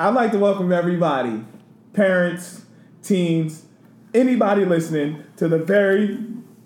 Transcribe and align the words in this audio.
I'd 0.00 0.12
like 0.12 0.32
to 0.32 0.38
welcome 0.38 0.72
everybody, 0.72 1.44
parents, 1.92 2.64
teens, 3.04 3.64
anybody 4.12 4.64
listening 4.64 5.22
to 5.36 5.46
the 5.46 5.58
very 5.58 6.18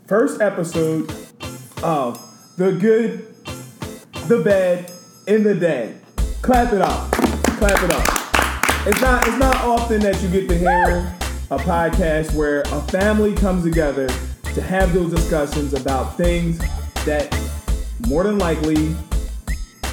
first 0.06 0.40
episode 0.40 1.10
of 1.82 2.18
The 2.56 2.72
Good, 2.72 3.44
the 4.28 4.42
Bad, 4.42 4.90
and 5.26 5.44
the 5.44 5.54
Dad. 5.54 6.00
Clap 6.40 6.72
it 6.72 6.80
up. 6.80 7.10
Clap 7.58 7.82
it 7.82 7.90
up. 7.90 8.86
It's 8.86 9.00
not 9.02 9.28
it's 9.28 9.36
not 9.36 9.56
often 9.56 10.00
that 10.00 10.22
you 10.22 10.30
get 10.30 10.48
to 10.48 10.56
hear 10.56 11.14
a 11.50 11.58
podcast 11.58 12.32
where 12.34 12.62
a 12.62 12.80
family 12.88 13.34
comes 13.34 13.62
together 13.62 14.08
to 14.54 14.62
have 14.62 14.94
those 14.94 15.12
discussions 15.12 15.74
about 15.74 16.16
things 16.16 16.58
that 17.04 17.30
more 18.06 18.22
than 18.22 18.38
likely 18.38 18.96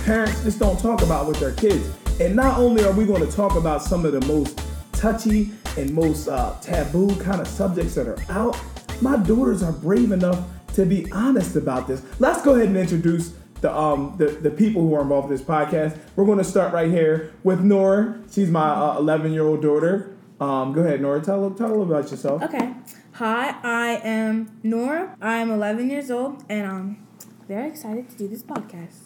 parents 0.06 0.42
just 0.44 0.58
don't 0.58 0.80
talk 0.80 1.02
about 1.02 1.28
with 1.28 1.38
their 1.42 1.52
kids. 1.52 1.86
And 2.20 2.34
not 2.36 2.58
only 2.58 2.84
are 2.86 2.94
we 2.94 3.06
going 3.06 3.26
to 3.26 3.32
talk 3.32 3.56
about 3.56 3.82
some 3.82 4.06
of 4.06 4.14
the 4.14 4.22
most 4.22 4.62
touchy 4.94 5.52
and 5.78 5.94
most 5.94 6.30
uh, 6.30 6.56
taboo 6.62 7.14
kind 7.18 7.42
of 7.42 7.48
subjects 7.48 7.96
that 7.96 8.08
are 8.08 8.18
out, 8.30 8.58
my 9.02 9.18
daughters 9.18 9.62
are 9.62 9.74
brave 9.74 10.14
enough 10.14 10.42
to 10.76 10.86
be 10.86 11.12
honest 11.12 11.58
about 11.58 11.88
this. 11.88 12.02
Let's 12.20 12.42
go 12.42 12.56
ahead 12.56 12.68
and 12.68 12.78
introduce 12.78 13.34
the 13.62 13.76
um 13.76 14.16
the, 14.18 14.28
the 14.28 14.52
people 14.52 14.82
who 14.82 14.94
are 14.96 15.02
involved 15.02 15.30
in 15.30 15.36
this 15.36 15.46
podcast. 15.46 15.98
We're 16.16 16.26
going 16.26 16.38
to 16.38 16.44
start 16.44 16.74
right 16.74 16.90
here 16.90 17.34
with 17.44 17.62
Nora. 17.62 18.20
She's 18.32 18.50
my 18.50 18.96
11 18.98 19.28
uh, 19.28 19.34
year 19.34 19.44
old 19.46 19.62
daughter. 19.62 20.16
Um, 20.40 20.74
go 20.74 20.82
ahead, 20.82 21.02
Nora. 21.02 21.22
Tell 21.22 21.50
tell 21.52 21.82
about 21.82 22.12
yourself. 22.12 22.44
Okay. 22.44 22.74
Hi, 23.14 23.56
I 23.64 24.02
am 24.04 24.60
Nora. 24.64 25.16
I 25.22 25.38
am 25.38 25.50
11 25.52 25.90
years 25.90 26.12
old, 26.12 26.44
and 26.50 26.68
I'm 26.68 27.08
very 27.48 27.70
excited 27.70 28.10
to 28.10 28.18
do 28.18 28.28
this 28.28 28.44
podcast. 28.44 29.00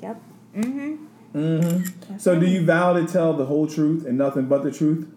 Yep. 0.00 0.20
Mm-hmm. 0.56 1.07
Mm-hmm. 1.38 2.18
So, 2.18 2.38
do 2.38 2.46
you 2.46 2.64
vow 2.64 2.92
to 2.94 3.06
tell 3.06 3.34
the 3.34 3.46
whole 3.46 3.66
truth 3.66 4.06
and 4.06 4.18
nothing 4.18 4.46
but 4.46 4.62
the 4.62 4.72
truth? 4.72 5.08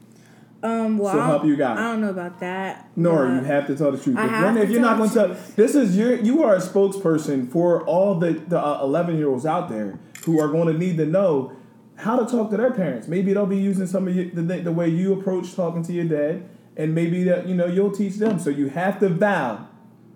Um, 0.64 1.00
well, 1.00 1.14
so 1.14 1.22
help 1.22 1.46
you 1.46 1.56
God. 1.56 1.78
I 1.78 1.92
don't 1.92 2.02
know 2.02 2.10
about 2.10 2.40
that. 2.40 2.88
Nor 2.96 3.28
you 3.28 3.42
have 3.42 3.66
to 3.68 3.76
tell 3.76 3.92
the 3.92 3.98
truth. 3.98 4.18
I 4.18 4.26
if, 4.26 4.30
have 4.30 4.58
if 4.58 4.70
you're 4.70 4.82
not 4.82 4.98
going 4.98 5.10
to 5.10 5.16
tell, 5.16 5.28
this 5.56 5.74
is 5.74 5.98
your 5.98 6.16
you 6.16 6.44
are 6.44 6.56
a 6.56 6.60
spokesperson 6.60 7.52
for 7.52 7.84
all 7.86 8.16
the 8.16 8.34
the 8.34 8.60
eleven 8.60 9.16
uh, 9.16 9.18
year 9.18 9.30
olds 9.30 9.46
out 9.46 9.70
there 9.70 10.00
who 10.26 10.40
are 10.40 10.50
going 10.50 10.72
to 10.72 10.78
need 10.78 10.98
to 10.98 11.06
know 11.06 11.54
how 11.96 12.16
to 12.18 12.30
talk 12.30 12.52
to 12.52 12.58
their 12.58 12.72
parents. 12.72 13.08
Maybe 13.08 13.34
they'll 13.34 13.46
be 13.48 13.58
using 13.58 13.88
some 13.88 14.08
of 14.08 14.16
you, 14.16 14.30
the 14.30 14.42
the 14.42 14.72
way 14.72 14.88
you 14.88 15.14
approach 15.14 15.56
talking 15.56 15.82
to 15.84 15.94
your 15.94 16.06
dad, 16.06 16.48
and 16.78 16.94
maybe 16.94 17.24
that 17.24 17.48
you 17.48 17.56
know 17.56 17.66
you'll 17.66 17.92
teach 17.92 18.18
them. 18.18 18.38
So 18.38 18.52
you 18.52 18.70
have 18.70 19.00
to 19.00 19.10
vow 19.10 19.68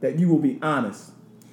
that 0.01 0.19
you 0.19 0.29
will 0.29 0.39
be 0.39 0.59
honest. 0.61 1.11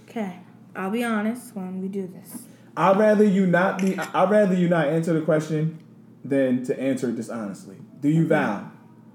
Okay, 0.09 0.41
I'll 0.77 0.91
be 0.91 1.03
honest 1.03 1.57
when 1.57 1.81
we 1.81 1.89
do 1.89 2.07
this. 2.07 2.43
I'd 2.77 2.99
rather 2.99 3.25
you 3.25 3.47
not 3.47 3.79
be. 3.81 3.99
I'd 3.99 4.31
rather 4.31 4.55
you 4.55 4.69
not 4.69 4.89
answer 4.89 5.13
the 5.13 5.21
question 5.21 5.79
than 6.25 6.65
to 6.65 6.79
answer 6.79 7.11
it 7.11 7.17
dishonestly. 7.17 7.77
Do 8.01 8.09
you 8.09 8.27
vow? 8.27 8.71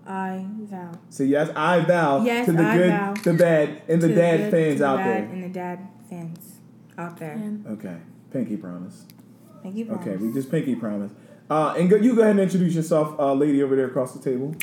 I 0.05 0.45
vow. 0.61 0.91
So 1.09 1.23
yes, 1.23 1.49
I 1.55 1.81
vow 1.81 2.23
yes, 2.23 2.45
to 2.45 2.53
the 2.53 2.63
I 2.63 2.77
good, 2.77 2.89
vow 2.89 3.13
the 3.23 3.33
bad, 3.33 3.81
and 3.89 4.01
the 4.01 4.09
dad 4.09 4.37
good, 4.37 4.51
fans 4.51 4.79
the 4.79 4.85
out 4.85 4.97
bad 4.97 5.05
there. 5.05 5.33
And 5.33 5.43
the 5.43 5.49
dad 5.49 5.87
fans 6.09 6.59
out 6.97 7.17
there. 7.17 7.59
Okay, 7.71 7.97
pinky 8.31 8.57
promise. 8.57 9.05
Pinky 9.63 9.83
promise. 9.83 10.07
Okay, 10.07 10.15
we 10.17 10.31
just 10.31 10.49
pinky 10.49 10.75
promise. 10.75 11.11
Uh, 11.49 11.73
and 11.77 11.89
go, 11.89 11.95
you 11.95 12.15
go 12.15 12.21
ahead 12.21 12.31
and 12.31 12.41
introduce 12.41 12.75
yourself, 12.75 13.17
uh, 13.19 13.33
lady 13.33 13.63
over 13.63 13.75
there 13.75 13.87
across 13.87 14.13
the 14.13 14.19
table. 14.19 14.55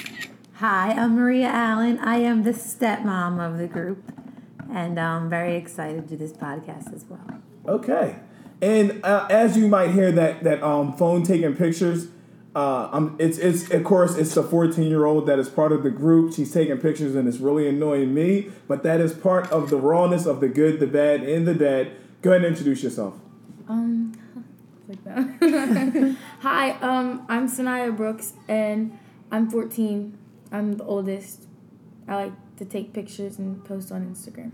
Hi, 0.55 0.93
I'm 0.93 1.17
Maria 1.17 1.49
Allen. 1.49 1.99
I 1.99 2.19
am 2.19 2.43
the 2.45 2.53
stepmom 2.53 3.45
of 3.45 3.59
the 3.59 3.67
group, 3.67 4.13
and 4.71 5.01
I'm 5.01 5.29
very 5.29 5.57
excited 5.57 6.09
to 6.09 6.09
do 6.09 6.17
this 6.17 6.33
podcast 6.33 6.95
as 6.95 7.05
well. 7.07 7.41
Okay, 7.67 8.17
and 8.63 9.05
uh, 9.05 9.27
as 9.31 9.57
you 9.57 9.69
might 9.69 9.91
hear 9.91 10.13
that 10.13 10.45
that 10.45 10.63
um, 10.63 10.97
phone 10.97 11.23
taking 11.23 11.55
pictures, 11.57 12.09
uh, 12.55 12.89
um, 12.93 13.17
it's 13.19 13.39
it's 13.39 13.71
of 13.71 13.85
course 13.85 14.17
it's 14.17 14.35
the 14.35 14.43
14 14.43 14.85
year 14.85 15.05
old 15.05 15.27
that 15.27 15.39
is 15.39 15.49
part 15.49 15.73
of 15.73 15.83
the 15.83 15.91
group. 15.91 16.35
She's 16.35 16.53
taking 16.53 16.79
pictures 16.79 17.15
and 17.15 17.27
it's 17.27 17.39
really 17.39 17.69
annoying 17.69 18.15
me, 18.15 18.51
but 18.69 18.83
that 18.85 19.01
is 19.01 19.13
part 19.13 19.51
of 19.51 19.71
the 19.71 19.77
rawness 19.77 20.25
of 20.27 20.41
the 20.41 20.49
good, 20.49 20.81
the 20.81 20.87
bad, 20.87 21.23
and 21.23 21.47
the 21.47 21.55
dad. 21.55 21.93
Go 22.23 22.31
ahead 22.31 22.45
and 22.45 22.53
introduce 22.53 22.83
yourself. 22.83 23.15
Um, 23.69 24.13
like 24.89 25.03
that. 25.05 26.17
Hi, 26.41 26.71
um, 26.81 27.27
I'm 27.29 27.49
Sanaya 27.49 27.95
Brooks, 27.95 28.35
and 28.49 28.99
I'm 29.33 29.51
14. 29.51 30.17
I'm 30.53 30.75
the 30.75 30.85
oldest. 30.85 31.49
I 32.07 32.15
like 32.17 32.57
to 32.57 32.65
take 32.65 32.93
pictures 32.93 33.39
and 33.39 33.65
post 33.65 33.91
on 33.91 34.07
Instagram, 34.07 34.53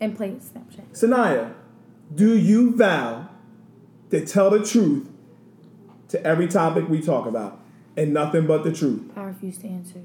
and 0.00 0.16
play 0.16 0.30
Snapchat. 0.30 0.92
Sanaya, 0.92 1.52
do 2.14 2.36
you 2.36 2.74
vow 2.74 3.28
to 4.10 4.24
tell 4.24 4.50
the 4.50 4.64
truth 4.64 5.08
to 6.08 6.24
every 6.24 6.46
topic 6.48 6.88
we 6.88 7.00
talk 7.00 7.26
about 7.26 7.60
and 7.96 8.12
nothing 8.12 8.46
but 8.46 8.64
the 8.64 8.72
truth. 8.72 9.10
I 9.16 9.22
refuse 9.22 9.58
to 9.58 9.68
answer. 9.68 10.02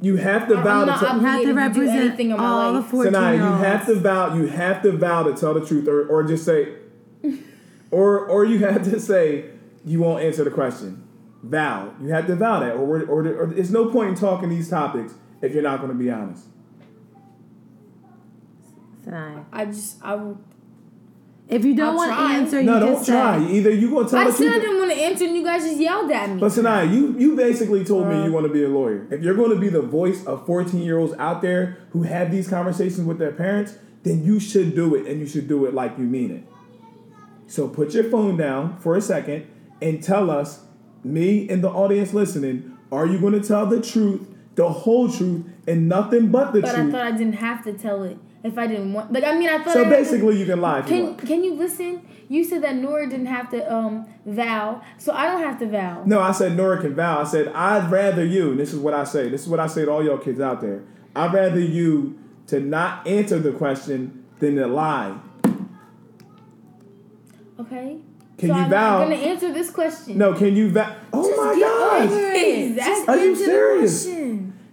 You 0.00 0.16
have 0.16 0.48
to 0.48 0.56
vow 0.56 0.84
not, 0.84 0.98
to 0.98 1.06
tell. 1.06 1.16
You 1.16 1.26
have 1.26 1.42
to 1.42 1.54
represent 1.54 2.32
all 2.32 2.72
the 2.72 2.82
fourteen 2.82 3.14
so 3.14 3.20
now 3.20 3.30
year 3.30 3.40
you 3.40 3.52
have 3.64 3.86
to 3.86 3.94
vow. 3.94 4.34
You 4.34 4.46
have 4.46 4.82
to 4.82 4.92
vow 4.92 5.22
to 5.22 5.34
tell 5.34 5.54
the 5.54 5.64
truth, 5.64 5.88
or, 5.88 6.06
or 6.08 6.24
just 6.24 6.44
say, 6.44 6.74
or 7.90 8.26
or 8.26 8.44
you 8.44 8.58
have 8.58 8.82
to 8.84 9.00
say 9.00 9.50
you 9.84 10.00
won't 10.00 10.22
answer 10.22 10.44
the 10.44 10.50
question. 10.50 11.06
Vow. 11.42 11.94
You 12.02 12.08
have 12.08 12.26
to 12.26 12.36
vow 12.36 12.60
that, 12.60 12.74
or 12.74 12.80
or, 12.80 13.02
or, 13.04 13.42
or 13.44 13.46
there's 13.46 13.70
no 13.70 13.90
point 13.90 14.10
in 14.10 14.14
talking 14.16 14.48
these 14.48 14.68
topics 14.68 15.14
if 15.40 15.54
you're 15.54 15.62
not 15.62 15.78
going 15.78 15.92
to 15.92 15.98
be 15.98 16.10
honest. 16.10 16.44
Sanaya. 19.06 19.44
I 19.52 19.66
just 19.66 20.02
I 20.02 20.16
will. 20.16 20.40
If 21.46 21.64
you 21.64 21.74
don't 21.76 21.94
want 21.94 22.10
to 22.10 22.16
try. 22.16 22.34
answer, 22.36 22.60
you 22.60 22.66
don't 22.66 22.94
just 22.94 23.06
try. 23.06 23.38
say. 23.38 23.52
Either 23.52 23.70
you 23.70 23.90
gonna 23.90 24.08
tell 24.08 24.18
I 24.18 24.24
the 24.26 24.32
said 24.32 24.48
I 24.48 24.58
didn't 24.58 24.78
want 24.78 24.92
to 24.92 24.96
answer, 24.96 25.24
and 25.26 25.36
you 25.36 25.44
guys 25.44 25.62
just 25.62 25.78
yelled 25.78 26.10
at 26.10 26.30
me. 26.30 26.40
But 26.40 26.52
Sanaya, 26.52 26.90
you 26.90 27.18
you 27.18 27.36
basically 27.36 27.84
told 27.84 28.08
me 28.08 28.24
you 28.24 28.32
want 28.32 28.46
to 28.46 28.52
be 28.52 28.64
a 28.64 28.68
lawyer. 28.68 29.06
If 29.10 29.22
you're 29.22 29.34
going 29.34 29.50
to 29.50 29.58
be 29.58 29.68
the 29.68 29.82
voice 29.82 30.24
of 30.24 30.46
14 30.46 30.80
year 30.80 30.98
olds 30.98 31.12
out 31.18 31.42
there 31.42 31.78
who 31.90 32.02
have 32.04 32.30
these 32.30 32.48
conversations 32.48 33.06
with 33.06 33.18
their 33.18 33.32
parents, 33.32 33.76
then 34.04 34.24
you 34.24 34.40
should 34.40 34.74
do 34.74 34.94
it, 34.94 35.06
and 35.06 35.20
you 35.20 35.26
should 35.26 35.46
do 35.46 35.66
it 35.66 35.74
like 35.74 35.98
you 35.98 36.04
mean 36.04 36.30
it. 36.30 36.44
So 37.46 37.68
put 37.68 37.92
your 37.92 38.04
phone 38.04 38.38
down 38.38 38.78
for 38.78 38.96
a 38.96 39.02
second 39.02 39.46
and 39.82 40.02
tell 40.02 40.30
us, 40.30 40.64
me 41.02 41.46
and 41.50 41.62
the 41.62 41.68
audience 41.68 42.14
listening, 42.14 42.78
are 42.90 43.06
you 43.06 43.18
going 43.18 43.38
to 43.38 43.46
tell 43.46 43.66
the 43.66 43.82
truth, 43.82 44.26
the 44.54 44.68
whole 44.68 45.10
truth, 45.10 45.44
and 45.68 45.88
nothing 45.88 46.30
but 46.30 46.52
the 46.52 46.62
truth? 46.62 46.72
but 46.72 46.80
I 46.80 46.90
thought 46.90 47.06
I 47.06 47.16
didn't 47.16 47.34
have 47.34 47.62
to 47.64 47.74
tell 47.74 48.02
it 48.02 48.16
if 48.44 48.56
I 48.58 48.66
didn't 48.68 48.92
want. 48.92 49.12
Like 49.12 49.24
I 49.24 49.36
mean, 49.36 49.48
I 49.48 49.58
thought. 49.58 49.72
so 49.72 49.80
I 49.80 49.84
had 49.84 49.90
to- 49.90 49.96
basically, 49.96 50.38
you 50.38 50.46
can 50.46 50.60
lie 50.60 50.80
if 50.80 50.84
you 50.88 50.96
Can 50.96 51.04
want. 51.06 51.18
Can 51.26 51.42
you 51.42 51.54
listen? 51.54 52.06
You 52.28 52.44
said 52.44 52.62
that 52.62 52.76
Nora 52.76 53.08
didn't 53.08 53.26
have 53.26 53.50
to 53.50 53.74
um 53.74 54.06
vow, 54.26 54.80
so 54.98 55.12
I 55.12 55.26
don't 55.26 55.40
have 55.42 55.58
to 55.60 55.66
vow. 55.66 56.02
No, 56.06 56.20
I 56.20 56.32
said 56.32 56.56
Nora 56.56 56.80
can 56.80 56.94
vow. 56.94 57.20
I 57.20 57.24
said 57.24 57.48
I'd 57.48 57.90
rather 57.90 58.24
you. 58.24 58.52
And 58.52 58.60
this 58.60 58.72
is 58.72 58.78
what 58.78 58.94
I 58.94 59.04
say. 59.04 59.28
This 59.28 59.42
is 59.42 59.48
what 59.48 59.60
I 59.60 59.66
say 59.66 59.84
to 59.84 59.90
all 59.90 60.04
y'all 60.04 60.18
kids 60.18 60.40
out 60.40 60.60
there. 60.60 60.82
I'd 61.16 61.32
rather 61.32 61.60
you 61.60 62.18
to 62.48 62.60
not 62.60 63.06
answer 63.06 63.38
the 63.38 63.52
question 63.52 64.24
than 64.38 64.56
to 64.56 64.66
lie. 64.66 65.16
Okay. 67.58 67.98
Can 68.36 68.48
so 68.48 68.56
you 68.56 68.62
I'm 68.62 68.70
vow? 68.70 68.98
not 68.98 69.04
gonna 69.04 69.14
answer 69.16 69.52
this 69.52 69.70
question. 69.70 70.18
No, 70.18 70.34
can 70.34 70.56
you 70.56 70.70
vow? 70.70 70.94
Oh 71.12 71.36
my 71.36 71.54
Get 71.54 71.60
gosh! 71.62 72.10
over 72.10 72.32
it. 72.34 72.76
Just 72.76 73.08
Are 73.08 73.16
you 73.16 73.36
serious? 73.36 74.06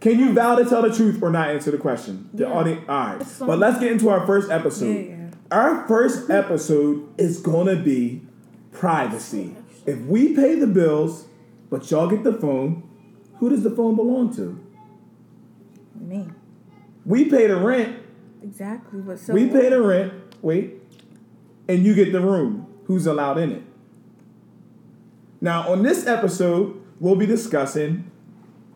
Can 0.01 0.19
you 0.19 0.33
vow 0.33 0.55
to 0.55 0.65
tell 0.65 0.81
the 0.81 0.91
truth 0.93 1.21
or 1.21 1.29
not 1.31 1.49
answer 1.49 1.71
the 1.71 1.77
question? 1.77 2.27
The 2.33 2.43
Yeah. 2.43 2.51
audience. 2.51 2.81
All 2.89 3.05
right. 3.05 3.25
But 3.39 3.59
let's 3.59 3.79
get 3.79 3.91
into 3.91 4.09
our 4.09 4.25
first 4.25 4.49
episode. 4.51 4.87
Yeah, 4.95 5.01
yeah. 5.01 5.17
Our 5.51 5.87
first 5.87 6.29
episode 6.29 7.03
is 7.17 7.39
gonna 7.39 7.75
be 7.75 8.21
privacy. 8.71 9.55
If 9.85 10.01
we 10.05 10.33
pay 10.35 10.55
the 10.59 10.67
bills, 10.67 11.27
but 11.69 11.89
y'all 11.91 12.09
get 12.09 12.23
the 12.23 12.33
phone, 12.33 12.83
who 13.39 13.49
does 13.49 13.63
the 13.63 13.69
phone 13.71 13.95
belong 13.95 14.33
to? 14.35 14.57
Me. 15.99 16.27
We 17.05 17.25
pay 17.25 17.47
the 17.47 17.55
rent. 17.57 17.95
Exactly. 18.43 19.01
But 19.01 19.19
so 19.19 19.33
we 19.33 19.47
pay 19.47 19.69
the 19.69 19.81
rent. 19.81 20.13
Wait, 20.41 20.81
and 21.67 21.83
you 21.85 21.93
get 21.93 22.11
the 22.11 22.21
room. 22.21 22.65
Who's 22.85 23.05
allowed 23.05 23.37
in 23.37 23.51
it? 23.51 23.61
Now, 25.39 25.69
on 25.71 25.83
this 25.83 26.07
episode, 26.07 26.75
we'll 26.99 27.15
be 27.15 27.25
discussing 27.25 28.10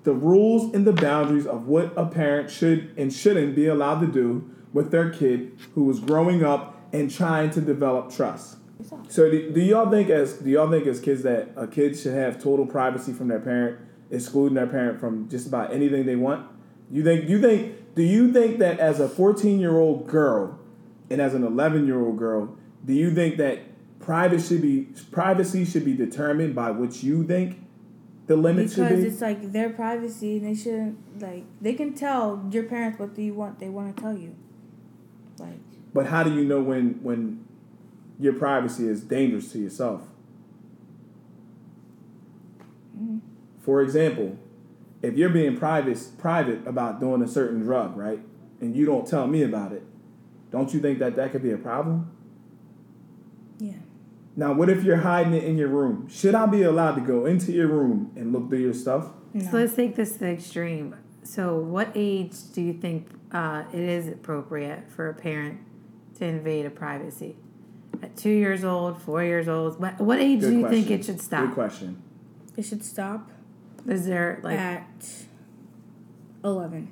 the 0.05 0.13
rules 0.13 0.73
and 0.73 0.87
the 0.87 0.93
boundaries 0.93 1.45
of 1.45 1.67
what 1.67 1.91
a 1.97 2.05
parent 2.05 2.49
should 2.49 2.93
and 2.95 3.11
shouldn't 3.11 3.55
be 3.55 3.65
allowed 3.65 3.99
to 3.99 4.07
do 4.07 4.49
with 4.71 4.91
their 4.91 5.09
kid 5.09 5.57
who 5.73 5.89
is 5.89 5.99
growing 5.99 6.43
up 6.43 6.79
and 6.93 7.11
trying 7.11 7.49
to 7.49 7.59
develop 7.59 8.13
trust. 8.13 8.57
So, 9.07 9.29
do, 9.29 9.51
do 9.51 9.61
y'all 9.61 9.89
think 9.89 10.09
as 10.09 10.33
do 10.33 10.49
y'all 10.49 10.69
think 10.69 10.85
as 10.85 10.99
kids 10.99 11.23
that 11.23 11.49
a 11.55 11.65
kid 11.65 11.97
should 11.97 12.13
have 12.13 12.41
total 12.41 12.67
privacy 12.67 13.13
from 13.13 13.29
their 13.29 13.39
parent, 13.39 13.79
excluding 14.11 14.55
their 14.55 14.67
parent 14.67 14.99
from 14.99 15.27
just 15.27 15.47
about 15.47 15.73
anything 15.73 16.05
they 16.05 16.15
want? 16.15 16.47
You 16.91 17.03
think 17.03 17.27
you 17.27 17.41
think 17.41 17.95
do 17.95 18.03
you 18.03 18.31
think 18.31 18.59
that 18.59 18.79
as 18.79 18.99
a 18.99 19.09
14 19.09 19.59
year 19.59 19.77
old 19.77 20.07
girl 20.07 20.59
and 21.09 21.19
as 21.19 21.33
an 21.33 21.43
11 21.43 21.87
year 21.87 21.99
old 21.99 22.17
girl, 22.17 22.55
do 22.85 22.93
you 22.93 23.15
think 23.15 23.37
that 23.37 23.59
privacy 23.99 24.55
should 24.55 24.61
be 24.61 24.87
privacy 25.11 25.65
should 25.65 25.85
be 25.85 25.93
determined 25.93 26.53
by 26.53 26.69
what 26.69 27.01
you 27.01 27.23
think 27.23 27.64
the 28.27 28.35
limits 28.35 28.75
because 28.75 29.01
be? 29.01 29.07
it's 29.07 29.21
like 29.21 29.51
their 29.51 29.69
privacy 29.69 30.37
and 30.37 30.47
they 30.47 30.55
shouldn't 30.55 31.21
like 31.21 31.43
they 31.61 31.73
can 31.73 31.93
tell 31.93 32.47
your 32.51 32.63
parents 32.63 32.99
what 32.99 33.15
they 33.15 33.29
want 33.29 33.59
they 33.59 33.69
want 33.69 33.95
to 33.95 34.01
tell 34.01 34.17
you 34.17 34.35
like 35.37 35.59
But 35.93 36.07
how 36.07 36.23
do 36.23 36.33
you 36.33 36.43
know 36.43 36.61
when 36.61 37.01
when 37.03 37.45
your 38.19 38.33
privacy 38.33 38.87
is 38.87 39.01
dangerous 39.01 39.51
to 39.51 39.59
yourself? 39.59 40.01
Mm-hmm. 42.97 43.19
For 43.59 43.81
example, 43.81 44.37
if 45.01 45.15
you're 45.15 45.29
being 45.29 45.57
private 45.57 45.99
private 46.17 46.65
about 46.67 46.99
doing 46.99 47.21
a 47.21 47.27
certain 47.27 47.61
drug, 47.61 47.97
right, 47.97 48.19
and 48.61 48.75
you 48.75 48.85
don't 48.85 49.07
tell 49.07 49.27
me 49.27 49.43
about 49.43 49.71
it, 49.71 49.83
don't 50.51 50.73
you 50.73 50.79
think 50.79 50.99
that 50.99 51.15
that 51.15 51.31
could 51.31 51.43
be 51.43 51.51
a 51.51 51.57
problem? 51.57 52.11
Yeah. 53.59 53.73
Now, 54.37 54.51
what 54.53 54.69
if 54.69 54.83
you're 54.83 54.97
hiding 54.97 55.33
it 55.33 55.43
in 55.43 55.57
your 55.57 55.69
room? 55.69 56.07
Should 56.09 56.35
I 56.35 56.45
be 56.45 56.63
allowed 56.63 56.95
to 56.95 57.01
go 57.01 57.25
into 57.25 57.51
your 57.53 57.67
room 57.67 58.11
and 58.15 58.33
look 58.33 58.49
through 58.49 58.59
your 58.59 58.73
stuff? 58.73 59.07
So 59.39 59.57
let's 59.57 59.75
take 59.75 59.95
this 59.95 60.13
to 60.13 60.19
the 60.19 60.29
extreme. 60.31 60.95
So, 61.23 61.57
what 61.57 61.89
age 61.95 62.33
do 62.53 62.61
you 62.61 62.73
think 62.73 63.07
uh, 63.31 63.63
it 63.73 63.79
is 63.79 64.07
appropriate 64.07 64.89
for 64.91 65.09
a 65.09 65.13
parent 65.13 65.59
to 66.19 66.25
invade 66.25 66.65
a 66.65 66.69
privacy? 66.69 67.35
At 68.03 68.15
two 68.15 68.29
years 68.29 68.63
old, 68.63 69.01
four 69.01 69.23
years 69.23 69.47
old, 69.47 69.79
what, 69.79 69.99
what 69.99 70.19
age 70.19 70.41
Good 70.41 70.49
do 70.49 70.53
you 70.55 70.59
question. 70.61 70.83
think 70.83 70.99
it 70.99 71.05
should 71.05 71.21
stop? 71.21 71.47
Good 71.47 71.53
question. 71.53 72.01
It 72.57 72.63
should 72.63 72.83
stop 72.83 73.29
Is 73.87 74.05
there 74.05 74.39
like 74.43 74.57
at 74.59 75.07
eleven. 76.43 76.91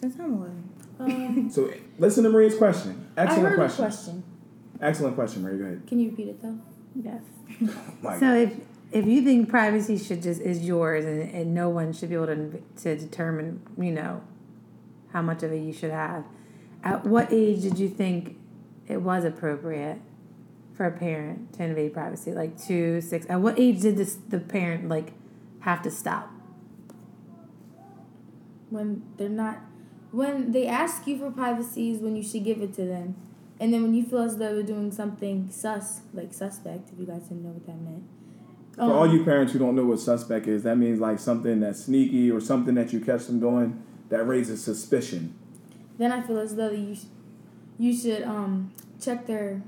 That's 0.00 0.16
not 0.16 0.28
eleven. 0.28 0.68
Um, 0.98 1.50
So 1.52 1.72
listen 1.98 2.24
to 2.24 2.30
Maria's 2.30 2.56
question. 2.56 3.08
I 3.16 3.22
Excellent 3.22 3.48
heard 3.48 3.56
question. 3.56 3.84
a 3.84 3.88
question. 3.88 4.22
Excellent 4.80 5.14
question, 5.14 5.42
Maria. 5.42 5.58
Go 5.58 5.64
ahead. 5.64 5.82
Can 5.86 6.00
you 6.00 6.10
repeat 6.10 6.28
it 6.28 6.42
though? 6.42 6.58
yes? 6.94 7.22
Mike. 8.02 8.20
So 8.20 8.34
if 8.34 8.54
if 8.92 9.06
you 9.06 9.22
think 9.22 9.48
privacy 9.48 9.96
should 9.98 10.22
just 10.22 10.40
is 10.40 10.66
yours 10.66 11.04
and, 11.04 11.30
and 11.30 11.54
no 11.54 11.68
one 11.68 11.92
should 11.92 12.08
be 12.08 12.14
able 12.14 12.26
to 12.26 12.62
to 12.82 12.96
determine 12.96 13.62
you 13.78 13.92
know 13.92 14.22
how 15.12 15.22
much 15.22 15.42
of 15.42 15.52
it 15.52 15.58
you 15.58 15.72
should 15.72 15.90
have, 15.90 16.24
at 16.84 17.04
what 17.04 17.32
age 17.32 17.62
did 17.62 17.78
you 17.78 17.88
think 17.88 18.38
it 18.86 19.02
was 19.02 19.24
appropriate 19.24 19.98
for 20.74 20.86
a 20.86 20.90
parent 20.90 21.52
to 21.54 21.64
invade 21.64 21.92
privacy? 21.92 22.32
Like 22.32 22.60
two, 22.60 23.00
six. 23.00 23.26
At 23.26 23.40
what 23.40 23.58
age 23.58 23.80
did 23.80 23.96
this 23.96 24.16
the 24.28 24.38
parent 24.38 24.88
like 24.88 25.12
have 25.60 25.82
to 25.82 25.90
stop? 25.90 26.30
When 28.70 29.02
they're 29.16 29.28
not, 29.28 29.58
when 30.12 30.52
they 30.52 30.68
ask 30.68 31.06
you 31.06 31.18
for 31.18 31.30
privacy 31.30 31.90
is 31.90 31.98
when 32.00 32.14
you 32.14 32.22
should 32.22 32.44
give 32.44 32.62
it 32.62 32.72
to 32.74 32.84
them, 32.84 33.16
and 33.60 33.72
then 33.72 33.82
when 33.82 33.94
you 33.94 34.02
feel 34.04 34.20
as 34.22 34.38
though 34.38 34.54
they're 34.54 34.62
doing 34.62 34.90
something 34.90 35.48
sus, 35.50 36.00
like 36.14 36.32
suspect, 36.32 36.90
if 36.92 36.98
you 36.98 37.06
guys 37.06 37.22
didn't 37.24 37.44
know 37.44 37.50
what 37.50 37.66
that 37.66 37.80
meant. 37.80 38.02
For 38.74 38.82
all 38.82 39.02
Um, 39.04 39.10
you 39.14 39.24
parents 39.24 39.52
who 39.52 39.58
don't 39.58 39.76
know 39.76 39.84
what 39.84 40.00
suspect 40.00 40.46
is, 40.48 40.62
that 40.62 40.76
means 40.78 40.98
like 41.00 41.18
something 41.18 41.60
that's 41.60 41.84
sneaky 41.84 42.30
or 42.30 42.40
something 42.40 42.74
that 42.76 42.92
you 42.92 43.00
catch 43.00 43.26
them 43.26 43.38
doing 43.38 43.82
that 44.08 44.26
raises 44.26 44.64
suspicion. 44.64 45.34
then 45.98 46.10
I 46.10 46.22
feel 46.22 46.38
as 46.38 46.56
though 46.56 46.70
you, 46.70 46.94
sh- 46.94 47.04
you 47.78 47.94
should 47.94 48.22
um 48.22 48.72
check 49.00 49.26
their 49.26 49.62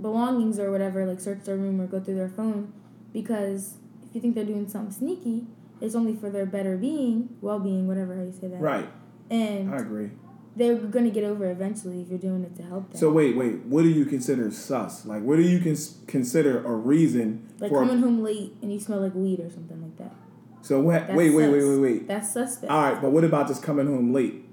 belongings 0.00 0.58
or 0.58 0.70
whatever, 0.70 1.06
like 1.06 1.18
search 1.20 1.44
their 1.44 1.56
room 1.56 1.80
or 1.80 1.86
go 1.86 1.98
through 2.00 2.16
their 2.16 2.28
phone, 2.28 2.72
because 3.12 3.74
if 4.06 4.14
you 4.14 4.20
think 4.20 4.34
they're 4.34 4.44
doing 4.44 4.68
something 4.68 4.92
sneaky, 4.92 5.46
it's 5.80 5.94
only 5.94 6.14
for 6.14 6.28
their 6.30 6.46
better 6.46 6.76
being, 6.76 7.30
well 7.40 7.58
being, 7.58 7.86
whatever 7.88 8.14
how 8.16 8.22
you 8.22 8.32
say 8.32 8.48
that. 8.48 8.60
Right. 8.60 8.88
And 9.30 9.72
I 9.74 9.78
agree. 9.78 10.10
They're 10.58 10.76
gonna 10.76 11.10
get 11.10 11.24
over 11.24 11.46
it 11.46 11.52
eventually 11.52 12.02
if 12.02 12.08
you're 12.08 12.18
doing 12.18 12.44
it 12.44 12.54
to 12.56 12.62
help 12.62 12.90
them. 12.90 12.98
So 13.00 13.10
wait, 13.10 13.36
wait. 13.36 13.60
What 13.64 13.82
do 13.82 13.88
you 13.88 14.04
consider 14.04 14.50
sus? 14.50 15.06
Like, 15.06 15.22
what 15.22 15.36
do 15.36 15.42
you 15.42 15.60
cons- 15.60 15.98
consider 16.06 16.62
a 16.64 16.74
reason 16.74 17.48
like 17.60 17.70
coming 17.72 18.00
home 18.00 18.22
late 18.22 18.54
and 18.60 18.72
you 18.72 18.80
smell 18.80 19.00
like 19.00 19.14
weed 19.14 19.40
or 19.40 19.48
something 19.50 19.80
like 19.80 19.96
that. 19.98 20.14
so 20.62 20.80
what? 20.80 21.06
That's 21.06 21.16
Wait, 21.16 21.30
wait, 21.30 21.48
wait, 21.48 21.64
wait, 21.64 21.78
wait. 21.78 22.08
That's 22.08 22.32
suspect. 22.32 22.70
All 22.70 22.82
right, 22.82 23.00
but 23.00 23.10
what 23.10 23.24
about 23.24 23.46
just 23.48 23.62
coming 23.62 23.86
home 23.86 24.12
late? 24.12 24.44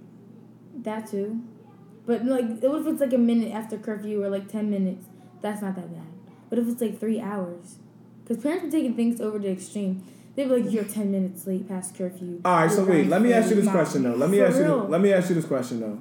That 0.83 1.07
too. 1.09 1.41
But 2.05 2.23
like, 2.25 2.59
what 2.61 2.81
if 2.81 2.87
it's 2.87 3.01
like 3.01 3.13
a 3.13 3.17
minute 3.17 3.51
after 3.51 3.77
curfew 3.77 4.23
or 4.23 4.29
like 4.29 4.47
ten 4.47 4.69
minutes? 4.69 5.07
That's 5.41 5.61
not 5.61 5.75
that 5.75 5.91
bad. 5.93 6.05
But 6.49 6.59
if 6.59 6.67
it's 6.67 6.81
like 6.81 6.99
three 6.99 7.19
hours, 7.19 7.77
because 8.23 8.41
parents 8.43 8.65
are 8.67 8.71
taking 8.71 8.95
things 8.95 9.19
over 9.19 9.39
to 9.39 9.49
extreme. 9.51 10.03
They'd 10.35 10.49
be 10.49 10.61
like, 10.61 10.71
"You're 10.71 10.83
ten 10.83 11.11
minutes 11.11 11.47
late 11.47 11.67
past 11.67 11.95
curfew." 11.97 12.41
All 12.43 12.55
right, 12.57 12.71
so 12.71 12.83
wait. 12.85 13.07
Let 13.07 13.21
me 13.21 13.31
ask 13.33 13.49
you 13.49 13.55
this 13.55 13.65
for 13.65 13.71
question 13.71 14.03
though. 14.03 14.15
Let 14.15 14.29
me 14.29 14.39
For 14.39 14.45
ask 14.45 14.57
you. 14.57 14.73
Let 14.75 15.01
me 15.01 15.13
ask 15.13 15.29
you 15.29 15.35
this 15.35 15.45
question 15.45 15.79
though. 15.79 15.99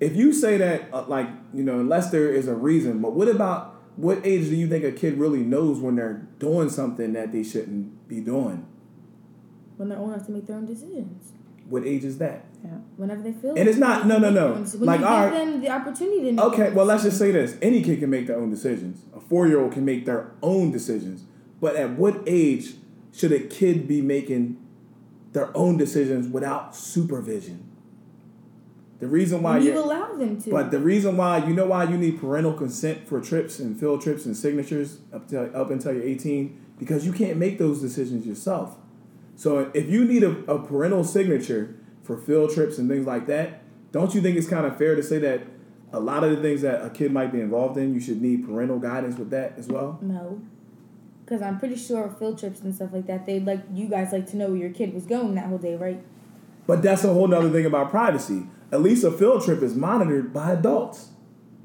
If 0.00 0.16
you 0.16 0.32
say 0.32 0.56
that, 0.56 0.88
uh, 0.92 1.04
like 1.08 1.28
you 1.52 1.62
know, 1.64 1.80
unless 1.80 2.10
there 2.10 2.32
is 2.32 2.48
a 2.48 2.54
reason, 2.54 3.00
but 3.00 3.12
what 3.14 3.28
about 3.28 3.74
what 3.96 4.18
age 4.24 4.48
do 4.48 4.56
you 4.56 4.68
think 4.68 4.84
a 4.84 4.92
kid 4.92 5.18
really 5.18 5.40
knows 5.40 5.78
when 5.80 5.96
they're 5.96 6.26
doing 6.38 6.68
something 6.70 7.12
that 7.12 7.32
they 7.32 7.42
shouldn't 7.42 8.08
be 8.08 8.20
doing? 8.20 8.66
when 9.78 9.88
they're 9.88 9.98
old 9.98 10.12
enough 10.12 10.24
to 10.26 10.30
make 10.32 10.46
their 10.46 10.56
own 10.56 10.66
decisions. 10.66 11.32
What 11.68 11.84
age 11.84 12.04
is 12.04 12.18
that? 12.18 12.44
Yeah. 12.62 12.70
Whenever 12.96 13.22
they 13.22 13.32
feel. 13.32 13.54
It. 13.54 13.60
And 13.60 13.68
it's 13.68 13.78
not- 13.78 14.06
no, 14.06 14.18
no, 14.18 14.30
no. 14.30 14.52
When 14.52 14.80
Like, 14.86 15.00
you 15.00 15.06
all 15.06 15.24
give 15.24 15.32
right. 15.32 15.50
them 15.52 15.60
the 15.60 15.70
opportunity 15.70 16.20
to 16.26 16.32
make 16.32 16.44
Okay, 16.44 16.70
well, 16.72 16.84
let's 16.86 17.02
just 17.02 17.18
say 17.18 17.32
this: 17.32 17.56
any 17.62 17.82
kid 17.82 17.98
can 17.98 18.10
make 18.10 18.26
their 18.28 18.36
own 18.38 18.50
decisions. 18.50 19.02
A 19.16 19.18
four-year-old 19.20 19.72
can 19.72 19.84
make 19.84 20.04
their 20.04 20.30
own 20.42 20.70
decisions. 20.70 21.24
But 21.60 21.74
at 21.76 21.98
what 21.98 22.22
age 22.26 22.74
should 23.12 23.32
a 23.32 23.40
kid 23.40 23.86
be 23.86 24.00
making 24.00 24.58
their 25.32 25.56
own 25.56 25.76
decisions 25.76 26.28
without 26.28 26.74
supervision? 26.74 27.68
The 29.00 29.08
reason 29.08 29.42
why 29.42 29.58
you 29.58 29.76
allow 29.76 30.14
them 30.14 30.40
to. 30.42 30.50
But 30.50 30.70
the 30.70 30.78
reason 30.78 31.16
why, 31.16 31.38
you 31.38 31.54
know 31.54 31.66
why 31.66 31.84
you 31.84 31.98
need 31.98 32.20
parental 32.20 32.52
consent 32.52 33.08
for 33.08 33.20
trips 33.20 33.58
and 33.58 33.78
field 33.78 34.00
trips 34.00 34.26
and 34.26 34.36
signatures 34.36 34.98
up 35.12 35.26
to 35.28 35.52
up 35.52 35.70
until 35.70 35.92
you're 35.92 36.04
18? 36.04 36.58
Because 36.78 37.04
you 37.04 37.12
can't 37.12 37.36
make 37.36 37.58
those 37.58 37.80
decisions 37.80 38.26
yourself. 38.26 38.76
So 39.34 39.70
if 39.74 39.88
you 39.88 40.04
need 40.04 40.22
a, 40.22 40.30
a 40.50 40.64
parental 40.64 41.02
signature 41.02 41.74
for 42.04 42.16
field 42.16 42.54
trips 42.54 42.78
and 42.78 42.88
things 42.88 43.06
like 43.06 43.26
that, 43.26 43.62
don't 43.90 44.14
you 44.14 44.20
think 44.20 44.36
it's 44.36 44.48
kind 44.48 44.66
of 44.66 44.78
fair 44.78 44.94
to 44.94 45.02
say 45.02 45.18
that 45.18 45.42
a 45.92 46.00
lot 46.00 46.24
of 46.24 46.30
the 46.30 46.40
things 46.40 46.62
that 46.62 46.84
a 46.84 46.90
kid 46.90 47.12
might 47.12 47.32
be 47.32 47.40
involved 47.40 47.76
in, 47.76 47.94
you 47.94 48.00
should 48.00 48.22
need 48.22 48.46
parental 48.46 48.78
guidance 48.78 49.18
with 49.18 49.30
that 49.30 49.54
as 49.58 49.68
well? 49.68 49.98
No. 50.00 50.40
Because 51.32 51.46
I'm 51.46 51.58
pretty 51.58 51.76
sure 51.76 52.14
field 52.18 52.38
trips 52.38 52.60
and 52.60 52.74
stuff 52.74 52.90
like 52.92 53.06
that, 53.06 53.24
they 53.24 53.40
like 53.40 53.62
you 53.72 53.88
guys 53.88 54.12
like 54.12 54.26
to 54.32 54.36
know 54.36 54.48
where 54.48 54.58
your 54.58 54.68
kid 54.68 54.92
was 54.92 55.06
going 55.06 55.34
that 55.36 55.46
whole 55.46 55.56
day, 55.56 55.76
right? 55.76 55.98
But 56.66 56.82
that's 56.82 57.04
a 57.04 57.14
whole 57.14 57.26
nother 57.26 57.48
thing 57.48 57.64
about 57.64 57.88
privacy. 57.88 58.42
At 58.70 58.82
least 58.82 59.02
a 59.02 59.10
field 59.10 59.42
trip 59.42 59.62
is 59.62 59.74
monitored 59.74 60.34
by 60.34 60.52
adults. 60.52 61.08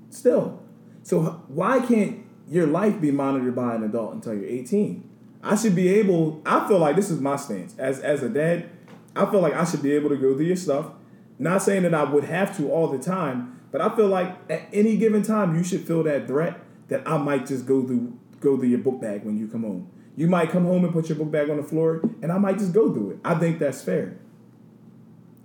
Still. 0.09 0.63
So 1.03 1.43
why 1.49 1.81
can't 1.81 2.25
your 2.47 2.65
life 2.65 3.01
be 3.01 3.11
monitored 3.11 3.57
by 3.57 3.75
an 3.75 3.83
adult 3.83 4.13
until 4.13 4.35
you're 4.35 4.45
18? 4.45 5.03
I 5.43 5.57
should 5.57 5.75
be 5.75 5.89
able 5.89 6.41
I 6.45 6.65
feel 6.65 6.79
like 6.79 6.95
this 6.95 7.09
is 7.09 7.19
my 7.19 7.35
stance. 7.35 7.77
As 7.77 7.99
as 7.99 8.23
a 8.23 8.29
dad, 8.29 8.69
I 9.17 9.29
feel 9.29 9.41
like 9.41 9.53
I 9.53 9.65
should 9.65 9.83
be 9.83 9.91
able 9.91 10.07
to 10.07 10.15
go 10.15 10.33
through 10.33 10.45
your 10.45 10.55
stuff. 10.55 10.91
Not 11.39 11.61
saying 11.61 11.83
that 11.83 11.93
I 11.93 12.05
would 12.05 12.23
have 12.23 12.55
to 12.55 12.71
all 12.71 12.87
the 12.87 12.99
time, 12.99 13.59
but 13.73 13.81
I 13.81 13.93
feel 13.97 14.07
like 14.07 14.33
at 14.49 14.61
any 14.71 14.95
given 14.95 15.23
time 15.23 15.57
you 15.57 15.63
should 15.65 15.85
feel 15.85 16.03
that 16.03 16.25
threat 16.25 16.57
that 16.87 17.05
I 17.05 17.17
might 17.17 17.45
just 17.45 17.65
go 17.65 17.85
through 17.85 18.17
go 18.39 18.57
through 18.57 18.69
your 18.69 18.79
book 18.79 19.01
bag 19.01 19.23
when 19.23 19.37
you 19.37 19.47
come 19.47 19.63
home. 19.63 19.89
You 20.15 20.27
might 20.27 20.49
come 20.49 20.65
home 20.65 20.83
and 20.83 20.91
put 20.93 21.09
your 21.09 21.17
book 21.17 21.31
bag 21.31 21.49
on 21.49 21.57
the 21.57 21.63
floor 21.63 22.01
and 22.21 22.31
I 22.31 22.37
might 22.37 22.57
just 22.57 22.73
go 22.73 22.91
through 22.93 23.11
it. 23.11 23.17
I 23.23 23.35
think 23.35 23.59
that's 23.59 23.81
fair. 23.81 24.17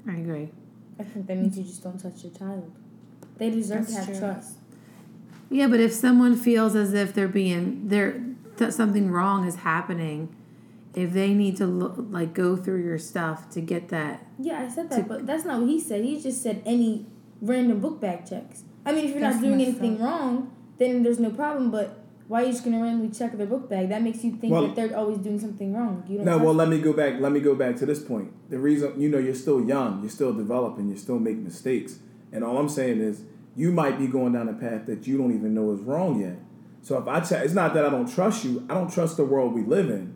I 0.08 0.12
agree. 0.16 0.50
I 0.98 1.04
think 1.04 1.26
that 1.26 1.36
means 1.36 1.56
you 1.58 1.64
just 1.64 1.82
don't 1.82 1.98
touch 1.98 2.22
your 2.24 2.32
child. 2.32 2.70
They 3.38 3.50
deserve 3.50 3.80
That's 3.86 3.92
to 3.92 3.98
have 4.00 4.06
true. 4.08 4.18
trust. 4.18 4.56
Yeah, 5.50 5.66
but 5.68 5.80
if 5.80 5.92
someone 5.92 6.36
feels 6.36 6.74
as 6.74 6.92
if 6.94 7.12
they're 7.12 7.28
being 7.28 7.88
there, 7.88 8.22
that 8.56 8.72
something 8.72 9.10
wrong 9.10 9.46
is 9.46 9.56
happening, 9.56 10.34
if 10.94 11.12
they 11.12 11.34
need 11.34 11.56
to 11.58 11.66
look, 11.66 11.94
like 12.10 12.32
go 12.34 12.56
through 12.56 12.82
your 12.82 12.98
stuff 12.98 13.50
to 13.50 13.60
get 13.60 13.88
that, 13.88 14.26
Yeah, 14.38 14.60
I 14.62 14.68
said 14.68 14.90
To- 14.90 14.96
that, 14.96 15.08
but 15.08 15.26
that's 15.26 15.44
not 15.44 15.60
what 15.60 15.68
he 15.68 15.78
said. 15.80 16.04
He 16.04 16.20
just 16.20 16.42
said 16.42 16.62
any 16.64 17.06
random 17.40 17.80
book 17.80 18.00
bag 18.00 18.26
checks. 18.28 18.64
I 18.86 18.92
mean, 18.92 19.04
if 19.06 19.10
you're 19.12 19.20
not 19.20 19.40
doing 19.40 19.60
anything 19.60 19.94
up. 19.94 20.00
wrong, 20.00 20.52
then 20.78 21.02
there's 21.02 21.20
no 21.20 21.30
problem. 21.30 21.70
But 21.70 22.01
why 22.28 22.42
are 22.42 22.46
you 22.46 22.52
just 22.52 22.64
gonna 22.64 22.80
randomly 22.80 23.10
check 23.10 23.36
their 23.36 23.46
book 23.46 23.68
bag? 23.68 23.88
That 23.88 24.02
makes 24.02 24.24
you 24.24 24.32
think 24.32 24.52
Well- 24.52 24.66
that 24.66 24.76
they're 24.76 24.96
always 24.96 25.18
doing 25.18 25.38
something 25.38 25.74
wrong. 25.74 26.02
You 26.08 26.18
don't. 26.18 26.26
No, 26.26 26.38
well, 26.38 26.48
them. 26.48 26.56
let 26.56 26.68
me 26.68 26.80
go 26.80 26.92
back. 26.92 27.20
Let 27.20 27.32
me 27.32 27.40
go 27.40 27.54
back 27.54 27.76
to 27.76 27.86
this 27.86 28.00
point. 28.00 28.32
The 28.50 28.58
reason, 28.58 29.00
you 29.00 29.08
know, 29.08 29.18
you're 29.18 29.34
still 29.34 29.60
young, 29.60 30.00
you're 30.00 30.10
still 30.10 30.32
developing, 30.32 30.88
you're 30.88 30.96
still 30.96 31.18
make 31.18 31.38
mistakes, 31.38 31.98
and 32.32 32.42
all 32.44 32.58
I'm 32.58 32.68
saying 32.68 33.00
is, 33.00 33.22
you 33.54 33.70
might 33.70 33.98
be 33.98 34.06
going 34.06 34.32
down 34.32 34.48
a 34.48 34.54
path 34.54 34.86
that 34.86 35.06
you 35.06 35.18
don't 35.18 35.34
even 35.34 35.52
know 35.54 35.72
is 35.72 35.80
wrong 35.80 36.20
yet. 36.20 36.38
So 36.80 36.98
if 36.98 37.06
I 37.06 37.20
check, 37.20 37.44
it's 37.44 37.54
not 37.54 37.74
that 37.74 37.84
I 37.84 37.90
don't 37.90 38.12
trust 38.12 38.44
you. 38.44 38.66
I 38.68 38.74
don't 38.74 38.92
trust 38.92 39.16
the 39.16 39.24
world 39.24 39.54
we 39.54 39.62
live 39.62 39.90
in. 39.90 40.14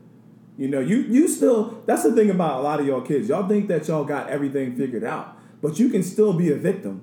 You 0.57 0.69
know, 0.69 0.81
you 0.81 0.99
you 0.99 1.29
still. 1.29 1.83
That's 1.87 2.03
the 2.03 2.13
thing 2.13 2.31
about 2.31 2.61
a 2.61 2.63
lot 2.63 2.81
of 2.81 2.87
y'all 2.87 3.03
kids. 3.03 3.29
Y'all 3.29 3.47
think 3.47 3.69
that 3.69 3.87
y'all 3.89 4.05
got 4.05 4.31
everything 4.31 4.75
figured 4.75 5.05
out, 5.05 5.37
but 5.61 5.79
you 5.79 5.91
can 5.91 6.03
still 6.03 6.33
be 6.33 6.51
a 6.51 6.57
victim. 6.57 7.03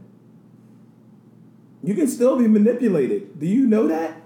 You 1.84 1.94
can 1.94 2.08
still 2.08 2.38
be 2.38 2.48
manipulated. 2.48 3.40
Do 3.40 3.46
you 3.46 3.68
know 3.68 3.88
that? 3.88 4.23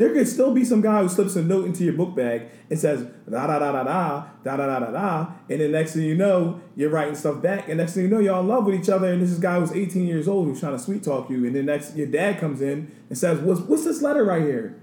There 0.00 0.14
could 0.14 0.26
still 0.26 0.54
be 0.54 0.64
some 0.64 0.80
guy 0.80 1.02
who 1.02 1.10
slips 1.10 1.36
a 1.36 1.42
note 1.42 1.66
into 1.66 1.84
your 1.84 1.92
book 1.92 2.16
bag 2.16 2.48
and 2.70 2.78
says 2.78 3.06
da 3.28 3.46
da 3.46 3.58
da 3.58 3.70
da 3.70 3.84
da 3.84 4.24
da 4.42 4.56
da 4.56 4.66
da 4.66 4.78
da 4.78 4.90
da, 4.90 5.32
and 5.50 5.60
then 5.60 5.72
next 5.72 5.92
thing 5.92 6.04
you 6.04 6.14
know, 6.14 6.58
you're 6.74 6.88
writing 6.88 7.14
stuff 7.14 7.42
back, 7.42 7.68
and 7.68 7.76
next 7.76 7.92
thing 7.92 8.04
you 8.04 8.08
know, 8.08 8.18
y'all 8.18 8.40
in 8.40 8.48
love 8.48 8.64
with 8.64 8.76
each 8.76 8.88
other, 8.88 9.12
and 9.12 9.20
this 9.20 9.30
is 9.30 9.38
guy 9.38 9.60
who's 9.60 9.72
18 9.72 10.06
years 10.06 10.26
old 10.26 10.46
who's 10.46 10.58
trying 10.58 10.72
to 10.72 10.78
sweet 10.78 11.02
talk 11.02 11.28
you, 11.28 11.44
and 11.44 11.54
then 11.54 11.66
next 11.66 11.94
your 11.96 12.06
dad 12.06 12.40
comes 12.40 12.62
in 12.62 12.90
and 13.10 13.18
says, 13.18 13.40
"What's 13.40 13.60
what's 13.60 13.84
this 13.84 14.00
letter 14.00 14.24
right 14.24 14.40
here?" 14.40 14.80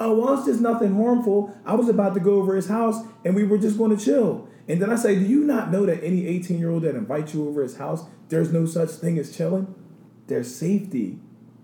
Oh, 0.00 0.18
well, 0.20 0.34
it's 0.34 0.44
just 0.44 0.60
nothing 0.60 0.94
harmful. 0.94 1.56
I 1.64 1.74
was 1.74 1.88
about 1.88 2.12
to 2.12 2.20
go 2.20 2.34
over 2.34 2.54
his 2.54 2.68
house, 2.68 3.02
and 3.24 3.34
we 3.34 3.44
were 3.44 3.56
just 3.56 3.78
going 3.78 3.96
to 3.96 4.04
chill. 4.04 4.48
And 4.68 4.82
then 4.82 4.92
I 4.92 4.96
say, 4.96 5.14
"Do 5.14 5.24
you 5.24 5.44
not 5.44 5.72
know 5.72 5.86
that 5.86 6.04
any 6.04 6.26
18 6.26 6.58
year 6.58 6.68
old 6.68 6.82
that 6.82 6.94
invites 6.94 7.32
you 7.32 7.48
over 7.48 7.62
his 7.62 7.78
house, 7.78 8.04
there's 8.28 8.52
no 8.52 8.66
such 8.66 8.90
thing 8.90 9.18
as 9.18 9.34
chilling? 9.34 9.74
There's 10.26 10.54
safety 10.54 11.20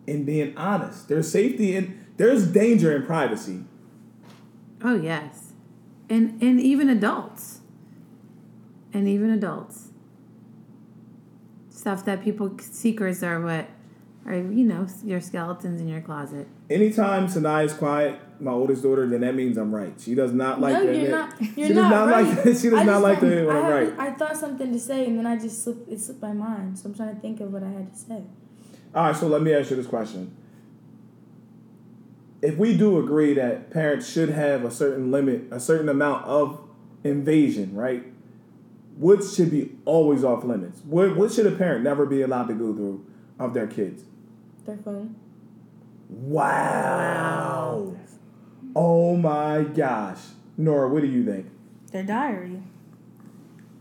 in 0.06 0.24
being 0.24 0.56
honest. 0.56 1.08
There's 1.08 1.30
safety 1.30 1.76
in 1.76 2.03
there's 2.16 2.46
danger 2.46 2.94
in 2.94 3.04
privacy. 3.04 3.64
oh 4.82 4.96
yes, 4.96 5.52
and 6.08 6.40
and 6.42 6.60
even 6.60 6.88
adults, 6.88 7.60
and 8.92 9.08
even 9.08 9.30
adults. 9.30 9.88
Stuff 11.70 12.04
that 12.06 12.22
people 12.22 12.56
secrets 12.60 13.22
are 13.22 13.40
what, 13.40 13.68
are 14.26 14.34
you 14.36 14.64
know 14.64 14.86
your 15.04 15.20
skeletons 15.20 15.80
in 15.80 15.88
your 15.88 16.00
closet. 16.00 16.46
Anytime 16.70 17.26
Sanaya's 17.26 17.74
quiet, 17.74 18.18
my 18.40 18.52
oldest 18.52 18.82
daughter, 18.82 19.06
then 19.06 19.20
that 19.20 19.34
means 19.34 19.58
I'm 19.58 19.74
right. 19.74 19.92
She 20.00 20.14
does 20.14 20.32
not 20.32 20.60
like 20.62 20.72
no, 20.72 20.86
to 20.86 20.98
you're 20.98 21.10
not. 21.10 21.34
You're 21.40 21.68
she 21.68 21.74
does 21.74 21.82
not, 21.82 21.90
not 21.90 22.08
right. 22.08 22.46
like 22.46 22.56
she 22.60 22.70
does 22.70 22.74
I 22.80 22.84
not 22.84 23.02
like 23.02 23.20
to 23.20 23.28
thought- 23.28 23.46
when 23.46 23.56
I 23.56 23.60
I'm 23.60 23.70
right. 23.70 23.98
I 23.98 24.10
thought 24.12 24.36
something 24.36 24.72
to 24.72 24.78
say, 24.80 25.04
and 25.06 25.18
then 25.18 25.26
I 25.26 25.36
just 25.36 25.62
slipped. 25.62 25.90
It 25.90 26.00
slipped 26.00 26.22
my 26.22 26.32
mind. 26.32 26.78
So 26.78 26.88
I'm 26.88 26.94
trying 26.94 27.14
to 27.14 27.20
think 27.20 27.40
of 27.40 27.52
what 27.52 27.62
I 27.62 27.68
had 27.70 27.92
to 27.92 27.98
say. 27.98 28.22
All 28.94 29.04
right, 29.06 29.16
so 29.16 29.26
let 29.26 29.42
me 29.42 29.52
ask 29.52 29.68
you 29.70 29.76
this 29.76 29.86
question. 29.88 30.34
If 32.44 32.58
we 32.58 32.76
do 32.76 32.98
agree 32.98 33.32
that 33.32 33.70
parents 33.70 34.06
should 34.06 34.28
have 34.28 34.66
a 34.66 34.70
certain 34.70 35.10
limit, 35.10 35.44
a 35.50 35.58
certain 35.58 35.88
amount 35.88 36.26
of 36.26 36.60
invasion, 37.02 37.74
right? 37.74 38.04
What 38.98 39.24
should 39.24 39.50
be 39.50 39.72
always 39.86 40.22
off 40.24 40.44
limits? 40.44 40.82
What, 40.84 41.16
what 41.16 41.32
should 41.32 41.46
a 41.46 41.52
parent 41.52 41.84
never 41.84 42.04
be 42.04 42.20
allowed 42.20 42.48
to 42.48 42.54
go 42.54 42.74
through 42.74 43.06
of 43.38 43.54
their 43.54 43.66
kids? 43.66 44.02
Their 44.66 44.76
phone. 44.76 45.16
Wow. 46.10 47.96
Oh 48.76 49.16
my 49.16 49.62
gosh. 49.62 50.20
Nora, 50.58 50.90
what 50.90 51.00
do 51.00 51.08
you 51.08 51.24
think? 51.24 51.46
Their 51.92 52.04
diary. 52.04 52.62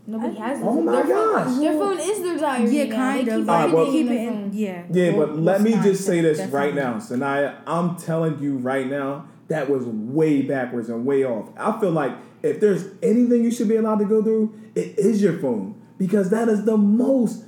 Nobody 0.06 0.36
has. 0.36 0.60
Oh 0.62 0.82
my 0.82 0.92
their 1.02 1.04
gosh. 1.06 1.46
Phone, 1.46 1.60
their 1.60 1.72
phone 1.72 1.98
is 1.98 2.22
their 2.22 2.38
diary. 2.38 2.70
Yeah, 2.70 2.84
now. 2.84 2.96
kind 2.96 3.26
they 3.26 3.32
of. 3.32 3.38
Keep 3.40 3.48
All 3.48 3.54
right, 3.56 3.72
well- 3.72 3.86
everything 3.86 4.02
keep 4.02 4.06
in 4.10 4.12
it 4.12 4.16
their 4.18 4.28
in. 4.32 4.50
phone. 4.50 4.50
Yeah. 4.52 4.84
Yeah, 4.90 5.12
Well, 5.16 5.26
but 5.28 5.38
let 5.38 5.60
me 5.62 5.72
just 5.82 6.04
say 6.04 6.20
this 6.20 6.38
that's 6.38 6.52
right 6.52 6.74
fine. 6.74 6.76
now, 6.76 6.94
Sanaya. 6.96 7.54
I'm 7.66 7.96
telling 7.96 8.38
you 8.40 8.58
right 8.58 8.86
now, 8.86 9.26
that 9.48 9.70
was 9.70 9.84
way 9.86 10.42
backwards 10.42 10.88
and 10.90 11.06
way 11.06 11.24
off. 11.24 11.48
I 11.56 11.78
feel 11.80 11.90
like 11.90 12.12
if 12.42 12.60
there's 12.60 12.84
anything 13.02 13.44
you 13.44 13.50
should 13.50 13.68
be 13.68 13.76
allowed 13.76 13.98
to 14.00 14.04
go 14.04 14.22
through, 14.22 14.52
it 14.74 14.98
is 14.98 15.22
your 15.22 15.38
phone 15.38 15.80
because 15.96 16.28
that 16.30 16.48
is 16.48 16.64
the 16.66 16.76
most 16.76 17.44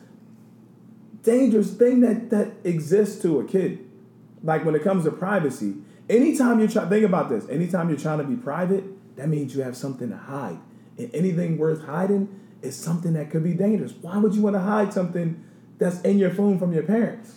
dangerous 1.23 1.73
thing 1.75 2.01
that 2.01 2.31
that 2.31 2.53
exists 2.65 3.21
to 3.23 3.41
a 3.41 3.45
kid. 3.45 3.81
Like 4.43 4.65
when 4.65 4.75
it 4.75 4.83
comes 4.83 5.05
to 5.05 5.11
privacy, 5.11 5.75
anytime 6.09 6.59
you're 6.59 6.69
trying, 6.69 6.89
think 6.89 7.05
about 7.05 7.29
this. 7.29 7.49
Anytime 7.49 7.89
you're 7.89 7.99
trying 7.99 8.19
to 8.19 8.25
be 8.25 8.37
private, 8.37 8.85
that 9.17 9.29
means 9.29 9.55
you 9.57 9.63
have 9.63 9.77
something 9.77 10.09
to 10.11 10.17
hide, 10.17 10.59
and 10.99 11.11
anything 11.15 11.59
worth 11.59 11.85
hiding 11.85 12.29
is 12.67 12.77
something 12.77 13.13
that 13.15 13.31
could 13.31 13.43
be 13.45 13.55
dangerous. 13.55 13.93
Why 14.01 14.19
would 14.19 14.35
you 14.35 14.43
want 14.43 14.55
to 14.57 14.61
hide 14.61 14.93
something 14.93 15.43
that's 15.79 16.01
in 16.03 16.19
your 16.19 16.31
phone 16.31 16.59
from 16.59 16.73
your 16.73 16.83
parents? 16.83 17.35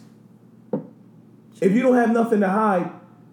If 1.62 1.72
you 1.74 1.82
don't 1.82 1.96
have 1.96 2.12
nothing 2.12 2.40
to 2.42 2.48
hide, 2.50 2.90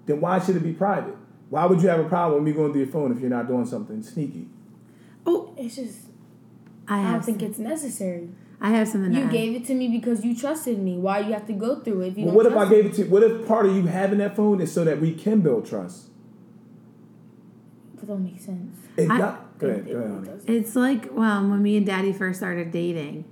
then 0.06 0.20
why 0.20 0.38
should 0.40 0.56
it 0.56 0.62
be 0.64 0.72
private? 0.72 1.16
Why 1.48 1.64
would 1.66 1.80
you 1.80 1.88
have 1.88 2.00
a 2.00 2.08
problem 2.08 2.42
with 2.42 2.52
me 2.52 2.56
going 2.56 2.72
through 2.72 2.82
your 2.82 2.90
phone 2.90 3.12
if 3.12 3.20
you're 3.20 3.30
not 3.30 3.46
doing 3.46 3.66
something 3.66 4.02
sneaky? 4.02 4.48
Oh, 5.24 5.52
It's 5.56 5.76
just. 5.76 5.98
I 6.88 6.98
I 7.00 7.02
don't 7.02 7.12
have. 7.12 7.24
think 7.24 7.40
some- 7.40 7.48
it's 7.50 7.58
necessary. 7.58 8.28
I 8.60 8.70
have 8.70 8.88
something. 8.88 9.12
to 9.12 9.18
You 9.18 9.24
add. 9.26 9.30
gave 9.32 9.54
it 9.54 9.64
to 9.66 9.74
me 9.74 9.88
because 9.88 10.24
you 10.24 10.34
trusted 10.34 10.78
me. 10.82 10.96
Why 10.96 11.18
you 11.20 11.32
have 11.34 11.46
to 11.48 11.52
go 11.52 11.80
through 11.80 12.00
it 12.02 12.08
if 12.12 12.18
you 12.18 12.24
But 12.24 12.30
don't 12.30 12.36
what 12.36 12.46
if 12.46 12.52
I 12.52 12.54
trust 12.56 12.70
gave 12.70 12.86
it 12.86 12.92
to? 12.94 13.02
You? 13.04 13.10
What 13.10 13.22
if 13.22 13.46
part 13.46 13.66
of 13.66 13.76
you 13.76 13.82
having 13.86 14.18
that 14.18 14.34
phone 14.36 14.60
is 14.60 14.72
so 14.72 14.82
that 14.84 15.00
we 15.00 15.12
can 15.14 15.40
build 15.40 15.66
trust? 15.66 16.06
That 17.96 18.06
don't 18.06 18.24
make 18.24 18.40
sense. 18.40 18.76
It 18.96 19.10
I- 19.10 19.18
got, 19.18 19.45
go 19.58 19.66
It- 19.68 19.70
ahead, 19.70 19.86
it 19.88 19.92
go 19.92 19.98
ahead. 19.98 20.10
really 20.10 20.14
honey. 20.26 20.26
doesn't. 20.38 20.50
It's 20.54 20.76
like 20.76 21.10
well, 21.16 21.48
when 21.48 21.62
me 21.62 21.76
and 21.76 21.86
Daddy 21.86 22.12
first 22.12 22.38
started 22.38 22.70
dating. 22.70 23.24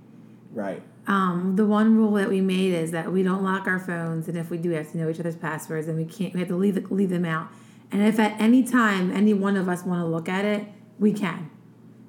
Right. 0.52 0.82
Um, 1.06 1.56
the 1.56 1.66
one 1.66 1.96
rule 1.96 2.12
that 2.12 2.28
we 2.30 2.40
made 2.40 2.72
is 2.72 2.90
that 2.92 3.12
we 3.12 3.22
don't 3.22 3.42
lock 3.42 3.66
our 3.66 3.78
phones, 3.78 4.26
and 4.28 4.38
if 4.38 4.48
we 4.50 4.56
do, 4.56 4.70
we 4.70 4.76
have 4.76 4.90
to 4.92 4.98
know 4.98 5.08
each 5.10 5.20
other's 5.20 5.36
passwords, 5.36 5.86
and 5.88 5.96
we 5.98 6.04
can't. 6.06 6.32
We 6.32 6.40
have 6.40 6.48
to 6.48 6.56
leave 6.56 6.90
leave 6.90 7.10
them 7.10 7.24
out. 7.26 7.48
And 7.92 8.02
if 8.02 8.18
at 8.18 8.40
any 8.40 8.62
time 8.62 9.10
any 9.10 9.34
one 9.34 9.56
of 9.56 9.68
us 9.68 9.84
want 9.84 10.00
to 10.00 10.06
look 10.06 10.28
at 10.28 10.44
it, 10.44 10.66
we 10.98 11.12
can. 11.12 11.50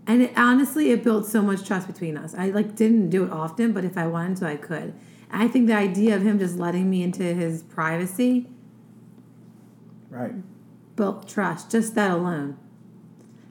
And 0.08 0.22
it, 0.22 0.32
honestly, 0.38 0.92
it 0.92 1.04
built 1.04 1.26
so 1.26 1.42
much 1.42 1.66
trust 1.68 1.88
between 1.88 2.16
us. 2.16 2.34
I 2.36 2.52
like 2.52 2.76
didn't 2.76 3.10
do 3.10 3.24
it 3.26 3.32
often, 3.32 3.74
but 3.74 3.84
if 3.84 3.98
I 3.98 4.08
wanted 4.08 4.38
to, 4.38 4.48
I 4.48 4.56
could. 4.56 4.94
I 5.32 5.48
think 5.48 5.68
the 5.68 5.76
idea 5.76 6.16
of 6.16 6.22
him 6.22 6.40
just 6.40 6.58
letting 6.58 6.90
me 6.90 7.02
into 7.04 7.24
his 7.24 7.64
privacy 7.64 8.48
Right. 10.10 10.36
built 10.96 11.28
trust. 11.28 11.72
Just 11.72 11.96
that 11.96 12.12
alone. 12.12 12.58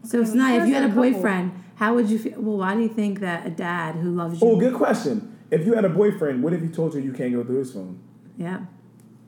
So 0.04 0.18
Okay, 0.18 0.25
it's 0.25 0.32
we 0.32 0.38
not 0.38 0.54
if 0.61 0.68
you 0.68 0.75
had 0.75 0.82
a 0.84 0.88
had 0.88 0.90
a 0.90 0.94
couple. 0.94 1.12
boyfriend. 1.12 1.52
How 1.76 1.94
would 1.94 2.08
you 2.08 2.18
feel? 2.18 2.40
Well, 2.40 2.58
why 2.58 2.75
do 2.75 2.82
you 2.82 2.88
think 2.88 3.20
that 3.20 3.46
a 3.46 3.50
dad 3.50 3.96
who 3.96 4.11
loves 4.11 4.42
oh, 4.42 4.50
you? 4.50 4.56
Oh, 4.56 4.61
good 4.61 4.75
question. 4.75 5.37
If 5.50 5.66
you 5.66 5.75
had 5.75 5.84
a 5.84 5.88
boyfriend, 5.88 6.42
what 6.42 6.52
if 6.52 6.62
he 6.62 6.68
told 6.68 6.94
you 6.94 7.00
you 7.00 7.12
can't 7.12 7.32
go 7.32 7.42
through 7.44 7.58
his 7.58 7.73
phone? 7.73 7.99
Yeah. 8.37 8.61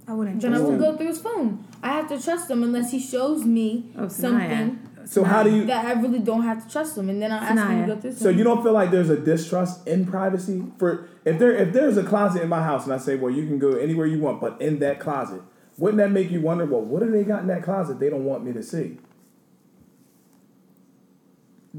I 0.08 0.12
wouldn't 0.12 0.40
Then 0.40 0.54
I 0.54 0.58
trust 0.58 0.70
would 0.70 0.80
Ooh. 0.80 0.84
go 0.92 0.96
through 0.96 1.06
his 1.08 1.18
phone. 1.20 1.64
I 1.82 1.88
have 1.88 2.08
to 2.08 2.22
trust 2.22 2.48
him 2.50 2.62
unless 2.62 2.92
he 2.92 3.00
shows 3.00 3.44
me 3.44 3.90
Oh, 3.98 4.06
something 4.06 4.78
So 5.04 5.24
how 5.24 5.42
do 5.42 5.50
you? 5.54 5.64
that 5.66 5.84
I 5.84 6.00
really 6.00 6.20
don't 6.20 6.42
have 6.42 6.64
to 6.64 6.72
trust 6.72 6.96
him, 6.96 7.08
and 7.08 7.20
then 7.20 7.32
I'll 7.32 7.40
ask 7.40 7.50
him 7.52 7.58
Sanaya. 7.58 7.86
to 7.86 7.94
go 7.94 8.00
through. 8.00 8.12
So 8.12 8.28
you 8.28 8.44
don't 8.44 8.62
feel 8.62 8.72
like 8.72 8.90
there's 8.92 9.10
a 9.10 9.18
distrust 9.18 9.86
in 9.88 10.06
privacy 10.06 10.62
for 10.78 11.08
if 11.24 11.38
there 11.40 11.52
if 11.52 11.72
there's 11.72 11.96
a 11.96 12.04
closet 12.04 12.42
in 12.42 12.48
my 12.48 12.62
house 12.62 12.84
and 12.84 12.92
I 12.92 12.98
say, 12.98 13.16
well, 13.16 13.32
you 13.32 13.46
can 13.46 13.58
go 13.58 13.72
anywhere 13.72 14.06
you 14.06 14.20
want, 14.20 14.40
but 14.40 14.60
in 14.60 14.78
that 14.80 15.00
closet, 15.00 15.42
wouldn't 15.78 15.98
that 15.98 16.10
make 16.12 16.30
you 16.30 16.40
wonder, 16.40 16.64
well, 16.66 16.82
what 16.82 17.02
do 17.02 17.10
they 17.10 17.24
got 17.24 17.40
in 17.40 17.48
that 17.48 17.62
closet 17.64 17.98
they 17.98 18.10
don't 18.10 18.24
want 18.24 18.44
me 18.44 18.52
to 18.52 18.62
see? 18.62 18.98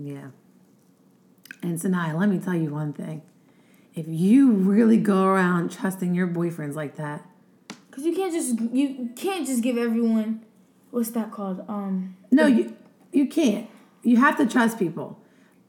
Yeah. 0.03 0.27
And 1.63 1.79
Sanaya, 1.79 2.17
let 2.17 2.29
me 2.29 2.39
tell 2.39 2.55
you 2.55 2.69
one 2.69 2.93
thing. 2.93 3.21
If 3.95 4.05
you 4.07 4.51
really 4.51 4.97
go 4.97 5.25
around 5.25 5.71
trusting 5.71 6.13
your 6.13 6.27
boyfriends 6.27 6.75
like 6.75 6.97
that, 6.97 7.25
Because 7.89 8.05
you 8.05 8.15
can't 8.15 8.31
just 8.31 8.59
you 8.73 9.09
can't 9.15 9.45
just 9.47 9.63
give 9.63 9.77
everyone 9.77 10.45
what's 10.91 11.11
that 11.11 11.31
called? 11.31 11.63
Um, 11.67 12.15
no, 12.31 12.45
you 12.45 12.75
you 13.11 13.27
can't. 13.27 13.69
You 14.03 14.17
have 14.17 14.37
to 14.37 14.45
trust 14.45 14.77
people, 14.77 15.19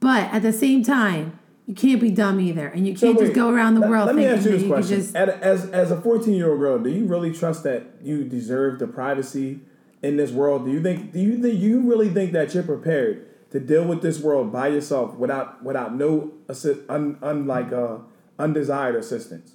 but 0.01 0.33
at 0.33 0.43
the 0.43 0.53
same 0.53 0.83
time, 0.83 1.39
you 1.67 1.75
can't 1.75 2.01
be 2.01 2.11
dumb 2.11 2.39
either, 2.41 2.69
and 2.69 2.87
you 2.87 2.95
can't 2.95 3.17
wait, 3.17 3.25
just 3.27 3.35
go 3.35 3.51
around 3.51 3.75
the 3.75 3.81
let- 3.81 3.91
world 3.91 4.07
Let 4.07 4.17
me 4.17 4.27
ask 4.27 4.45
you 4.45 4.53
this 4.53 4.63
you 4.63 4.69
question: 4.69 4.97
just. 4.99 5.17
At- 5.17 5.43
as 5.43 5.71
as 5.71 5.91
a 5.91 6.01
fourteen 6.01 6.35
year 6.35 6.51
old 6.51 6.61
girl, 6.61 6.79
do 6.79 6.91
you 6.91 7.07
really 7.07 7.33
trust 7.33 7.63
that 7.65 7.87
you 8.03 8.25
deserve 8.25 8.79
the 8.79 8.87
privacy 8.87 9.61
in 10.03 10.17
this 10.17 10.31
world? 10.33 10.67
Do 10.67 10.71
you 10.71 10.83
think 10.83 11.13
do 11.13 11.19
you 11.19 11.41
think 11.41 11.59
you 11.59 11.81
really 11.81 12.11
think 12.11 12.33
that 12.33 12.55
you're 12.55 12.63
prepared 12.63 13.28
to 13.51 13.61
deal 13.61 13.85
with 13.85 14.03
this 14.03 14.21
world 14.21 14.53
by 14.53 14.69
yourself 14.69 15.15
without 15.15 15.63
without 15.63 15.95
no 15.95 16.33
assist, 16.49 16.81
un, 16.89 17.19
unlike 17.23 17.73
uh, 17.73 17.99
undesired 18.39 18.97
assistance? 18.97 19.53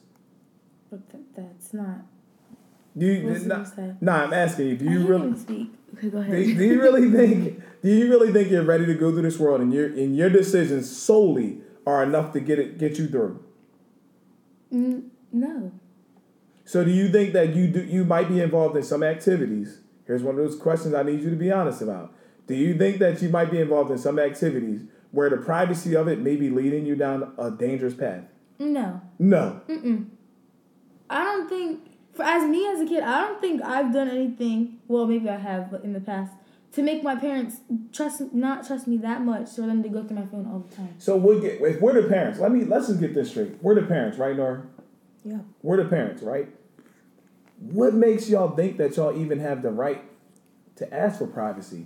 but 0.93 1.09
th- 1.09 1.23
that's 1.35 1.73
not. 1.73 2.01
Do 2.95 3.07
you, 3.07 3.27
What's 3.27 3.75
nah, 4.01 4.23
I'm 4.23 4.33
asking 4.33 4.67
you. 4.67 4.77
Do 4.77 4.85
you 4.85 5.07
really 5.07 5.35
speak? 5.37 5.73
Okay, 5.95 6.09
go 6.09 6.23
do, 6.23 6.31
ahead. 6.31 6.57
do 6.57 6.63
you 6.63 6.81
really 6.81 7.09
think 7.17 7.61
do 7.81 7.89
you 7.89 8.09
really 8.09 8.31
think 8.31 8.51
you're 8.51 8.63
ready 8.63 8.85
to 8.85 8.93
go 8.93 9.11
through 9.11 9.23
this 9.23 9.39
world 9.39 9.61
and 9.61 9.73
your 9.73 9.87
and 9.87 10.15
your 10.15 10.29
decisions 10.29 10.95
solely 10.95 11.61
are 11.87 12.03
enough 12.03 12.33
to 12.33 12.39
get 12.39 12.59
it 12.59 12.77
get 12.77 12.99
you 12.99 13.07
through? 13.07 13.43
Mm, 14.71 15.09
no. 15.31 15.71
So 16.65 16.83
do 16.83 16.91
you 16.91 17.09
think 17.09 17.33
that 17.33 17.55
you 17.55 17.67
do 17.67 17.81
you 17.83 18.05
might 18.05 18.29
be 18.29 18.39
involved 18.41 18.77
in 18.77 18.83
some 18.83 19.01
activities? 19.01 19.79
Here's 20.05 20.21
one 20.21 20.37
of 20.37 20.45
those 20.45 20.59
questions 20.59 20.93
I 20.93 21.01
need 21.01 21.21
you 21.21 21.31
to 21.31 21.35
be 21.35 21.51
honest 21.51 21.81
about. 21.81 22.13
Do 22.47 22.55
you 22.55 22.77
think 22.77 22.99
that 22.99 23.21
you 23.21 23.29
might 23.29 23.51
be 23.51 23.59
involved 23.59 23.91
in 23.91 23.97
some 23.97 24.19
activities 24.19 24.81
where 25.11 25.29
the 25.29 25.37
privacy 25.37 25.95
of 25.95 26.07
it 26.07 26.19
may 26.19 26.35
be 26.35 26.49
leading 26.49 26.85
you 26.85 26.95
down 26.95 27.33
a 27.37 27.51
dangerous 27.51 27.93
path? 27.93 28.23
No. 28.59 29.01
No. 29.19 29.61
Mm. 29.67 29.81
Hmm. 29.81 30.03
I 31.09 31.23
don't 31.23 31.49
think, 31.49 31.81
for, 32.13 32.23
as 32.23 32.43
me 32.43 32.67
as 32.67 32.81
a 32.81 32.85
kid, 32.85 33.03
I 33.03 33.21
don't 33.27 33.39
think 33.41 33.61
I've 33.61 33.93
done 33.93 34.09
anything. 34.09 34.79
Well, 34.87 35.05
maybe 35.05 35.29
I 35.29 35.37
have, 35.37 35.71
but 35.71 35.83
in 35.83 35.93
the 35.93 36.01
past, 36.01 36.33
to 36.73 36.81
make 36.81 37.03
my 37.03 37.15
parents 37.15 37.57
trust, 37.91 38.21
not 38.33 38.65
trust 38.65 38.87
me 38.87 38.97
that 38.97 39.21
much, 39.21 39.51
for 39.55 39.61
them 39.61 39.83
to 39.83 39.89
go 39.89 40.03
through 40.03 40.17
my 40.17 40.25
phone 40.25 40.47
all 40.51 40.65
the 40.67 40.75
time. 40.75 40.95
So 40.97 41.15
we'll 41.15 41.39
get 41.39 41.61
if 41.61 41.79
we're 41.79 42.01
the 42.01 42.09
parents, 42.09 42.39
let 42.39 42.51
me 42.51 42.65
let's 42.65 42.87
just 42.87 42.99
get 42.99 43.13
this 43.13 43.29
straight. 43.29 43.61
We're 43.61 43.75
the 43.75 43.83
parents, 43.83 44.17
right, 44.17 44.35
Nora? 44.35 44.63
Yeah. 45.23 45.39
We're 45.61 45.77
the 45.83 45.89
parents, 45.89 46.23
right? 46.23 46.49
What 47.59 47.93
makes 47.93 48.27
y'all 48.27 48.55
think 48.55 48.77
that 48.77 48.97
y'all 48.97 49.15
even 49.15 49.39
have 49.39 49.61
the 49.61 49.69
right 49.69 50.03
to 50.77 50.91
ask 50.93 51.19
for 51.19 51.27
privacy? 51.27 51.85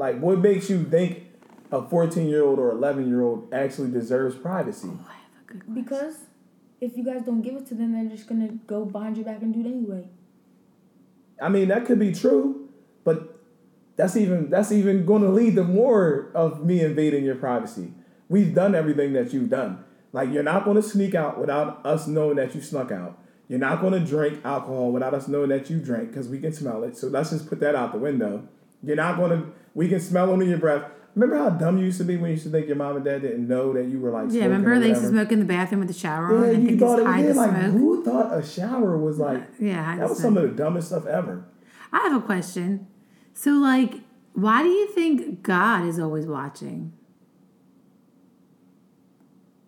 Like, 0.00 0.18
what 0.18 0.38
makes 0.38 0.70
you 0.70 0.84
think 0.84 1.26
a 1.70 1.82
14 1.82 2.26
year 2.26 2.42
old 2.42 2.58
or 2.58 2.70
11 2.70 3.06
year 3.06 3.20
old 3.20 3.52
actually 3.52 3.90
deserves 3.90 4.34
privacy? 4.34 4.88
Oh, 4.90 5.06
I 5.06 5.12
have 5.12 5.44
a 5.44 5.52
good 5.52 5.68
one. 5.68 5.82
Because 5.82 6.14
if 6.80 6.96
you 6.96 7.04
guys 7.04 7.20
don't 7.22 7.42
give 7.42 7.54
it 7.56 7.66
to 7.66 7.74
them, 7.74 7.92
they're 7.92 8.16
just 8.16 8.26
gonna 8.26 8.48
go 8.66 8.86
behind 8.86 9.18
your 9.18 9.26
back 9.26 9.42
and 9.42 9.52
do 9.52 9.60
it 9.60 9.66
anyway. 9.66 10.08
I 11.38 11.50
mean, 11.50 11.68
that 11.68 11.84
could 11.84 11.98
be 11.98 12.14
true, 12.14 12.70
but 13.04 13.38
that's 13.96 14.16
even 14.16 14.48
that's 14.48 14.72
even 14.72 15.04
going 15.04 15.20
to 15.20 15.28
lead 15.28 15.56
to 15.56 15.64
more 15.64 16.30
of 16.34 16.64
me 16.64 16.80
invading 16.80 17.24
your 17.24 17.34
privacy. 17.34 17.92
We've 18.30 18.54
done 18.54 18.74
everything 18.74 19.12
that 19.12 19.34
you've 19.34 19.50
done. 19.50 19.84
Like, 20.14 20.30
you're 20.30 20.42
not 20.42 20.64
going 20.64 20.76
to 20.76 20.82
sneak 20.82 21.14
out 21.14 21.38
without 21.38 21.84
us 21.84 22.06
knowing 22.06 22.36
that 22.36 22.54
you 22.54 22.62
snuck 22.62 22.90
out. 22.90 23.18
You're 23.48 23.58
not 23.58 23.82
going 23.82 23.92
to 23.92 24.00
drink 24.00 24.40
alcohol 24.44 24.92
without 24.92 25.12
us 25.12 25.28
knowing 25.28 25.50
that 25.50 25.68
you 25.68 25.78
drank 25.78 26.08
because 26.08 26.28
we 26.28 26.38
can 26.38 26.54
smell 26.54 26.84
it. 26.84 26.96
So 26.96 27.08
let's 27.08 27.30
just 27.30 27.48
put 27.48 27.60
that 27.60 27.74
out 27.74 27.92
the 27.92 27.98
window. 27.98 28.48
You're 28.82 28.96
not 28.96 29.18
going 29.18 29.30
to. 29.30 29.52
We 29.74 29.88
can 29.88 30.00
smell 30.00 30.26
them 30.26 30.40
in 30.42 30.48
your 30.48 30.58
breath. 30.58 30.90
Remember 31.14 31.36
how 31.42 31.50
dumb 31.50 31.78
you 31.78 31.86
used 31.86 31.98
to 31.98 32.04
be 32.04 32.16
when 32.16 32.26
you 32.30 32.34
used 32.34 32.44
to 32.44 32.50
think 32.50 32.66
your 32.68 32.76
mom 32.76 32.96
and 32.96 33.04
dad 33.04 33.22
didn't 33.22 33.46
know 33.48 33.72
that 33.72 33.86
you 33.86 33.98
were 33.98 34.10
like. 34.10 34.26
Yeah, 34.30 34.44
remember 34.44 34.78
they 34.78 34.88
used 34.90 35.02
to 35.02 35.08
smoke 35.08 35.32
in 35.32 35.40
the 35.40 35.44
bathroom 35.44 35.80
with 35.80 35.88
the 35.88 35.94
shower 35.94 36.36
on 36.36 36.42
Yeah, 36.44 36.50
and 36.50 36.62
you 36.62 36.68
think 36.68 36.80
thought 36.80 36.98
it's 37.00 37.08
it 37.08 37.26
was 37.26 37.34
the 37.36 37.40
like 37.40 37.50
smoke. 37.50 37.72
who 37.72 38.04
thought 38.04 38.38
a 38.38 38.46
shower 38.46 38.96
was 38.96 39.18
like 39.18 39.42
Yeah, 39.58 39.82
hide 39.84 39.98
that 40.00 40.08
was 40.08 40.18
smoke. 40.18 40.34
some 40.34 40.36
of 40.36 40.42
the 40.44 40.56
dumbest 40.56 40.88
stuff 40.88 41.06
ever. 41.06 41.44
I 41.92 41.98
have 42.08 42.14
a 42.22 42.24
question. 42.24 42.86
So, 43.34 43.52
like, 43.52 43.94
Why 44.34 44.62
do 44.62 44.68
you 44.68 44.86
think 44.88 45.42
God 45.42 45.84
is 45.86 45.98
always 45.98 46.26
watching? 46.26 46.92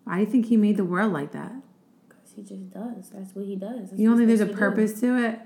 Why 0.05 0.17
do 0.17 0.21
you 0.21 0.27
think 0.27 0.47
He 0.47 0.57
made 0.57 0.77
the 0.77 0.85
world 0.85 1.13
like 1.13 1.33
that? 1.33 1.53
Because 2.09 2.33
he 2.37 2.43
just 2.43 2.71
does. 2.71 3.11
That's 3.11 3.35
what 3.35 3.47
he 3.47 3.57
does. 3.57 3.91
That's 3.91 4.01
You 4.01 4.09
don't 4.09 4.17
think 4.19 4.29
there's 4.29 4.41
a 4.41 4.45
supposed 4.47 4.59
to 4.59 4.65
do. 4.65 4.71
purpose 4.71 5.01
to 5.01 5.25
it? 5.25 5.41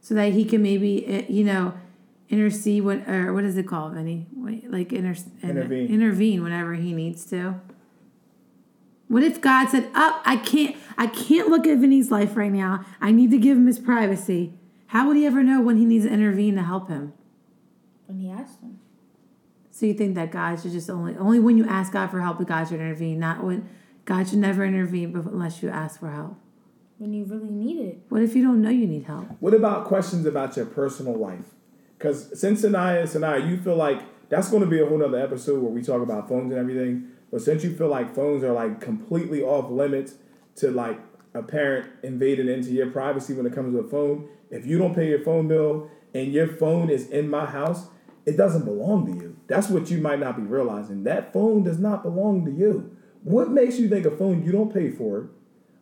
So 0.00 0.14
that 0.14 0.32
He 0.32 0.44
can 0.44 0.62
maybe, 0.62 1.06
eh, 1.06 1.24
you 1.28 1.44
know, 1.44 1.74
intercede 2.28 2.84
when, 2.84 3.08
or 3.08 3.32
what 3.32 3.44
is 3.44 3.56
it 3.56 3.66
called, 3.66 3.94
Vinny? 3.94 4.26
Like 4.68 4.92
inter- 4.92 5.22
Intervene. 5.42 5.88
intervene 5.88 6.42
whenever 6.42 6.74
He 6.74 6.92
needs 6.92 7.24
to. 7.26 7.60
What 9.08 9.22
if 9.22 9.40
God 9.40 9.68
said, 9.68 9.90
"Up, 9.94 10.22
I 10.24 10.36
can't, 10.36 10.76
I 10.96 11.06
can't 11.06 11.48
look 11.48 11.66
at 11.66 11.78
Vinny's 11.78 12.10
life 12.10 12.36
right 12.36 12.50
now. 12.50 12.84
I 13.00 13.12
need 13.12 13.30
to 13.30 13.38
give 13.38 13.56
him 13.56 13.66
his 13.66 13.78
privacy." 13.78 14.54
How 14.88 15.08
would 15.08 15.16
he 15.16 15.26
ever 15.26 15.42
know 15.42 15.60
when 15.60 15.76
he 15.76 15.84
needs 15.84 16.04
to 16.04 16.12
intervene 16.12 16.54
to 16.54 16.62
help 16.62 16.88
him? 16.88 17.12
When 18.06 18.18
he 18.18 18.30
asked 18.30 18.60
him. 18.60 18.78
So 19.70 19.86
you 19.86 19.94
think 19.94 20.14
that 20.14 20.30
God 20.30 20.60
should 20.60 20.70
just 20.70 20.88
only 20.88 21.16
only 21.16 21.40
when 21.40 21.58
you 21.58 21.66
ask 21.66 21.92
God 21.92 22.10
for 22.10 22.20
help, 22.20 22.38
that 22.38 22.46
God 22.46 22.68
should 22.68 22.80
intervene, 22.80 23.18
not 23.18 23.42
when 23.42 23.68
God 24.04 24.28
should 24.28 24.38
never 24.38 24.64
intervene 24.64 25.14
unless 25.16 25.62
you 25.62 25.68
ask 25.68 25.98
for 25.98 26.10
help. 26.10 26.36
When 26.98 27.12
you 27.12 27.24
really 27.24 27.50
need 27.50 27.80
it. 27.84 27.98
What 28.08 28.22
if 28.22 28.36
you 28.36 28.44
don't 28.44 28.62
know 28.62 28.70
you 28.70 28.86
need 28.86 29.02
help? 29.04 29.26
What 29.40 29.52
about 29.52 29.84
questions 29.84 30.26
about 30.26 30.56
your 30.56 30.66
personal 30.66 31.16
life? 31.16 31.54
Because 32.04 32.38
since 32.38 32.60
Sanaya, 32.60 33.00
and 33.00 33.08
Sanaya, 33.08 33.48
you 33.48 33.56
feel 33.56 33.76
like 33.76 34.02
that's 34.28 34.50
going 34.50 34.62
to 34.62 34.68
be 34.68 34.78
a 34.78 34.84
whole 34.84 34.98
nother 34.98 35.18
episode 35.18 35.62
where 35.62 35.72
we 35.72 35.80
talk 35.80 36.02
about 36.02 36.28
phones 36.28 36.52
and 36.52 36.60
everything. 36.60 37.08
But 37.30 37.40
since 37.40 37.64
you 37.64 37.74
feel 37.74 37.88
like 37.88 38.14
phones 38.14 38.44
are 38.44 38.52
like 38.52 38.78
completely 38.78 39.42
off 39.42 39.70
limits 39.70 40.16
to 40.56 40.70
like 40.70 41.00
a 41.32 41.42
parent 41.42 41.88
invading 42.02 42.48
into 42.48 42.72
your 42.72 42.90
privacy 42.90 43.32
when 43.32 43.46
it 43.46 43.54
comes 43.54 43.72
to 43.72 43.80
a 43.80 43.88
phone, 43.88 44.28
if 44.50 44.66
you 44.66 44.76
don't 44.76 44.94
pay 44.94 45.08
your 45.08 45.20
phone 45.20 45.48
bill 45.48 45.90
and 46.12 46.30
your 46.30 46.46
phone 46.46 46.90
is 46.90 47.08
in 47.08 47.30
my 47.30 47.46
house, 47.46 47.86
it 48.26 48.36
doesn't 48.36 48.66
belong 48.66 49.06
to 49.06 49.18
you. 49.18 49.38
That's 49.46 49.70
what 49.70 49.90
you 49.90 49.96
might 49.96 50.20
not 50.20 50.36
be 50.36 50.42
realizing. 50.42 51.04
That 51.04 51.32
phone 51.32 51.62
does 51.62 51.78
not 51.78 52.02
belong 52.02 52.44
to 52.44 52.50
you. 52.50 52.94
What 53.22 53.50
makes 53.50 53.78
you 53.78 53.88
think 53.88 54.04
a 54.04 54.14
phone 54.14 54.44
you 54.44 54.52
don't 54.52 54.74
pay 54.74 54.90
for, 54.90 55.30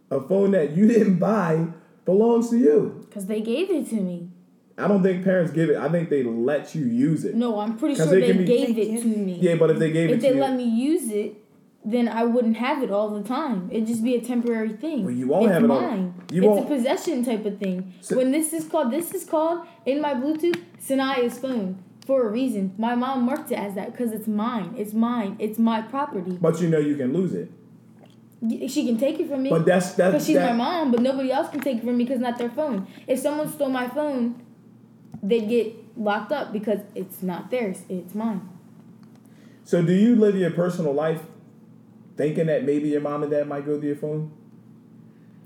a 0.08 0.20
phone 0.20 0.52
that 0.52 0.76
you 0.76 0.86
didn't 0.94 1.18
buy, 1.18 1.66
belongs 2.04 2.50
to 2.50 2.58
you? 2.58 3.06
Because 3.08 3.26
they 3.26 3.40
gave 3.40 3.70
it 3.70 3.88
to 3.90 3.96
me. 3.96 4.30
I 4.78 4.88
don't 4.88 5.02
think 5.02 5.22
parents 5.24 5.52
give 5.52 5.70
it. 5.70 5.76
I 5.76 5.88
think 5.88 6.08
they 6.08 6.22
let 6.22 6.74
you 6.74 6.84
use 6.86 7.24
it. 7.24 7.34
No, 7.34 7.60
I'm 7.60 7.76
pretty 7.76 7.94
sure 7.94 8.06
they 8.06 8.20
they, 8.20 8.32
be- 8.32 8.44
gave 8.44 8.74
They 8.74 8.82
it 8.82 9.02
to 9.02 9.08
me. 9.08 9.34
Yeah, 9.40 9.56
but 9.56 9.70
if 9.70 9.78
they 9.78 9.90
gave 9.92 10.10
if 10.10 10.16
it 10.16 10.20
they 10.22 10.28
to 10.30 10.34
you, 10.36 10.40
let 10.40 10.56
me 10.56 10.64
use 10.64 11.10
it, 11.10 11.36
then 11.84 12.08
I 12.08 12.24
wouldn't 12.24 12.56
have 12.56 12.82
it 12.82 12.90
all 12.90 13.10
the 13.10 13.22
time. 13.22 13.68
It'd 13.70 13.86
just 13.86 14.02
be 14.04 14.14
a 14.14 14.20
temporary 14.20 14.72
thing. 14.72 15.04
Well, 15.04 15.14
you 15.14 15.26
won't 15.28 15.44
it's 15.46 15.52
have 15.54 15.64
it 15.64 15.70
all- 15.70 15.80
mine. 15.80 16.14
you 16.32 16.42
it's 16.42 16.46
won't- 16.48 16.64
a 16.64 16.68
possession 16.76 17.24
type 17.24 17.44
of 17.44 17.58
thing. 17.58 17.92
So- 18.00 18.16
when 18.16 18.30
this 18.32 18.52
is 18.52 18.64
called, 18.66 18.90
this 18.92 19.12
is 19.12 19.24
called 19.24 19.66
in 19.84 20.00
my 20.00 20.14
Bluetooth 20.14 20.60
Sanaya's 20.80 21.38
phone 21.38 21.78
for 22.06 22.26
a 22.26 22.30
reason. 22.30 22.72
My 22.78 22.94
mom 22.94 23.24
marked 23.24 23.50
it 23.52 23.56
as 23.58 23.74
that 23.74 23.92
because 23.92 24.12
it's 24.12 24.26
mine. 24.26 24.74
It's 24.78 24.92
mine. 24.94 25.36
It's 25.38 25.58
my 25.58 25.82
property. 25.82 26.38
but 26.40 26.60
you 26.60 26.68
know 26.68 26.78
you 26.78 26.96
can 26.96 27.12
lose 27.12 27.34
it. 27.34 27.50
She 28.68 28.86
can 28.86 28.98
take 28.98 29.20
it 29.20 29.28
from 29.28 29.44
me. 29.44 29.50
But 29.50 29.64
that's 29.64 29.92
that's 29.92 30.12
Because 30.12 30.26
she's 30.26 30.34
that, 30.36 30.50
my 30.56 30.56
mom, 30.56 30.90
but 30.90 31.00
nobody 31.00 31.30
else 31.30 31.48
can 31.50 31.60
take 31.60 31.76
it 31.78 31.84
from 31.84 31.96
me 31.96 32.04
because 32.04 32.20
not 32.20 32.38
their 32.38 32.50
phone. 32.50 32.88
If 33.06 33.20
someone 33.20 33.48
stole 33.48 33.68
my 33.68 33.86
phone, 33.86 34.42
they'd 35.22 35.48
get 35.48 35.74
locked 35.98 36.32
up 36.32 36.52
because 36.52 36.80
it's 36.94 37.22
not 37.22 37.50
theirs. 37.50 37.82
It's 37.88 38.14
mine. 38.14 38.48
So 39.64 39.82
do 39.82 39.92
you 39.92 40.16
live 40.16 40.36
your 40.36 40.50
personal 40.50 40.92
life 40.92 41.20
thinking 42.16 42.46
that 42.46 42.64
maybe 42.64 42.88
your 42.88 43.00
mom 43.00 43.22
and 43.22 43.30
dad 43.30 43.46
might 43.48 43.64
go 43.64 43.80
to 43.80 43.86
your 43.86 43.96
phone, 43.96 44.32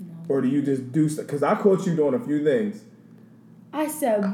No. 0.01 0.15
or 0.29 0.41
do 0.41 0.49
you 0.49 0.63
just 0.63 0.91
do? 0.93 1.09
stuff? 1.09 1.27
Because 1.27 1.43
I 1.43 1.55
caught 1.57 1.87
you 1.87 1.95
doing 1.95 2.15
a 2.15 2.21
few 2.21 2.43
things. 2.43 2.83
I 3.73 3.87
said, 3.89 4.25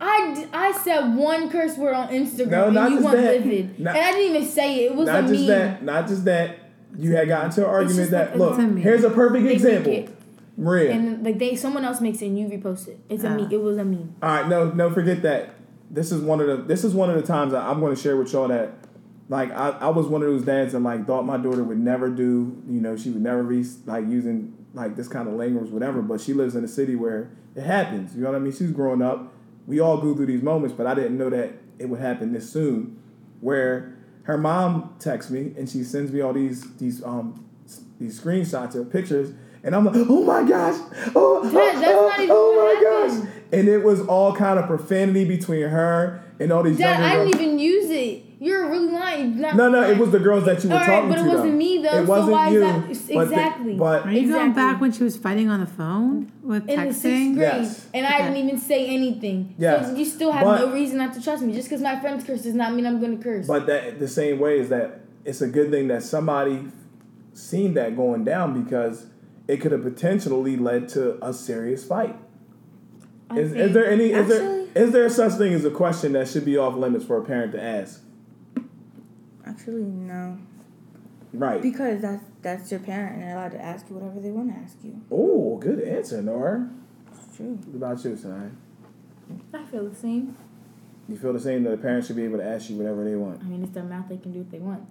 I, 0.00 0.46
I, 0.52 0.72
said 0.72 1.14
one 1.16 1.48
curse 1.48 1.78
word 1.78 1.94
on 1.94 2.08
Instagram 2.08 2.50
No, 2.50 2.70
not 2.70 2.86
and 2.88 2.94
you 2.96 3.00
just 3.02 3.12
that. 3.16 3.40
livid. 3.40 3.80
Not- 3.80 3.96
and 3.96 4.04
I 4.04 4.12
didn't 4.12 4.36
even 4.36 4.48
say 4.48 4.84
it. 4.84 4.92
It 4.92 4.94
was 4.94 5.06
Not 5.06 5.24
a 5.24 5.28
just 5.28 5.40
meme. 5.40 5.46
that. 5.48 5.82
Not 5.82 6.06
just 6.08 6.24
that. 6.26 6.58
You 6.98 7.16
had 7.16 7.26
gotten 7.28 7.50
to 7.52 7.64
an 7.64 7.70
argument 7.70 8.10
that 8.10 8.38
like- 8.38 8.58
look. 8.58 8.76
Here's 8.78 9.02
a 9.04 9.10
perfect 9.10 9.44
They 9.46 9.52
example. 9.54 10.08
Maria. 10.56 10.92
And 10.92 11.24
like 11.24 11.38
they, 11.38 11.56
someone 11.56 11.84
else 11.84 12.00
makes 12.00 12.22
it 12.22 12.26
and 12.26 12.38
you 12.38 12.46
repost 12.48 12.88
it. 12.88 12.98
It's 13.08 13.24
a 13.24 13.28
Ah. 13.28 13.36
meme. 13.36 13.48
It 13.50 13.60
was 13.62 13.76
a 13.78 13.84
meme. 13.84 14.14
All 14.22 14.28
right, 14.30 14.48
no, 14.48 14.70
no, 14.70 14.90
forget 14.90 15.22
that. 15.22 15.50
This 15.90 16.12
is 16.12 16.20
one 16.22 16.40
of 16.40 16.46
the. 16.46 16.56
This 16.56 16.84
is 16.84 16.94
one 16.94 17.10
of 17.10 17.16
the 17.16 17.22
times 17.26 17.52
that 17.52 17.62
I'm 17.62 17.80
going 17.80 17.94
to 17.94 18.00
share 18.00 18.16
with 18.16 18.32
y'all 18.32 18.48
that, 18.48 18.72
like, 19.28 19.50
I, 19.52 19.70
I 19.70 19.88
was 19.88 20.06
one 20.06 20.22
of 20.22 20.28
those 20.28 20.42
dads 20.44 20.72
that 20.72 20.80
like 20.80 21.06
thought 21.06 21.24
my 21.24 21.36
daughter 21.36 21.62
would 21.62 21.78
never 21.78 22.08
do. 22.08 22.62
You 22.68 22.80
know, 22.80 22.96
she 22.96 23.10
would 23.10 23.22
never 23.22 23.42
be 23.44 23.64
like 23.86 24.06
using 24.08 24.54
like 24.74 24.96
this 24.96 25.06
kind 25.08 25.28
of 25.28 25.34
language, 25.34 25.70
whatever. 25.70 26.02
But 26.02 26.20
she 26.20 26.32
lives 26.32 26.56
in 26.56 26.64
a 26.64 26.68
city 26.68 26.96
where 26.96 27.30
it 27.54 27.62
happens. 27.62 28.14
You 28.16 28.22
know 28.22 28.30
what 28.30 28.36
I 28.36 28.40
mean? 28.40 28.52
She's 28.52 28.72
growing 28.72 29.02
up. 29.02 29.32
We 29.66 29.78
all 29.80 29.98
go 29.98 30.14
through 30.14 30.26
these 30.26 30.42
moments, 30.42 30.74
but 30.76 30.86
I 30.86 30.94
didn't 30.94 31.16
know 31.16 31.30
that 31.30 31.52
it 31.78 31.88
would 31.88 32.00
happen 32.00 32.32
this 32.32 32.50
soon. 32.50 33.00
Where 33.40 33.96
her 34.24 34.36
mom 34.38 34.94
texts 34.98 35.30
me 35.30 35.52
and 35.56 35.68
she 35.68 35.84
sends 35.84 36.10
me 36.10 36.20
all 36.22 36.32
these 36.32 36.74
these 36.76 37.04
um 37.04 37.44
these 38.00 38.20
screenshots 38.20 38.74
of 38.74 38.90
pictures. 38.90 39.32
And 39.64 39.74
I'm 39.74 39.84
like, 39.86 39.94
oh 39.96 40.22
my 40.24 40.46
gosh, 40.46 40.78
oh, 41.16 41.42
Dad, 41.50 41.76
oh, 41.76 41.80
that's 41.80 41.86
oh, 41.88 42.08
not 42.08 42.18
even 42.20 42.30
oh 42.30 42.52
what 42.52 42.74
my 42.74 42.82
gosh, 43.24 43.28
and 43.50 43.66
it 43.68 43.82
was 43.82 44.02
all 44.02 44.34
kind 44.36 44.58
of 44.58 44.66
profanity 44.66 45.24
between 45.24 45.62
her 45.68 46.22
and 46.38 46.52
all 46.52 46.62
these 46.62 46.76
Dad, 46.76 47.00
younger 47.00 47.06
I 47.06 47.24
didn't 47.24 47.40
even 47.40 47.58
use 47.58 47.90
it. 47.90 48.24
You're 48.40 48.68
really 48.68 48.90
lying. 48.92 49.40
Not, 49.40 49.56
no, 49.56 49.70
no, 49.70 49.88
it 49.88 49.96
was 49.96 50.10
the 50.10 50.18
girls 50.18 50.44
that 50.44 50.62
you 50.62 50.68
were 50.68 50.74
All 50.74 50.80
right, 50.80 50.86
talking 50.86 51.08
but 51.08 51.14
to. 51.16 51.22
But 51.22 51.26
it 51.26 51.34
wasn't 51.34 51.52
though. 51.52 51.56
me, 51.56 51.82
though, 51.82 52.02
It 52.02 52.06
wasn't 52.06 52.32
why 52.32 52.48
is 52.48 52.52
you. 52.52 52.60
that- 52.60 52.88
but 52.88 52.98
the- 53.08 53.22
exactly. 53.22 53.74
but 53.76 54.06
Are 54.06 54.12
you 54.12 54.30
going 54.30 54.52
back 54.52 54.80
when 54.82 54.92
she 54.92 55.02
was 55.02 55.16
fighting 55.16 55.48
on 55.48 55.60
the 55.60 55.66
phone 55.66 56.30
with 56.42 56.68
in 56.68 56.88
the 56.88 56.92
sixth 56.92 57.06
texting? 57.06 57.34
grade, 57.36 57.48
Yes. 57.62 57.86
and 57.94 58.04
I 58.06 58.18
didn't 58.18 58.36
even 58.36 58.58
say 58.58 58.86
anything. 58.86 59.54
Yes. 59.56 59.86
So 59.88 59.94
you 59.96 60.04
still 60.04 60.32
have 60.32 60.44
But- 60.44 60.58
no 60.66 60.72
reason 60.74 60.98
not 60.98 61.14
to 61.14 61.22
trust 61.22 61.42
me. 61.42 61.54
Just 61.54 61.70
because 61.70 61.80
my 61.80 61.98
friends 62.00 62.22
curse 62.24 62.42
does 62.42 62.54
not 62.54 62.74
mean 62.74 62.84
I'm 62.84 63.00
going 63.00 63.16
to 63.16 63.22
curse. 63.24 63.46
but 63.46 63.66
that 63.66 63.98
the 63.98 64.08
same 64.08 64.38
way 64.40 64.58
is 64.58 64.68
that 64.68 65.00
it's 65.24 65.40
a 65.40 65.48
good 65.48 65.70
thing 65.70 65.88
that 65.88 66.02
somebody 66.02 66.66
seen 67.32 67.72
that 67.74 67.96
going 67.96 68.24
down 68.24 68.62
because 68.62 69.06
it 69.48 69.58
could 69.60 69.72
have 69.72 69.82
potentially 69.82 70.56
led 70.56 70.88
to 70.90 71.24
a 71.24 71.32
serious 71.32 71.84
fight. 71.84 72.16
Is, 73.36 73.52
is 73.52 73.72
there 73.72 73.90
any 73.90 74.12
is 74.12 74.28
there 74.28 74.42
Actually- 74.42 74.82
is 74.82 74.92
there 74.92 75.08
such 75.08 75.32
thing 75.34 75.52
as 75.54 75.64
a 75.64 75.70
question 75.70 76.12
that 76.12 76.28
should 76.28 76.44
be 76.44 76.56
off 76.56 76.74
limits 76.76 77.04
for 77.04 77.16
a 77.18 77.24
parent 77.24 77.52
to 77.52 77.62
ask? 77.62 78.02
Actually, 79.46 79.82
no. 79.82 80.38
Right. 81.32 81.60
Because 81.60 82.00
that's 82.00 82.24
that's 82.42 82.70
your 82.70 82.80
parent 82.80 83.14
and 83.14 83.22
they're 83.22 83.36
allowed 83.36 83.52
to 83.52 83.62
ask 83.62 83.88
you 83.88 83.96
whatever 83.96 84.20
they 84.20 84.30
want 84.30 84.52
to 84.54 84.58
ask 84.60 84.76
you. 84.84 85.00
Oh, 85.10 85.56
good 85.56 85.80
answer, 85.80 86.22
Nora. 86.22 86.70
It's 87.12 87.36
true. 87.36 87.58
What 87.66 87.76
about 87.76 88.04
you, 88.04 88.16
Sai? 88.16 88.50
I 89.52 89.64
feel 89.64 89.88
the 89.88 89.94
same. 89.96 90.36
You 91.08 91.16
feel 91.16 91.32
the 91.32 91.40
same 91.40 91.64
that 91.64 91.72
a 91.72 91.76
parent 91.76 92.06
should 92.06 92.16
be 92.16 92.24
able 92.24 92.38
to 92.38 92.44
ask 92.44 92.70
you 92.70 92.76
whatever 92.76 93.04
they 93.04 93.16
want. 93.16 93.40
I 93.40 93.44
mean, 93.44 93.62
it's 93.62 93.72
their 93.72 93.82
mouth. 93.84 94.06
They 94.08 94.16
can 94.16 94.32
do 94.32 94.38
what 94.40 94.50
they 94.50 94.58
want. 94.58 94.86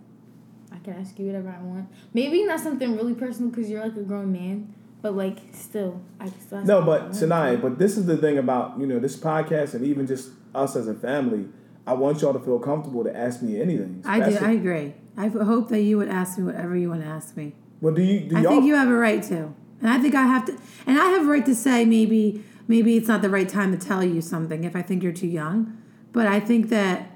I 0.73 0.79
can 0.79 0.93
ask 0.93 1.17
you 1.19 1.27
whatever 1.27 1.49
I 1.49 1.61
want. 1.61 1.87
Maybe 2.13 2.43
not 2.43 2.59
something 2.59 2.95
really 2.95 3.13
personal 3.13 3.49
because 3.49 3.69
you're 3.69 3.81
like 3.83 3.95
a 3.95 4.01
grown 4.01 4.31
man, 4.31 4.73
but 5.01 5.15
like 5.15 5.39
still, 5.53 6.01
I 6.19 6.25
can 6.29 6.39
still. 6.41 6.57
ask 6.59 6.67
No, 6.67 6.79
you 6.79 6.85
what 6.85 6.95
I 6.95 7.03
but 7.05 7.11
want. 7.11 7.15
Sanaya, 7.23 7.61
but 7.61 7.77
this 7.79 7.97
is 7.97 8.05
the 8.05 8.17
thing 8.17 8.37
about 8.37 8.79
you 8.79 8.87
know 8.87 8.99
this 8.99 9.15
podcast 9.17 9.73
and 9.73 9.85
even 9.85 10.07
just 10.07 10.31
us 10.55 10.75
as 10.75 10.87
a 10.87 10.93
family. 10.93 11.47
I 11.85 11.93
want 11.93 12.21
y'all 12.21 12.33
to 12.33 12.39
feel 12.39 12.59
comfortable 12.59 13.03
to 13.03 13.15
ask 13.15 13.41
me 13.41 13.61
anything. 13.61 14.01
I 14.05 14.29
do. 14.29 14.37
I 14.37 14.51
agree. 14.51 14.93
I 15.17 15.27
hope 15.27 15.69
that 15.69 15.81
you 15.81 15.97
would 15.97 16.07
ask 16.09 16.37
me 16.37 16.45
whatever 16.45 16.75
you 16.75 16.89
want 16.89 17.01
to 17.01 17.07
ask 17.07 17.35
me. 17.37 17.53
Well, 17.81 17.93
do 17.93 18.01
you 18.01 18.21
do 18.21 18.37
I 18.37 18.41
y'all? 18.41 18.51
think 18.51 18.65
you 18.65 18.75
have 18.75 18.89
a 18.89 18.95
right 18.95 19.21
to, 19.23 19.53
and 19.81 19.89
I 19.89 19.99
think 19.99 20.15
I 20.15 20.23
have 20.23 20.45
to, 20.45 20.57
and 20.87 20.97
I 20.97 21.05
have 21.09 21.23
a 21.23 21.29
right 21.29 21.45
to 21.45 21.53
say 21.55 21.85
maybe 21.85 22.43
maybe 22.67 22.95
it's 22.95 23.07
not 23.07 23.21
the 23.21 23.29
right 23.29 23.49
time 23.49 23.77
to 23.77 23.85
tell 23.87 24.03
you 24.03 24.21
something 24.21 24.63
if 24.63 24.75
I 24.75 24.81
think 24.81 25.03
you're 25.03 25.11
too 25.11 25.27
young. 25.27 25.77
But 26.13 26.27
I 26.27 26.39
think 26.39 26.69
that 26.69 27.11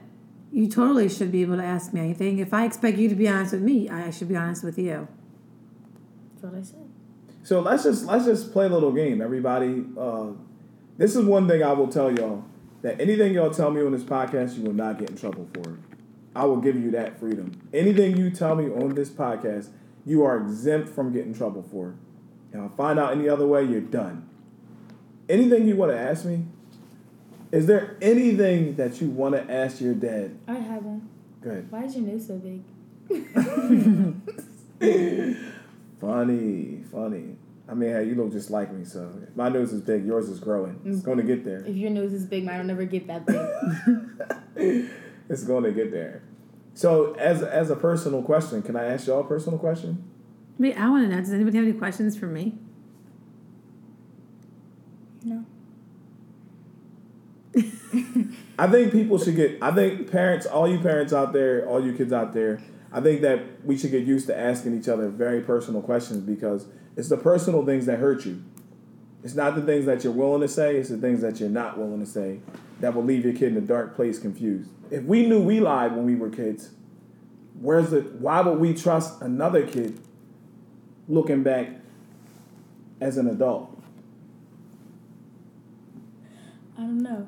you 0.51 0.67
totally 0.67 1.10
should 1.10 1.31
be 1.31 1.41
able 1.41 1.57
to 1.57 1.63
ask 1.63 1.93
me 1.93 1.99
anything. 1.99 2.39
If 2.39 2.53
I 2.53 2.65
expect 2.65 2.97
you 2.97 3.10
to 3.10 3.15
be 3.15 3.27
honest 3.27 3.53
with 3.53 3.62
me, 3.62 3.89
I 3.89 4.12
should 4.12 4.29
be 4.29 4.36
honest 4.36 4.63
with 4.63 4.77
you. 4.77 5.07
That's 6.33 6.53
what 6.53 6.60
I 6.60 6.63
said. 6.63 6.89
so 7.43 7.62
let's 7.62 7.83
just 7.83 8.05
let's 8.05 8.25
just 8.25 8.53
play 8.53 8.65
a 8.65 8.69
little 8.69 8.91
game, 8.91 9.21
everybody. 9.21 9.86
Uh, 9.97 10.31
this 10.97 11.15
is 11.15 11.25
one 11.25 11.47
thing 11.47 11.63
I 11.63 11.73
will 11.73 11.88
tell 11.88 12.12
y'all 12.12 12.43
that 12.81 12.99
anything 12.99 13.33
y'all 13.33 13.51
tell 13.51 13.71
me 13.71 13.81
on 13.81 13.91
this 13.91 14.03
podcast, 14.03 14.57
you 14.57 14.63
will 14.63 14.73
not 14.73 14.99
get 14.99 15.10
in 15.10 15.17
trouble 15.17 15.47
for 15.53 15.73
it. 15.73 15.79
I 16.36 16.45
will 16.45 16.57
give 16.57 16.75
you 16.75 16.91
that 16.91 17.19
freedom. 17.19 17.60
Anything 17.73 18.15
you 18.15 18.29
tell 18.29 18.55
me 18.55 18.65
on 18.65 18.93
this 18.95 19.10
podcast, 19.10 19.69
you 20.05 20.23
are 20.23 20.38
exempt 20.38 20.89
from 20.89 21.12
getting 21.12 21.33
in 21.33 21.38
trouble 21.38 21.63
for 21.63 21.89
it. 21.89 21.95
And 22.53 22.62
I'll 22.62 22.75
find 22.77 22.99
out 22.99 23.12
any 23.12 23.27
other 23.27 23.45
way, 23.45 23.63
you're 23.63 23.81
done. 23.81 24.29
Anything 25.27 25.67
you 25.67 25.75
want 25.75 25.91
to 25.91 25.97
ask 25.97 26.25
me? 26.25 26.45
Is 27.51 27.65
there 27.65 27.97
anything 28.01 28.75
that 28.75 29.01
you 29.01 29.10
want 29.10 29.36
to 29.36 29.51
ask 29.51 29.79
your 29.79 29.93
dad? 29.93 30.38
I 30.47 30.55
have 30.55 30.83
one. 30.83 31.07
Good. 31.41 31.71
Why 31.71 31.86
is 31.86 31.95
your 31.95 32.05
nose 32.05 32.27
so 32.27 32.38
big? 32.38 32.63
Funny, 35.99 36.83
funny. 36.91 37.36
I 37.67 37.73
mean, 37.73 37.89
hey, 37.89 38.05
you 38.05 38.15
look 38.15 38.31
just 38.31 38.49
like 38.49 38.71
me, 38.71 38.86
so 38.86 39.12
if 39.23 39.36
my 39.36 39.49
nose 39.49 39.73
is 39.73 39.81
big, 39.81 40.05
yours 40.05 40.29
is 40.29 40.39
growing. 40.39 40.79
It's 40.86 41.01
going 41.01 41.17
to 41.17 41.23
get 41.23 41.43
there. 41.43 41.65
If 41.65 41.75
your 41.75 41.89
nose 41.89 42.13
is 42.13 42.25
big, 42.25 42.45
mine 42.45 42.60
will 42.60 42.65
never 42.65 42.86
get 42.86 43.07
that 43.07 43.25
big. 43.25 44.89
It's 45.29 45.43
going 45.43 45.65
to 45.65 45.73
get 45.73 45.91
there. 45.91 46.21
So, 46.73 47.13
as 47.15 47.43
as 47.43 47.69
a 47.69 47.75
personal 47.75 48.23
question, 48.23 48.62
can 48.62 48.77
I 48.77 48.86
ask 48.86 49.07
y'all 49.07 49.19
a 49.19 49.27
personal 49.27 49.60
question? 49.60 50.01
Wait, 50.57 50.77
I 50.79 50.89
want 50.89 51.03
to 51.03 51.10
know. 51.13 51.19
Does 51.19 51.33
anybody 51.33 51.57
have 51.57 51.67
any 51.67 51.77
questions 51.77 52.17
for 52.17 52.27
me? 52.27 52.57
No. 55.25 55.43
I 58.59 58.67
think 58.67 58.91
people 58.91 59.17
should 59.17 59.35
get. 59.35 59.57
I 59.61 59.71
think 59.71 60.11
parents, 60.11 60.45
all 60.45 60.67
you 60.67 60.79
parents 60.79 61.13
out 61.13 61.33
there, 61.33 61.67
all 61.67 61.83
you 61.83 61.93
kids 61.93 62.13
out 62.13 62.33
there, 62.33 62.59
I 62.91 63.01
think 63.01 63.21
that 63.21 63.65
we 63.65 63.77
should 63.77 63.91
get 63.91 64.03
used 64.05 64.27
to 64.27 64.37
asking 64.37 64.77
each 64.77 64.87
other 64.87 65.09
very 65.09 65.41
personal 65.41 65.81
questions 65.81 66.23
because 66.23 66.67
it's 66.95 67.09
the 67.09 67.17
personal 67.17 67.65
things 67.65 67.85
that 67.85 67.99
hurt 67.99 68.25
you. 68.25 68.43
It's 69.23 69.35
not 69.35 69.55
the 69.55 69.61
things 69.61 69.85
that 69.85 70.03
you're 70.03 70.13
willing 70.13 70.41
to 70.41 70.47
say. 70.47 70.77
It's 70.77 70.89
the 70.89 70.97
things 70.97 71.21
that 71.21 71.39
you're 71.39 71.49
not 71.49 71.77
willing 71.77 71.99
to 71.99 72.05
say 72.05 72.39
that 72.79 72.93
will 72.93 73.03
leave 73.03 73.25
your 73.25 73.33
kid 73.33 73.51
in 73.51 73.57
a 73.57 73.61
dark 73.61 73.95
place, 73.95 74.19
confused. 74.19 74.69
If 74.91 75.03
we 75.03 75.25
knew 75.25 75.41
we 75.41 75.59
lied 75.59 75.95
when 75.95 76.05
we 76.05 76.15
were 76.15 76.29
kids, 76.29 76.71
where's 77.59 77.89
the? 77.89 78.01
Why 78.01 78.41
would 78.41 78.59
we 78.59 78.73
trust 78.73 79.21
another 79.21 79.65
kid 79.67 79.99
looking 81.07 81.43
back 81.43 81.69
as 83.01 83.17
an 83.17 83.27
adult? 83.27 83.73
I 86.77 86.81
don't 86.81 86.99
know, 86.99 87.27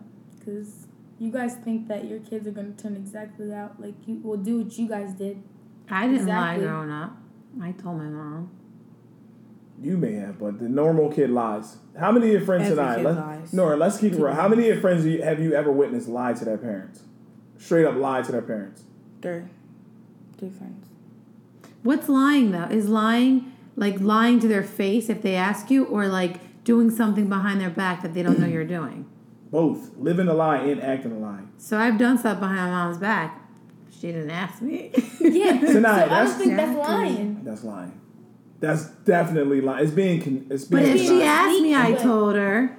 cause 0.49 0.87
you 1.19 1.31
guys 1.31 1.55
think 1.55 1.87
that 1.87 2.05
your 2.05 2.19
kids 2.19 2.47
are 2.47 2.51
gonna 2.51 2.71
turn 2.71 2.95
exactly 2.95 3.53
out 3.53 3.79
like 3.79 3.95
you 4.05 4.15
will 4.23 4.37
do 4.37 4.61
what 4.63 4.77
you 4.77 4.87
guys 4.87 5.13
did. 5.13 5.41
I 5.89 6.03
didn't 6.07 6.21
Exactly. 6.21 6.65
lie 6.65 6.71
growing 6.71 6.91
up. 6.91 7.17
I 7.61 7.71
told 7.71 7.97
my 7.97 8.05
mom. 8.05 8.51
You 9.81 9.97
may 9.97 10.13
have, 10.13 10.39
but 10.39 10.59
the 10.59 10.67
normal 10.69 11.09
kid 11.11 11.29
lies. 11.29 11.77
How 11.97 12.11
many 12.11 12.27
of 12.27 12.31
your 12.33 12.41
friends 12.41 12.63
Every 12.65 12.75
tonight? 12.75 12.95
kid 12.97 13.05
Let, 13.05 13.15
lies. 13.15 13.53
Nora, 13.53 13.77
let's 13.77 13.97
keep 13.97 14.13
it 14.13 14.19
real. 14.21 14.33
How 14.33 14.47
many 14.47 14.63
of 14.63 14.67
your 14.67 14.81
friends 14.81 15.03
do 15.03 15.09
you, 15.09 15.21
have 15.23 15.39
you 15.39 15.53
ever 15.53 15.71
witnessed 15.71 16.07
lie 16.09 16.33
to 16.33 16.45
their 16.45 16.57
parents? 16.57 17.01
Straight 17.57 17.85
up 17.85 17.95
lie 17.95 18.21
to 18.21 18.31
their 18.31 18.41
parents. 18.41 18.83
Three. 19.21 19.43
Three 20.37 20.49
friends. 20.49 20.85
What's 21.83 22.09
lying 22.09 22.51
though? 22.51 22.65
Is 22.65 22.87
lying 22.89 23.53
like 23.75 23.99
lying 24.01 24.39
to 24.41 24.47
their 24.49 24.63
face 24.63 25.09
if 25.09 25.21
they 25.21 25.35
ask 25.35 25.71
you, 25.71 25.85
or 25.85 26.07
like 26.07 26.63
doing 26.65 26.91
something 26.91 27.27
behind 27.29 27.61
their 27.61 27.69
back 27.69 28.01
that 28.03 28.13
they 28.13 28.21
don't 28.21 28.37
know 28.39 28.47
you're 28.47 28.65
doing? 28.65 29.05
Both 29.51 29.91
living 29.97 30.27
a 30.27 30.33
lie 30.33 30.57
and 30.57 30.81
acting 30.81 31.11
a 31.11 31.17
lie. 31.19 31.41
So 31.57 31.77
I've 31.77 31.97
done 31.97 32.17
stuff 32.17 32.39
behind 32.39 32.57
my 32.57 32.69
mom's 32.69 32.97
back. 32.97 33.41
She 33.91 34.07
didn't 34.11 34.29
ask 34.31 34.61
me. 34.61 34.91
Yeah. 35.19 35.59
so 35.65 35.73
Tonight, 35.73 36.03
I 36.03 36.07
that's- 36.07 36.29
don't 36.31 36.37
think 36.39 36.55
that's 36.57 36.77
lying. 36.77 37.43
That's 37.43 37.63
lying. 37.63 37.99
That's 38.59 38.85
definitely 39.05 39.61
lying. 39.61 39.83
It's 39.85 39.93
being. 39.93 40.21
con- 40.21 40.47
It's 40.49 40.65
but 40.65 40.83
if 40.83 41.01
she 41.01 41.23
asked 41.23 41.61
me, 41.61 41.75
I 41.75 41.93
told 41.93 42.35
her. 42.35 42.75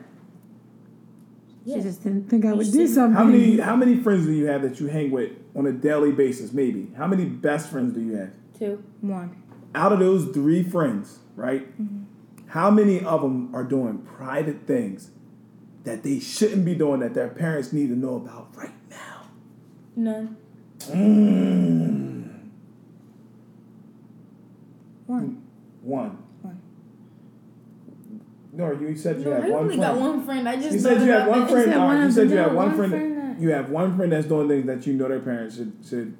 Yeah. 1.64 1.76
She 1.76 1.82
just 1.82 2.02
didn't 2.02 2.28
think 2.30 2.44
I 2.46 2.52
would 2.52 2.70
do 2.70 2.86
something. 2.86 3.14
how 3.16 3.24
many 3.24 3.58
How 3.58 3.76
many 3.76 3.96
friends 4.02 4.26
do 4.26 4.32
you 4.32 4.46
have 4.46 4.62
that 4.62 4.80
you 4.80 4.86
hang 4.86 5.10
with 5.10 5.32
on 5.56 5.66
a 5.66 5.72
daily 5.72 6.12
basis? 6.12 6.52
Maybe. 6.52 6.90
How 6.96 7.06
many 7.06 7.24
best 7.26 7.68
friends 7.70 7.92
do 7.94 8.00
you 8.00 8.14
have? 8.16 8.30
Two. 8.58 8.82
One. 9.00 9.42
Out 9.74 9.92
of 9.92 9.98
those 9.98 10.32
three 10.34 10.62
friends, 10.62 11.18
right? 11.36 11.66
Mm-hmm. 11.80 12.04
How 12.48 12.70
many 12.70 13.00
of 13.04 13.20
them 13.22 13.54
are 13.54 13.62
doing 13.64 13.98
private 13.98 14.66
things 14.66 15.10
that 15.84 16.02
they 16.02 16.18
shouldn't 16.20 16.64
be 16.64 16.74
doing 16.74 17.00
that 17.00 17.14
their 17.14 17.28
parents 17.28 17.72
need 17.72 17.88
to 17.88 17.96
know 17.96 18.16
about 18.16 18.54
right 18.56 18.72
now? 18.90 19.22
None. 19.96 20.36
Mm. 20.80 22.30
One. 25.06 25.42
One. 25.82 26.18
One. 26.42 26.60
No, 28.52 28.72
you 28.72 28.96
said 28.96 29.18
you 29.18 29.24
No, 29.26 29.32
had 29.32 29.44
I 29.44 29.48
one 29.50 29.60
only 29.62 29.76
friend. 29.76 29.80
got 29.94 30.00
one 30.00 30.24
friend. 30.24 30.48
I 30.48 30.56
just 30.56 30.72
You 30.72 30.78
said 30.80 31.02
you 31.02 31.10
had 31.10 31.28
one 31.28 31.46
friend. 31.48 31.64
said 31.70 31.76
all 31.76 31.88
right, 31.88 31.94
one 31.96 32.06
you 32.06 32.12
said 32.12 32.30
you 32.30 32.36
had 32.36 32.54
one 32.54 32.74
friend. 32.74 32.90
friend 32.92 33.16
that- 33.16 33.40
you 33.40 33.50
have 33.52 33.70
one 33.70 33.96
friend 33.96 34.12
that's 34.12 34.26
doing 34.26 34.48
things 34.48 34.66
that 34.66 34.86
you 34.86 34.92
know 34.92 35.08
their 35.08 35.20
parents 35.20 35.56
should 35.56 35.72
should. 35.82 36.14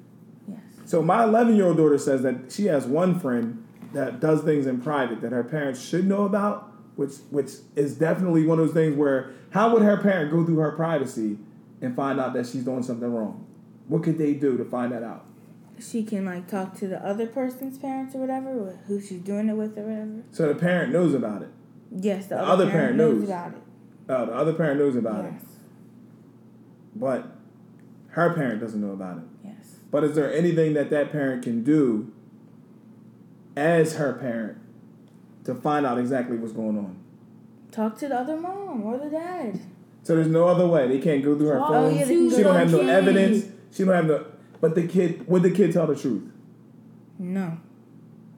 Yes. 0.49 0.57
So 0.85 1.03
my 1.03 1.23
11 1.23 1.55
year 1.55 1.67
old 1.67 1.77
daughter 1.77 1.97
says 1.99 2.23
that 2.23 2.51
she 2.51 2.65
has 2.65 2.87
one 2.87 3.19
friend 3.19 3.63
that 3.93 4.19
does 4.19 4.41
things 4.41 4.65
in 4.65 4.81
private 4.81 5.21
that 5.21 5.31
her 5.31 5.43
parents 5.43 5.79
should 5.81 6.07
know 6.07 6.23
about, 6.25 6.70
which 6.95 7.13
which 7.29 7.51
is 7.75 7.97
definitely 7.97 8.45
one 8.45 8.59
of 8.59 8.65
those 8.67 8.73
things 8.73 8.95
where 8.95 9.31
how 9.51 9.73
would 9.73 9.81
her 9.81 9.97
parent 9.97 10.31
go 10.31 10.45
through 10.45 10.57
her 10.57 10.71
privacy 10.71 11.37
and 11.81 11.95
find 11.95 12.19
out 12.19 12.33
that 12.33 12.45
she's 12.45 12.63
doing 12.63 12.83
something 12.83 13.11
wrong? 13.11 13.45
What 13.87 14.03
could 14.03 14.17
they 14.17 14.33
do 14.33 14.57
to 14.57 14.65
find 14.65 14.91
that 14.91 15.03
out? 15.03 15.25
She 15.79 16.03
can 16.03 16.25
like 16.25 16.47
talk 16.47 16.75
to 16.77 16.87
the 16.87 17.03
other 17.03 17.25
person's 17.25 17.77
parents 17.79 18.13
or 18.15 18.19
whatever, 18.19 18.49
or 18.49 18.79
who 18.87 19.01
she's 19.01 19.21
doing 19.21 19.49
it 19.49 19.53
with 19.53 19.77
or 19.77 19.81
whatever. 19.83 20.23
So 20.31 20.47
the 20.47 20.55
parent 20.59 20.93
knows 20.93 21.13
about 21.13 21.41
it. 21.41 21.49
Yes, 21.93 22.27
the, 22.27 22.35
The 22.35 22.41
other, 22.41 22.51
other 22.51 22.71
parent, 22.71 22.95
parent 22.95 22.97
knows 22.97 23.19
knows. 23.19 23.29
about 23.29 23.51
it. 23.53 23.57
Uh, 24.07 24.25
the 24.25 24.33
other 24.33 24.53
parent 24.53 24.79
knows 24.79 24.95
about 24.95 25.25
it, 25.25 25.33
yes. 25.33 25.45
but 26.95 27.27
her 28.09 28.33
parent 28.33 28.59
doesn't 28.61 28.79
know 28.81 28.91
about 28.93 29.17
it. 29.17 29.23
Yes. 29.43 29.75
But 29.89 30.03
is 30.03 30.15
there 30.15 30.31
anything 30.33 30.73
that 30.73 30.89
that 30.89 31.11
parent 31.11 31.43
can 31.43 31.63
do 31.63 32.11
as 33.55 33.95
her 33.95 34.13
parent 34.13 34.57
to 35.45 35.55
find 35.55 35.85
out 35.85 35.97
exactly 35.97 36.37
what's 36.37 36.53
going 36.53 36.77
on? 36.77 36.97
Talk 37.71 37.97
to 37.99 38.07
the 38.07 38.19
other 38.19 38.37
mom 38.37 38.83
or 38.83 38.97
the 38.97 39.09
dad. 39.09 39.59
So 40.03 40.15
there's 40.15 40.27
no 40.27 40.47
other 40.47 40.67
way. 40.67 40.87
They 40.87 40.99
can't 40.99 41.23
go 41.23 41.37
through 41.37 41.47
her 41.47 41.61
Oh, 41.63 41.67
phone. 41.67 41.95
yeah, 41.95 42.05
they 42.05 42.29
she 42.29 42.43
don't 42.43 42.55
have 42.55 42.71
no 42.71 42.79
kid. 42.79 42.89
evidence. 42.89 43.45
She 43.71 43.83
don't 43.85 43.93
have 43.93 44.05
no. 44.07 44.25
But 44.59 44.75
the 44.75 44.87
kid, 44.87 45.27
would 45.27 45.43
the 45.43 45.51
kid 45.51 45.71
tell 45.73 45.87
the 45.87 45.95
truth? 45.95 46.23
No, 47.19 47.57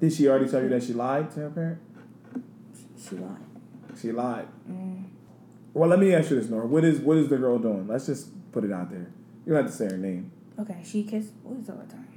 Did 0.02 0.12
she 0.12 0.28
already 0.28 0.50
tell 0.50 0.62
you 0.62 0.68
that 0.70 0.84
she 0.84 0.92
lied 0.94 1.32
to 1.32 1.40
her 1.42 1.50
parent? 1.50 1.80
she 2.98 3.16
lied. 3.16 3.38
She 4.00 4.12
lied. 4.12 4.48
Mm. 4.70 5.06
Well, 5.74 5.90
let 5.90 6.00
me 6.00 6.14
ask 6.14 6.30
you 6.30 6.40
this, 6.40 6.50
Nora. 6.50 6.66
What 6.68 6.84
is 6.84 7.00
what 7.00 7.18
is 7.18 7.30
the 7.30 7.38
girl 7.38 7.58
doing? 7.60 7.88
Let's 7.88 8.06
just 8.08 8.28
put 8.52 8.64
it 8.66 8.72
out 8.72 8.90
there. 8.92 9.08
You 9.46 9.54
don't 9.54 9.64
have 9.64 9.72
to 9.72 9.78
say 9.78 9.86
her 9.86 9.98
name. 9.98 10.32
Okay, 10.60 10.78
she 10.84 11.04
kisses 11.04 11.32
boys 11.32 11.70
all 11.70 11.78
the 11.78 11.92
time. 11.92 12.08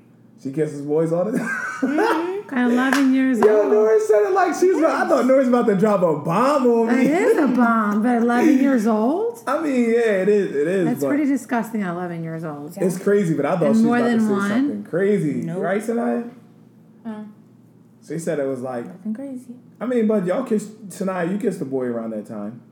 She 0.42 0.52
kisses 0.52 0.82
boys 0.82 1.12
all 1.12 1.24
the 1.24 1.38
time. 1.38 1.48
At 1.98 2.35
11 2.52 3.14
years 3.14 3.38
old. 3.38 3.46
Yo, 3.46 3.62
old. 3.62 3.72
Nora 3.72 4.00
said 4.00 4.22
it 4.22 4.32
like 4.32 4.54
she 4.54 4.70
was. 4.72 4.82
I 4.84 5.08
thought 5.08 5.26
Nora's 5.26 5.48
about 5.48 5.66
to 5.66 5.74
drop 5.76 6.02
a 6.02 6.16
bomb 6.18 6.66
on 6.66 6.86
That 6.88 6.96
me. 6.98 7.06
is 7.06 7.38
a 7.38 7.46
bomb, 7.56 8.02
but 8.02 8.16
11 8.22 8.58
years 8.58 8.86
old? 8.86 9.42
I 9.46 9.60
mean, 9.60 9.90
yeah, 9.90 10.22
it 10.22 10.28
is. 10.28 10.54
It 10.54 10.68
is. 10.68 10.84
That's 10.86 11.04
pretty 11.04 11.24
disgusting 11.26 11.82
at 11.82 11.92
11 11.92 12.22
years 12.22 12.44
old. 12.44 12.76
It's 12.76 12.98
crazy, 12.98 13.34
but 13.34 13.46
I 13.46 13.52
thought 13.56 13.62
And 13.66 13.74
she 13.76 13.78
was 13.78 13.82
more 13.82 13.96
about 13.98 14.04
to 14.06 14.10
than 14.16 14.20
say 14.26 14.32
one? 14.32 14.48
something 14.50 14.84
crazy. 14.84 15.32
Nope. 15.42 15.62
Right, 15.62 15.82
Sanaya? 15.82 16.30
Uh, 17.04 17.24
She 18.06 18.18
said 18.18 18.38
it 18.38 18.46
was 18.46 18.60
like. 18.60 18.86
Nothing 18.86 19.14
crazy. 19.14 19.54
I 19.80 19.86
mean, 19.86 20.06
but 20.06 20.24
y'all 20.26 20.44
kissed 20.44 20.88
Sanaya. 20.88 21.30
You 21.30 21.38
kissed 21.38 21.58
the 21.58 21.64
boy 21.64 21.84
around 21.86 22.10
that 22.10 22.26
time. 22.26 22.62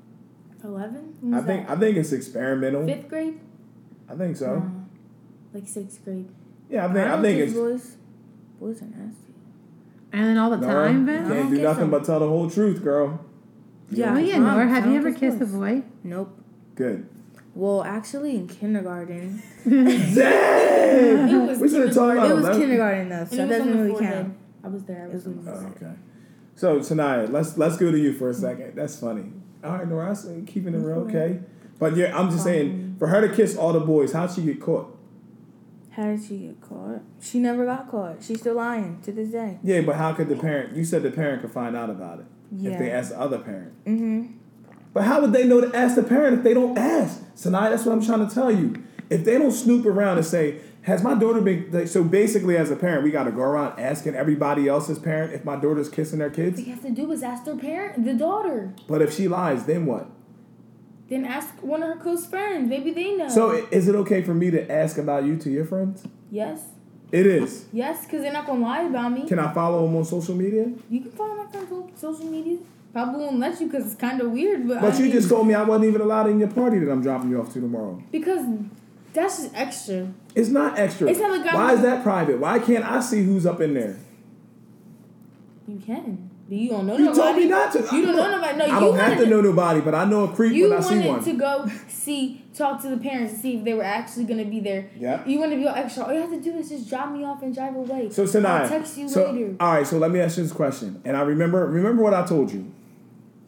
Eleven. 0.63 1.35
I 1.35 1.41
think. 1.43 1.69
I 1.69 1.77
think 1.77 1.97
it's 1.97 2.13
experimental. 2.13 2.87
fifth 2.87 3.09
grade. 3.09 3.39
I 4.09 4.15
think 4.15 4.37
so. 4.37 4.63
Uh, 4.65 5.59
like 5.59 5.69
sixth 5.69 6.03
grade. 6.05 6.29
Yeah, 6.71 6.85
I 6.87 6.93
think. 6.93 6.99
I, 7.07 7.09
don't 7.09 7.23
think 7.23 7.39
it's. 7.41 7.53
boys. 7.53 7.97
Boys 8.59 8.81
are 8.83 8.87
nasty. 8.87 9.24
And 10.15 10.27
then 10.29 10.39
all 10.39 10.51
the 10.51 10.57
Nora, 10.59 10.89
time, 10.89 11.01
you 11.01 11.07
Vin? 11.07 11.17
can't 11.17 11.29
don't 11.29 11.51
do 11.55 11.63
nothing 11.63 11.81
them. 11.81 11.91
but 11.91 12.05
tell 12.05 12.21
the 12.21 12.29
whole 12.29 12.49
truth, 12.49 12.83
girl. 12.83 13.25
Yeah. 13.91 14.15
Oh, 14.15 14.19
yeah, 14.19 14.37
promise, 14.37 14.53
Nora. 14.55 14.65
I 14.65 14.69
Have 14.69 14.87
you 14.87 14.91
don't 14.93 15.07
ever 15.09 15.13
kiss 15.13 15.39
kissed 15.39 15.43
a 15.55 15.57
boy? 15.57 15.83
Nope. 16.05 16.39
Good. 16.77 17.09
Well, 17.55 17.85
actually, 17.85 18.37
in 18.37 18.49
kindergarten, 18.49 19.43
Dang! 19.65 21.29
It 21.29 21.47
was 21.49 21.59
we 21.61 21.69
should 21.69 21.87
have 21.87 21.95
talked 21.95 22.17
kindergarten. 22.17 22.19
about 22.19 22.31
it 22.31 22.35
was 22.35 22.45
that. 22.45 22.57
kindergarten 22.57 23.09
though, 23.09 23.25
so 23.25 23.35
it 23.35 23.37
that 23.49 23.59
doesn't 23.59 23.81
really 23.89 24.01
count. 24.01 24.37
I 24.65 24.69
was 24.69 24.85
there. 24.85 25.03
I 25.03 25.05
It 25.07 25.13
was 25.15 25.27
was 25.27 25.47
on 25.47 25.73
Oh, 25.83 25.87
okay. 25.87 25.95
So 26.57 26.79
Sanaya, 26.81 27.31
let's 27.31 27.57
let's 27.59 27.77
go 27.77 27.91
to 27.91 27.99
you 27.99 28.13
for 28.13 28.29
a 28.31 28.35
second. 28.35 28.75
That's 28.75 28.99
funny. 28.99 29.25
All 29.63 29.73
right, 29.73 29.89
Nora, 29.89 30.11
I 30.11 30.15
see 30.15 30.35
you 30.35 30.43
keeping 30.47 30.75
it 30.75 30.79
real 30.79 30.99
okay. 31.09 31.41
But 31.79 31.97
yeah, 31.97 32.17
I'm 32.19 32.31
just 32.31 32.45
saying, 32.45 32.97
for 32.99 33.09
her 33.09 33.21
to 33.27 33.35
kiss 33.35 33.57
all 33.57 33.73
the 33.73 33.81
boys, 33.81 34.13
how'd 34.13 34.31
she 34.33 34.43
get 34.43 34.61
caught? 34.61 34.94
How 35.97 36.05
did 36.07 36.23
she 36.25 36.39
get 36.39 36.61
caught? 36.61 37.03
She 37.21 37.39
never 37.39 37.65
got 37.65 37.89
caught. 37.91 38.23
She's 38.23 38.41
still 38.41 38.55
lying 38.55 39.01
to 39.03 39.13
this 39.13 39.29
day. 39.31 39.59
Yeah, 39.63 39.83
but 39.83 39.97
how 39.97 40.13
could 40.13 40.29
the 40.29 40.37
parent? 40.37 40.75
You 40.77 40.85
said 40.85 41.03
the 41.03 41.11
parent 41.11 41.43
could 41.43 41.53
find 41.53 41.77
out 41.77 41.89
about 41.91 42.21
it 42.21 42.27
if 42.53 42.79
they 42.79 42.89
Yeah. 42.89 42.99
ask 42.99 43.11
the 43.11 43.21
other 43.21 43.39
parent. 43.39 43.73
Mm-hmm. 43.85 44.27
But 44.93 45.05
how 45.05 45.21
would 45.21 45.33
they 45.33 45.47
know 45.47 45.61
to 45.61 45.75
ask 45.77 45.95
the 45.97 46.03
parent 46.03 46.39
if 46.39 46.43
they 46.45 46.55
don't 46.55 46.77
ask? 46.79 47.23
So 47.35 47.51
now 47.51 47.69
that's 47.69 47.85
what 47.85 47.93
I'm 47.93 48.05
trying 48.05 48.27
to 48.29 48.33
tell 48.35 48.51
you. 48.51 48.75
If 49.11 49.25
they 49.25 49.39
don't 49.39 49.51
snoop 49.53 49.85
around 49.87 50.17
and 50.19 50.27
say, 50.27 50.61
"Has 50.83 51.03
my 51.03 51.15
daughter 51.15 51.41
been?" 51.41 51.69
Like, 51.71 51.89
so 51.89 52.03
basically, 52.03 52.57
as 52.57 52.71
a 52.71 52.77
parent, 52.77 53.03
we 53.05 53.11
got 53.11 53.25
to 53.25 53.33
go 53.33 53.43
around 53.43 53.79
asking 53.79 54.15
everybody 54.15 54.67
else's 54.69 54.99
parent 54.99 55.33
if 55.33 55.45
my 55.45 55.57
daughter's 55.57 55.89
kissing 55.89 56.21
their 56.21 56.29
All 56.29 56.35
kids. 56.35 56.61
you 56.61 56.73
have 56.73 56.83
to 56.83 56.91
do 56.91 57.11
is 57.13 57.23
ask 57.23 57.45
their 57.45 57.57
parent, 57.57 58.05
the 58.05 58.15
daughter. 58.15 58.73
But 58.89 59.03
if 59.03 59.13
she 59.15 59.29
lies, 59.29 59.65
then 59.67 59.85
what? 59.87 60.09
Then 61.15 61.25
ask 61.27 61.49
one 61.63 61.81
of 61.81 61.89
her 61.91 61.97
close 61.97 62.27
friends. 62.27 62.69
Maybe 62.69 62.91
they 62.91 63.15
know. 63.15 63.29
So 63.29 63.53
is 63.71 63.87
it 63.87 63.95
okay 63.95 64.23
for 64.25 64.35
me 64.35 64.51
to 64.51 64.69
ask 64.71 64.99
about 64.99 65.25
you 65.25 65.37
to 65.37 65.49
your 65.51 65.65
friends? 65.65 66.03
yes, 66.29 66.61
It 67.13 67.25
is. 67.25 67.67
yes, 67.73 68.05
because 68.05 68.23
they're 68.23 68.33
not 68.33 68.47
gonna 68.49 68.65
lie 68.65 68.83
about 68.83 69.13
me. 69.13 69.29
Can 69.29 69.39
I 69.39 69.53
follow 69.55 69.87
them 69.87 69.95
on 69.95 70.05
social 70.05 70.35
media? 70.35 70.73
You 70.91 71.01
can 71.03 71.13
follow 71.13 71.37
my 71.37 71.47
friends 71.53 71.71
on 71.71 71.93
social 71.97 72.25
media. 72.27 72.59
Probably 72.93 73.21
won't 73.27 73.39
let 73.39 73.61
you 73.61 73.67
because 73.69 73.87
it's 73.87 74.01
kind 74.01 74.21
of 74.21 74.33
weird. 74.33 74.67
But 74.67 74.81
But 74.81 74.95
I 74.95 74.97
you 74.97 75.05
mean, 75.05 75.13
just 75.13 75.29
told 75.29 75.47
me 75.47 75.55
I 75.55 75.63
wasn't 75.63 75.85
even 75.91 76.01
allowed 76.01 76.29
in 76.31 76.41
your 76.41 76.49
party 76.51 76.81
that 76.81 76.91
I'm 76.91 77.01
dropping 77.01 77.31
you 77.31 77.41
off 77.41 77.53
to 77.53 77.61
tomorrow. 77.61 78.03
because 78.11 78.45
that's 79.13 79.43
just 79.43 79.55
extra. 79.55 80.09
It's 80.35 80.49
not 80.49 80.77
extra. 80.81 81.09
It's 81.09 81.21
not 81.21 81.31
like 81.39 81.47
I'm- 81.47 81.55
Why 81.55 81.75
is 81.75 81.83
that 81.83 82.03
private? 82.03 82.41
Why 82.41 82.59
can't 82.59 82.85
I 82.85 82.99
see 82.99 83.23
who's 83.23 83.47
up 83.47 83.61
in 83.61 83.75
there? 83.75 83.97
You 85.69 85.79
can, 85.79 86.31
you 86.49 86.69
don't 86.69 86.87
know 86.87 86.97
You 86.97 87.07
nobody. 87.07 87.21
told 87.21 87.37
me 87.37 87.47
not 87.47 87.73
to. 87.73 87.79
You 87.97 88.03
don't 88.07 88.17
know 88.17 88.31
nobody. 88.31 88.59
No, 88.59 88.65
I 88.65 88.69
you 88.69 88.81
don't 88.81 88.97
have 88.99 89.19
to 89.19 89.27
know 89.27 89.41
nobody, 89.41 89.81
but 89.81 89.95
I 89.95 90.05
know 90.05 90.25
a 90.25 90.29
creep 90.33 90.53
You 90.53 90.69
when 90.71 90.79
I 90.79 90.81
see 90.83 91.01
wanted 91.09 91.25
to 91.25 91.33
go 91.39 91.71
see, 91.89 92.45
talk 92.55 92.83
to 92.83 92.89
the 92.89 92.99
parents 92.99 93.33
to 93.35 93.39
see 93.41 93.57
if 93.57 93.65
they 93.65 93.73
were 93.75 93.83
actually 93.83 94.25
gonna 94.25 94.45
be 94.45 94.61
there. 94.61 94.91
Yeah. 94.99 95.27
You 95.27 95.39
want 95.39 95.53
to 95.53 95.57
be 95.57 95.67
all 95.67 95.75
extra. 95.75 96.05
All 96.05 96.13
you 96.13 96.21
have 96.21 96.31
to 96.31 96.41
do 96.41 96.57
is 96.57 96.69
just 96.69 96.89
drop 96.89 97.11
me 97.13 97.25
off 97.25 97.43
and 97.43 97.55
drive 97.55 97.75
away. 97.75 98.11
So 98.11 98.25
Sanaya, 98.25 98.61
I'll 98.63 98.69
text 98.69 98.99
you 98.99 99.09
so, 99.09 99.33
later. 99.33 99.57
all 99.59 99.73
right. 99.75 99.87
So 99.87 99.99
let 99.99 100.11
me 100.11 100.21
ask 100.21 100.37
you 100.37 100.43
this 100.43 100.53
question, 100.53 101.01
and 101.05 101.17
I 101.17 101.23
remember 101.23 101.67
remember 101.67 102.03
what 102.03 102.15
I 102.15 102.27
told 102.27 102.53
you. 102.53 102.71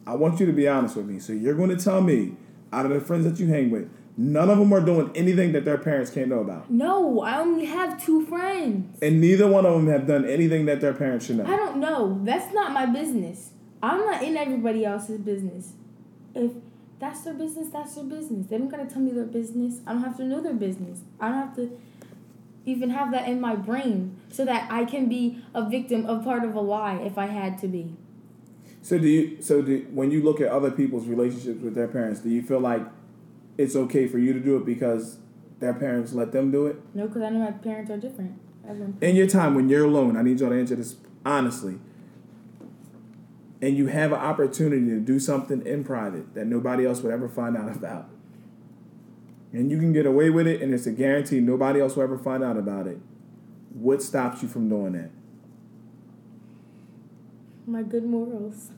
I 0.07 0.15
want 0.15 0.39
you 0.39 0.45
to 0.45 0.53
be 0.53 0.67
honest 0.67 0.95
with 0.95 1.05
me. 1.05 1.19
So 1.19 1.33
you're 1.33 1.53
going 1.53 1.69
to 1.69 1.75
tell 1.75 2.01
me, 2.01 2.35
out 2.71 2.85
of 2.85 2.93
the 2.93 3.01
friends 3.01 3.25
that 3.25 3.39
you 3.39 3.47
hang 3.47 3.69
with, 3.69 3.89
None 4.19 4.49
of 4.49 4.57
them 4.57 4.73
are 4.73 4.81
doing 4.81 5.11
anything 5.13 5.51
that 5.51 5.63
their 5.63 5.77
parents 5.77 6.09
can't 6.09 6.27
know 6.27 6.39
about. 6.39 6.71
No, 6.71 7.21
I 7.21 7.37
only 7.37 7.65
have 7.65 8.03
two 8.03 8.25
friends. 8.25 8.97
And 8.99 9.21
neither 9.21 9.47
one 9.47 9.63
of 9.63 9.75
them 9.75 9.87
have 9.87 10.07
done 10.07 10.25
anything 10.25 10.65
that 10.65 10.81
their 10.81 10.93
parents 10.93 11.27
should 11.27 11.37
know. 11.37 11.45
I 11.45 11.55
don't 11.55 11.77
know. 11.77 12.19
That's 12.23 12.51
not 12.51 12.71
my 12.71 12.87
business. 12.87 13.51
I'm 13.83 13.99
not 13.99 14.23
in 14.23 14.35
everybody 14.35 14.83
else's 14.83 15.19
business. 15.19 15.73
If 16.33 16.53
that's 16.99 17.21
their 17.21 17.35
business, 17.35 17.69
that's 17.69 17.93
their 17.93 18.05
business. 18.05 18.47
They 18.47 18.57
don't 18.57 18.69
gotta 18.69 18.87
tell 18.87 19.03
me 19.03 19.11
their 19.11 19.23
business. 19.23 19.81
I 19.85 19.93
don't 19.93 20.01
have 20.01 20.17
to 20.17 20.23
know 20.23 20.41
their 20.41 20.53
business. 20.53 21.01
I 21.19 21.29
don't 21.29 21.37
have 21.37 21.55
to 21.57 21.79
even 22.65 22.89
have 22.89 23.11
that 23.11 23.27
in 23.27 23.39
my 23.39 23.55
brain 23.55 24.19
so 24.31 24.45
that 24.45 24.67
I 24.71 24.85
can 24.85 25.07
be 25.07 25.43
a 25.53 25.69
victim 25.69 26.07
of 26.07 26.23
part 26.23 26.43
of 26.43 26.55
a 26.55 26.59
lie 26.59 26.95
if 26.95 27.19
I 27.19 27.27
had 27.27 27.59
to 27.59 27.67
be. 27.67 27.95
So 28.81 28.97
do 28.97 29.07
you? 29.07 29.41
So 29.43 29.61
do, 29.61 29.85
when 29.91 30.09
you 30.09 30.23
look 30.23 30.41
at 30.41 30.47
other 30.47 30.71
people's 30.71 31.05
relationships 31.05 31.61
with 31.61 31.75
their 31.75 31.87
parents, 31.87 32.21
do 32.21 32.29
you 32.29 32.41
feel 32.41 32.59
like 32.59 32.81
it's 33.57 33.75
okay 33.75 34.07
for 34.07 34.19
you 34.19 34.33
to 34.33 34.39
do 34.39 34.57
it 34.57 34.65
because 34.65 35.17
their 35.59 35.73
parents 35.73 36.13
let 36.13 36.31
them 36.31 36.51
do 36.51 36.67
it? 36.67 36.77
No, 36.93 37.07
because 37.07 37.21
I 37.23 37.29
know 37.29 37.39
my 37.39 37.51
parents 37.51 37.91
are 37.91 37.97
different. 37.97 38.39
In 39.01 39.15
your 39.15 39.27
time 39.27 39.55
when 39.55 39.69
you're 39.69 39.85
alone, 39.85 40.17
I 40.17 40.21
need 40.21 40.39
y'all 40.39 40.49
to 40.49 40.59
answer 40.59 40.75
this 40.75 40.97
honestly. 41.25 41.79
And 43.61 43.77
you 43.77 43.87
have 43.87 44.11
an 44.11 44.19
opportunity 44.19 44.85
to 44.87 44.99
do 44.99 45.19
something 45.19 45.65
in 45.65 45.83
private 45.83 46.35
that 46.35 46.45
nobody 46.45 46.85
else 46.85 47.01
would 47.01 47.13
ever 47.13 47.27
find 47.27 47.57
out 47.57 47.75
about. 47.75 48.09
And 49.53 49.71
you 49.71 49.79
can 49.79 49.93
get 49.93 50.05
away 50.05 50.29
with 50.29 50.45
it, 50.45 50.61
and 50.61 50.73
it's 50.73 50.85
a 50.85 50.91
guarantee 50.91 51.39
nobody 51.39 51.79
else 51.79 51.95
will 51.95 52.03
ever 52.03 52.17
find 52.17 52.43
out 52.43 52.57
about 52.57 52.85
it. 52.85 52.99
What 53.73 54.03
stops 54.03 54.43
you 54.43 54.49
from 54.49 54.69
doing 54.69 54.93
that? 54.93 55.09
My 57.65 57.83
good 57.83 58.03
morals. 58.03 58.71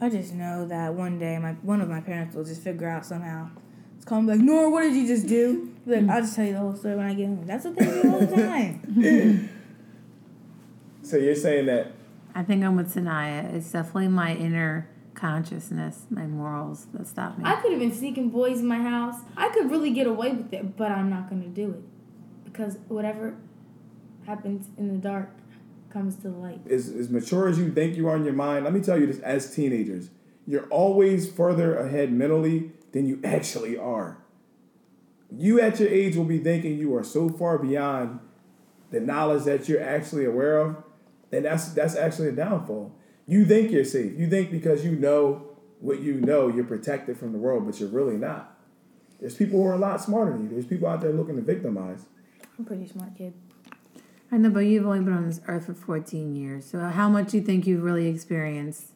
I 0.00 0.08
just 0.08 0.32
know 0.34 0.66
that 0.66 0.94
one 0.94 1.18
day 1.18 1.38
my 1.38 1.52
one 1.62 1.80
of 1.80 1.88
my 1.88 2.00
parents 2.00 2.34
will 2.34 2.44
just 2.44 2.62
figure 2.62 2.88
out 2.88 3.04
somehow. 3.04 3.50
It's 3.96 4.04
call 4.06 4.22
me 4.22 4.32
like, 4.32 4.40
Nora, 4.40 4.70
what 4.70 4.82
did 4.82 4.94
you 4.94 5.06
just 5.06 5.26
do? 5.26 5.70
Be 5.86 5.96
Like, 5.96 6.08
I'll 6.08 6.22
just 6.22 6.34
tell 6.34 6.46
you 6.46 6.54
the 6.54 6.58
whole 6.58 6.74
story 6.74 6.96
when 6.96 7.06
I 7.06 7.14
get 7.14 7.26
home. 7.26 7.46
That's 7.46 7.64
what 7.66 7.76
they 7.76 7.84
do 7.84 8.12
all 8.12 8.20
the 8.20 8.36
time. 8.36 9.50
So 11.02 11.16
you're 11.16 11.34
saying 11.34 11.66
that 11.66 11.90
I 12.36 12.44
think 12.44 12.62
I'm 12.62 12.76
with 12.76 12.94
Sanaya. 12.94 13.52
It's 13.52 13.72
definitely 13.72 14.08
my 14.08 14.36
inner 14.36 14.88
consciousness, 15.14 16.06
my 16.08 16.26
morals 16.26 16.86
that 16.92 17.08
stop 17.08 17.36
me. 17.36 17.44
I 17.44 17.56
could 17.56 17.72
have 17.72 17.80
been 17.80 17.92
sneaking 17.92 18.30
boys 18.30 18.60
in 18.60 18.66
my 18.66 18.78
house. 18.78 19.16
I 19.36 19.48
could 19.48 19.70
really 19.70 19.90
get 19.90 20.06
away 20.06 20.32
with 20.32 20.52
it, 20.52 20.76
but 20.76 20.92
I'm 20.92 21.10
not 21.10 21.28
going 21.28 21.42
to 21.42 21.48
do 21.48 21.70
it. 21.70 21.82
Because 22.44 22.78
whatever 22.86 23.34
happens 24.26 24.68
in 24.78 24.88
the 24.88 24.98
dark 24.98 25.30
comes 25.92 26.16
to 26.16 26.22
the 26.22 26.36
light. 26.36 26.60
as, 26.68 26.88
as 26.88 27.10
mature 27.10 27.48
as 27.48 27.58
you 27.58 27.72
think 27.72 27.96
you 27.96 28.08
are 28.08 28.16
in 28.16 28.24
your 28.24 28.34
mind, 28.34 28.64
let 28.64 28.72
me 28.72 28.80
tell 28.80 28.98
you 28.98 29.06
this 29.06 29.18
as 29.20 29.54
teenagers, 29.54 30.10
you're 30.46 30.66
always 30.66 31.30
further 31.30 31.76
ahead 31.76 32.12
mentally 32.12 32.72
than 32.92 33.06
you 33.06 33.20
actually 33.24 33.76
are. 33.76 34.18
You 35.36 35.60
at 35.60 35.78
your 35.78 35.88
age 35.88 36.16
will 36.16 36.24
be 36.24 36.38
thinking 36.38 36.78
you 36.78 36.94
are 36.96 37.04
so 37.04 37.28
far 37.28 37.58
beyond 37.58 38.20
the 38.90 39.00
knowledge 39.00 39.44
that 39.44 39.68
you're 39.68 39.82
actually 39.82 40.24
aware 40.24 40.58
of, 40.58 40.82
and 41.30 41.44
that's 41.44 41.68
that's 41.68 41.94
actually 41.94 42.28
a 42.28 42.32
downfall. 42.32 42.92
You 43.26 43.44
think 43.44 43.70
you're 43.70 43.84
safe. 43.84 44.18
You 44.18 44.28
think 44.28 44.50
because 44.50 44.84
you 44.84 44.96
know 44.96 45.50
what 45.80 46.00
you 46.00 46.14
know, 46.14 46.48
you're 46.48 46.64
protected 46.64 47.16
from 47.16 47.32
the 47.32 47.38
world, 47.38 47.64
but 47.64 47.78
you're 47.80 47.88
really 47.88 48.16
not. 48.16 48.58
There's 49.20 49.34
people 49.34 49.60
who 49.60 49.66
are 49.66 49.74
a 49.74 49.78
lot 49.78 50.00
smarter 50.00 50.32
than 50.32 50.44
you. 50.44 50.48
There's 50.48 50.66
people 50.66 50.88
out 50.88 51.00
there 51.00 51.12
looking 51.12 51.36
to 51.36 51.42
victimize. 51.42 52.06
I'm 52.58 52.64
a 52.64 52.68
pretty 52.68 52.86
smart 52.86 53.16
kid. 53.16 53.34
I 54.32 54.36
know, 54.36 54.50
but 54.50 54.60
you've 54.60 54.86
only 54.86 55.00
been 55.00 55.12
on 55.12 55.26
this 55.26 55.40
earth 55.48 55.66
for 55.66 55.74
14 55.74 56.36
years. 56.36 56.64
So 56.64 56.78
how 56.78 57.08
much 57.08 57.30
do 57.30 57.38
you 57.38 57.42
think 57.42 57.66
you've 57.66 57.82
really 57.82 58.06
experienced? 58.06 58.92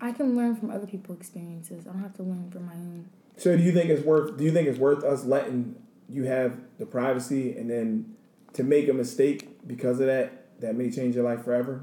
I 0.00 0.12
can 0.12 0.36
learn 0.36 0.56
from 0.56 0.70
other 0.70 0.86
people's 0.86 1.18
experiences. 1.18 1.86
I 1.86 1.92
don't 1.92 2.02
have 2.02 2.14
to 2.16 2.22
learn 2.22 2.50
from 2.50 2.66
my 2.66 2.72
own. 2.72 3.10
So 3.36 3.56
do 3.56 3.62
you 3.62 3.72
think 3.72 3.90
it's 3.90 4.04
worth? 4.04 4.36
Do 4.36 4.44
you 4.44 4.52
think 4.52 4.68
it's 4.68 4.78
worth 4.78 5.04
us 5.04 5.24
letting 5.24 5.74
you 6.08 6.24
have 6.24 6.58
the 6.78 6.86
privacy 6.86 7.56
and 7.56 7.68
then 7.68 8.14
to 8.54 8.62
make 8.62 8.88
a 8.88 8.92
mistake 8.92 9.66
because 9.66 10.00
of 10.00 10.06
that 10.06 10.60
that 10.60 10.74
may 10.76 10.90
change 10.90 11.16
your 11.16 11.24
life 11.24 11.44
forever? 11.44 11.82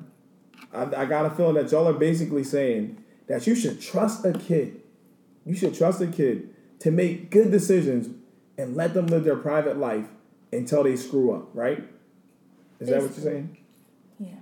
I, 0.73 0.83
I 0.83 1.05
got 1.05 1.25
a 1.25 1.29
feeling 1.29 1.55
that 1.55 1.71
y'all 1.71 1.87
are 1.87 1.93
basically 1.93 2.43
saying 2.43 3.03
that 3.27 3.45
you 3.45 3.55
should 3.55 3.81
trust 3.81 4.25
a 4.25 4.33
kid. 4.33 4.81
You 5.45 5.55
should 5.55 5.75
trust 5.75 6.01
a 6.01 6.07
kid 6.07 6.53
to 6.79 6.91
make 6.91 7.29
good 7.29 7.51
decisions 7.51 8.09
and 8.57 8.75
let 8.75 8.93
them 8.93 9.07
live 9.07 9.23
their 9.23 9.35
private 9.35 9.77
life 9.77 10.07
until 10.51 10.83
they 10.83 10.95
screw 10.95 11.33
up. 11.33 11.49
Right? 11.53 11.87
Is 12.79 12.89
that 12.89 13.01
what 13.01 13.11
you're 13.15 13.25
saying? 13.25 13.57
Yeah. 14.19 14.35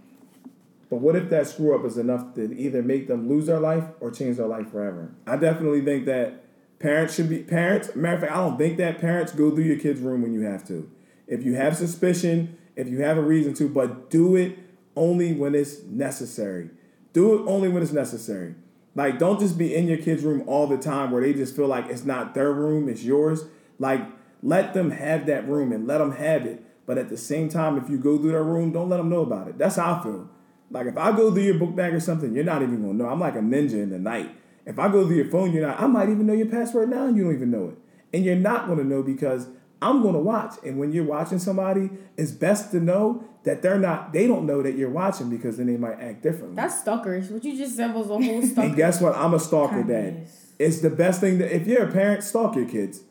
But 0.89 0.97
what 0.97 1.15
if 1.15 1.29
that 1.29 1.47
screw 1.47 1.77
up 1.77 1.85
is 1.85 1.97
enough 1.97 2.33
to 2.35 2.55
either 2.57 2.83
make 2.83 3.07
them 3.07 3.29
lose 3.29 3.47
their 3.47 3.59
life 3.59 3.85
or 3.99 4.11
change 4.11 4.37
their 4.37 4.47
life 4.47 4.71
forever? 4.71 5.11
I 5.25 5.37
definitely 5.37 5.81
think 5.81 6.05
that 6.05 6.43
parents 6.79 7.15
should 7.15 7.29
be 7.29 7.43
parents. 7.43 7.95
Matter 7.95 8.15
of 8.15 8.21
fact, 8.21 8.31
I 8.33 8.35
don't 8.35 8.57
think 8.57 8.77
that 8.77 8.99
parents 8.99 9.31
go 9.31 9.51
through 9.51 9.63
your 9.63 9.79
kid's 9.79 10.01
room 10.01 10.21
when 10.21 10.33
you 10.33 10.41
have 10.41 10.67
to. 10.67 10.89
If 11.27 11.43
you 11.43 11.55
have 11.55 11.75
suspicion, 11.75 12.57
if 12.75 12.87
you 12.87 13.01
have 13.01 13.17
a 13.17 13.21
reason 13.21 13.53
to, 13.55 13.69
but 13.69 14.09
do 14.09 14.35
it 14.35 14.59
only 14.95 15.33
when 15.33 15.55
it's 15.55 15.81
necessary. 15.83 16.69
Do 17.13 17.35
it 17.35 17.47
only 17.47 17.69
when 17.69 17.81
it's 17.81 17.93
necessary. 17.93 18.55
Like, 18.93 19.19
don't 19.19 19.39
just 19.39 19.57
be 19.57 19.73
in 19.73 19.87
your 19.87 19.97
kid's 19.97 20.23
room 20.23 20.43
all 20.47 20.67
the 20.67 20.77
time 20.77 21.11
where 21.11 21.21
they 21.21 21.33
just 21.33 21.55
feel 21.55 21.67
like 21.67 21.87
it's 21.87 22.05
not 22.05 22.33
their 22.33 22.51
room, 22.53 22.87
it's 22.87 23.03
yours. 23.03 23.45
Like, 23.79 24.01
let 24.41 24.73
them 24.73 24.91
have 24.91 25.25
that 25.27 25.47
room 25.47 25.71
and 25.71 25.87
let 25.87 25.99
them 25.99 26.13
have 26.13 26.45
it. 26.45 26.63
But 26.85 26.97
at 26.97 27.09
the 27.09 27.17
same 27.17 27.49
time, 27.49 27.77
if 27.77 27.89
you 27.89 27.97
go 27.97 28.17
through 28.17 28.31
their 28.31 28.43
room, 28.43 28.71
don't 28.71 28.89
let 28.89 28.97
them 28.97 29.09
know 29.09 29.21
about 29.21 29.47
it. 29.47 29.57
That's 29.57 29.77
how 29.77 29.95
I 29.95 30.03
feel. 30.03 30.29
Like 30.69 30.87
if 30.87 30.97
I 30.97 31.11
go 31.15 31.31
through 31.31 31.43
your 31.43 31.57
book 31.57 31.75
bag 31.75 31.93
or 31.93 31.99
something, 31.99 32.33
you're 32.33 32.43
not 32.43 32.61
even 32.61 32.81
gonna 32.81 32.93
know. 32.93 33.07
I'm 33.07 33.19
like 33.19 33.35
a 33.35 33.39
ninja 33.39 33.73
in 33.73 33.89
the 33.89 33.99
night. 33.99 34.35
If 34.65 34.79
I 34.79 34.89
go 34.89 35.05
through 35.05 35.17
your 35.17 35.29
phone, 35.29 35.51
you're 35.51 35.65
not. 35.65 35.79
I 35.79 35.87
might 35.87 36.09
even 36.09 36.25
know 36.25 36.33
your 36.33 36.47
password 36.47 36.89
now, 36.89 37.05
and 37.05 37.15
you 37.15 37.23
don't 37.23 37.35
even 37.35 37.51
know 37.51 37.69
it. 37.69 37.77
And 38.13 38.25
you're 38.25 38.35
not 38.35 38.67
gonna 38.67 38.83
know 38.83 39.03
because 39.03 39.47
I'm 39.81 40.01
gonna 40.01 40.19
watch. 40.19 40.55
And 40.63 40.79
when 40.79 40.91
you're 40.91 41.05
watching 41.05 41.39
somebody, 41.39 41.91
it's 42.17 42.31
best 42.31 42.71
to 42.71 42.79
know 42.79 43.23
that 43.43 43.61
they're 43.61 43.79
not. 43.79 44.11
They 44.11 44.25
don't 44.25 44.45
know 44.45 44.63
that 44.63 44.75
you're 44.75 44.89
watching 44.89 45.29
because 45.29 45.57
then 45.57 45.67
they 45.67 45.77
might 45.77 45.99
act 45.99 46.23
differently. 46.23 46.55
That's 46.55 46.79
stalkers. 46.79 47.29
What 47.29 47.43
you 47.43 47.55
just 47.57 47.75
said 47.75 47.93
was 47.93 48.09
a 48.09 48.13
whole 48.13 48.41
stalker. 48.43 48.67
And 48.67 48.75
guess 48.75 49.01
what? 49.01 49.15
I'm 49.15 49.33
a 49.33 49.39
stalker 49.39 49.83
dad. 49.83 50.27
It's 50.57 50.79
the 50.79 50.89
best 50.89 51.19
thing 51.19 51.37
that 51.39 51.53
if 51.55 51.67
you're 51.67 51.87
a 51.87 51.91
parent, 51.91 52.23
stalk 52.23 52.55
your 52.55 52.65
kids 52.65 53.01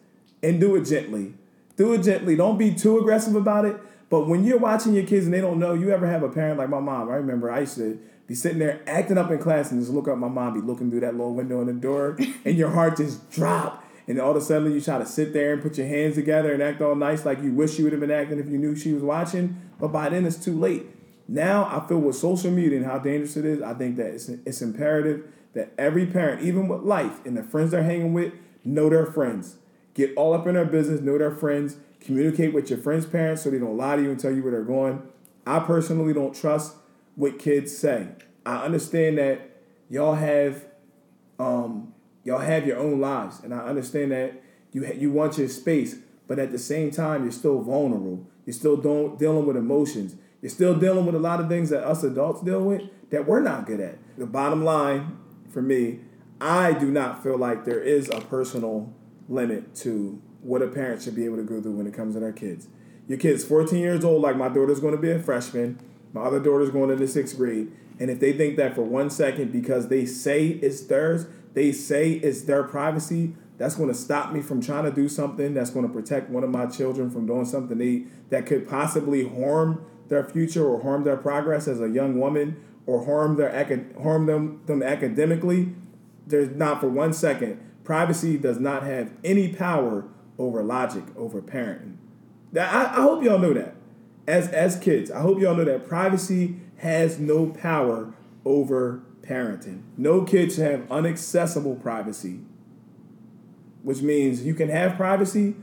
and 0.44 0.60
do 0.60 0.76
it 0.76 0.84
gently. 0.84 1.34
Do 1.76 1.92
it 1.94 2.02
gently. 2.02 2.36
Don't 2.36 2.58
be 2.58 2.74
too 2.74 2.98
aggressive 2.98 3.34
about 3.34 3.64
it. 3.64 3.76
But 4.10 4.28
when 4.28 4.44
you're 4.44 4.58
watching 4.58 4.94
your 4.94 5.06
kids 5.06 5.24
and 5.24 5.34
they 5.34 5.40
don't 5.40 5.58
know, 5.58 5.74
you 5.74 5.90
ever 5.90 6.06
have 6.06 6.22
a 6.22 6.28
parent 6.28 6.58
like 6.58 6.68
my 6.68 6.80
mom. 6.80 7.08
I 7.08 7.14
remember 7.14 7.50
I 7.50 7.60
used 7.60 7.76
to 7.78 7.98
be 8.26 8.34
sitting 8.34 8.58
there 8.58 8.80
acting 8.86 9.18
up 9.18 9.30
in 9.30 9.38
class 9.38 9.70
and 9.70 9.80
just 9.80 9.92
look 9.92 10.06
up 10.06 10.16
my 10.16 10.28
mom 10.28 10.54
be 10.54 10.60
looking 10.60 10.90
through 10.90 11.00
that 11.00 11.14
little 11.14 11.34
window 11.34 11.60
in 11.60 11.66
the 11.66 11.72
door 11.72 12.16
and 12.44 12.56
your 12.56 12.70
heart 12.70 12.96
just 12.98 13.30
drop. 13.30 13.84
And 14.06 14.20
all 14.20 14.30
of 14.30 14.36
a 14.36 14.40
sudden 14.40 14.70
you 14.72 14.80
try 14.80 14.98
to 14.98 15.06
sit 15.06 15.32
there 15.32 15.54
and 15.54 15.62
put 15.62 15.78
your 15.78 15.86
hands 15.86 16.14
together 16.14 16.52
and 16.52 16.62
act 16.62 16.82
all 16.82 16.94
nice 16.94 17.24
like 17.24 17.42
you 17.42 17.52
wish 17.52 17.78
you 17.78 17.84
would 17.84 17.92
have 17.92 18.00
been 18.00 18.10
acting 18.10 18.38
if 18.38 18.48
you 18.48 18.58
knew 18.58 18.76
she 18.76 18.92
was 18.92 19.02
watching. 19.02 19.56
But 19.80 19.88
by 19.88 20.10
then 20.10 20.26
it's 20.26 20.42
too 20.42 20.58
late. 20.58 20.86
Now 21.26 21.64
I 21.64 21.86
feel 21.88 21.98
with 21.98 22.16
social 22.16 22.50
media 22.50 22.78
and 22.78 22.86
how 22.86 22.98
dangerous 22.98 23.36
it 23.36 23.46
is, 23.46 23.62
I 23.62 23.72
think 23.74 23.96
that 23.96 24.08
it's, 24.08 24.28
it's 24.28 24.60
imperative 24.60 25.26
that 25.54 25.72
every 25.78 26.04
parent, 26.04 26.42
even 26.42 26.68
with 26.68 26.82
life 26.82 27.24
and 27.24 27.36
the 27.36 27.42
friends 27.42 27.70
they're 27.70 27.82
hanging 27.82 28.12
with, 28.12 28.34
know 28.64 28.90
their 28.90 29.06
friends. 29.06 29.56
Get 29.94 30.12
all 30.16 30.34
up 30.34 30.46
in 30.46 30.54
their 30.54 30.64
business, 30.64 31.00
know 31.00 31.16
their 31.18 31.30
friends, 31.30 31.76
communicate 32.00 32.52
with 32.52 32.68
your 32.68 32.78
friends' 32.78 33.06
parents 33.06 33.42
so 33.42 33.50
they 33.50 33.58
don't 33.58 33.76
lie 33.76 33.96
to 33.96 34.02
you 34.02 34.10
and 34.10 34.18
tell 34.18 34.32
you 34.32 34.42
where 34.42 34.52
they're 34.52 34.62
going. 34.62 35.02
I 35.46 35.60
personally 35.60 36.12
don't 36.12 36.34
trust 36.34 36.74
what 37.14 37.38
kids 37.38 37.76
say. 37.76 38.08
I 38.44 38.64
understand 38.64 39.18
that 39.18 39.50
y'all 39.88 40.14
have 40.14 40.64
um, 41.38 41.94
y'all 42.24 42.40
have 42.40 42.66
your 42.66 42.78
own 42.78 43.00
lives, 43.00 43.40
and 43.42 43.54
I 43.54 43.58
understand 43.58 44.12
that 44.12 44.42
you 44.72 44.86
ha- 44.86 44.94
you 44.96 45.10
want 45.10 45.38
your 45.38 45.48
space, 45.48 45.96
but 46.26 46.38
at 46.38 46.52
the 46.52 46.58
same 46.58 46.90
time, 46.90 47.22
you're 47.22 47.32
still 47.32 47.60
vulnerable. 47.60 48.26
You're 48.46 48.54
still 48.54 48.76
don't, 48.76 49.18
dealing 49.18 49.46
with 49.46 49.56
emotions. 49.56 50.16
You're 50.42 50.50
still 50.50 50.78
dealing 50.78 51.06
with 51.06 51.14
a 51.14 51.18
lot 51.18 51.40
of 51.40 51.48
things 51.48 51.70
that 51.70 51.84
us 51.84 52.02
adults 52.02 52.42
deal 52.42 52.62
with 52.62 52.82
that 53.10 53.26
we're 53.26 53.40
not 53.40 53.66
good 53.66 53.80
at. 53.80 53.96
The 54.18 54.26
bottom 54.26 54.64
line 54.64 55.16
for 55.50 55.62
me, 55.62 56.00
I 56.40 56.72
do 56.72 56.90
not 56.90 57.22
feel 57.22 57.38
like 57.38 57.64
there 57.64 57.80
is 57.80 58.10
a 58.10 58.20
personal 58.20 58.92
limit 59.28 59.74
to 59.76 60.20
what 60.40 60.62
a 60.62 60.68
parent 60.68 61.02
should 61.02 61.14
be 61.14 61.24
able 61.24 61.36
to 61.36 61.42
go 61.42 61.60
through 61.60 61.72
when 61.72 61.86
it 61.86 61.94
comes 61.94 62.14
to 62.14 62.20
their 62.20 62.32
kids. 62.32 62.68
Your 63.08 63.18
kid's 63.18 63.44
14 63.44 63.78
years 63.78 64.04
old, 64.04 64.22
like 64.22 64.36
my 64.36 64.48
daughter's 64.48 64.80
going 64.80 64.94
to 64.94 65.00
be 65.00 65.10
a 65.10 65.18
freshman. 65.18 65.78
My 66.12 66.22
other 66.22 66.40
daughter's 66.40 66.70
going 66.70 66.90
into 66.90 67.08
sixth 67.08 67.36
grade. 67.36 67.72
And 67.98 68.10
if 68.10 68.20
they 68.20 68.32
think 68.32 68.56
that 68.56 68.74
for 68.74 68.82
one 68.82 69.10
second, 69.10 69.52
because 69.52 69.88
they 69.88 70.04
say 70.06 70.46
it's 70.46 70.82
theirs, 70.82 71.26
they 71.52 71.72
say 71.72 72.12
it's 72.12 72.42
their 72.42 72.64
privacy, 72.64 73.34
that's 73.56 73.76
going 73.76 73.88
to 73.88 73.94
stop 73.94 74.32
me 74.32 74.42
from 74.42 74.60
trying 74.60 74.84
to 74.84 74.90
do 74.90 75.08
something 75.08 75.54
that's 75.54 75.70
going 75.70 75.86
to 75.86 75.92
protect 75.92 76.28
one 76.28 76.42
of 76.42 76.50
my 76.50 76.66
children 76.66 77.10
from 77.10 77.26
doing 77.26 77.44
something 77.44 77.78
they, 77.78 78.04
that 78.30 78.46
could 78.46 78.68
possibly 78.68 79.28
harm 79.28 79.84
their 80.08 80.24
future 80.24 80.66
or 80.66 80.82
harm 80.82 81.04
their 81.04 81.16
progress 81.16 81.68
as 81.68 81.80
a 81.80 81.88
young 81.88 82.18
woman 82.18 82.62
or 82.86 83.04
harm 83.04 83.36
their 83.36 83.50
harm 84.02 84.26
them 84.26 84.60
them 84.66 84.82
academically. 84.82 85.74
There's 86.26 86.50
not 86.50 86.80
for 86.80 86.88
one 86.88 87.12
second. 87.12 87.60
Privacy 87.84 88.38
does 88.38 88.58
not 88.58 88.82
have 88.82 89.12
any 89.22 89.52
power 89.52 90.04
over 90.38 90.62
logic, 90.62 91.04
over 91.16 91.40
parenting. 91.42 91.96
That 92.52 92.72
I, 92.72 92.98
I 92.98 93.02
hope 93.02 93.22
y'all 93.22 93.38
know 93.38 93.52
that. 93.52 93.74
As 94.26 94.48
as 94.48 94.78
kids, 94.78 95.10
I 95.10 95.20
hope 95.20 95.38
y'all 95.38 95.54
know 95.54 95.64
that 95.64 95.86
privacy 95.86 96.56
has 96.78 97.18
no 97.18 97.46
power 97.46 98.14
over 98.44 99.02
parenting. 99.22 99.82
No 99.96 100.22
kid 100.22 100.52
should 100.52 100.64
have 100.70 100.80
unaccessible 100.88 101.80
privacy, 101.80 102.40
which 103.82 104.00
means 104.00 104.44
you 104.44 104.54
can 104.54 104.70
have 104.70 104.96
privacy, 104.96 105.54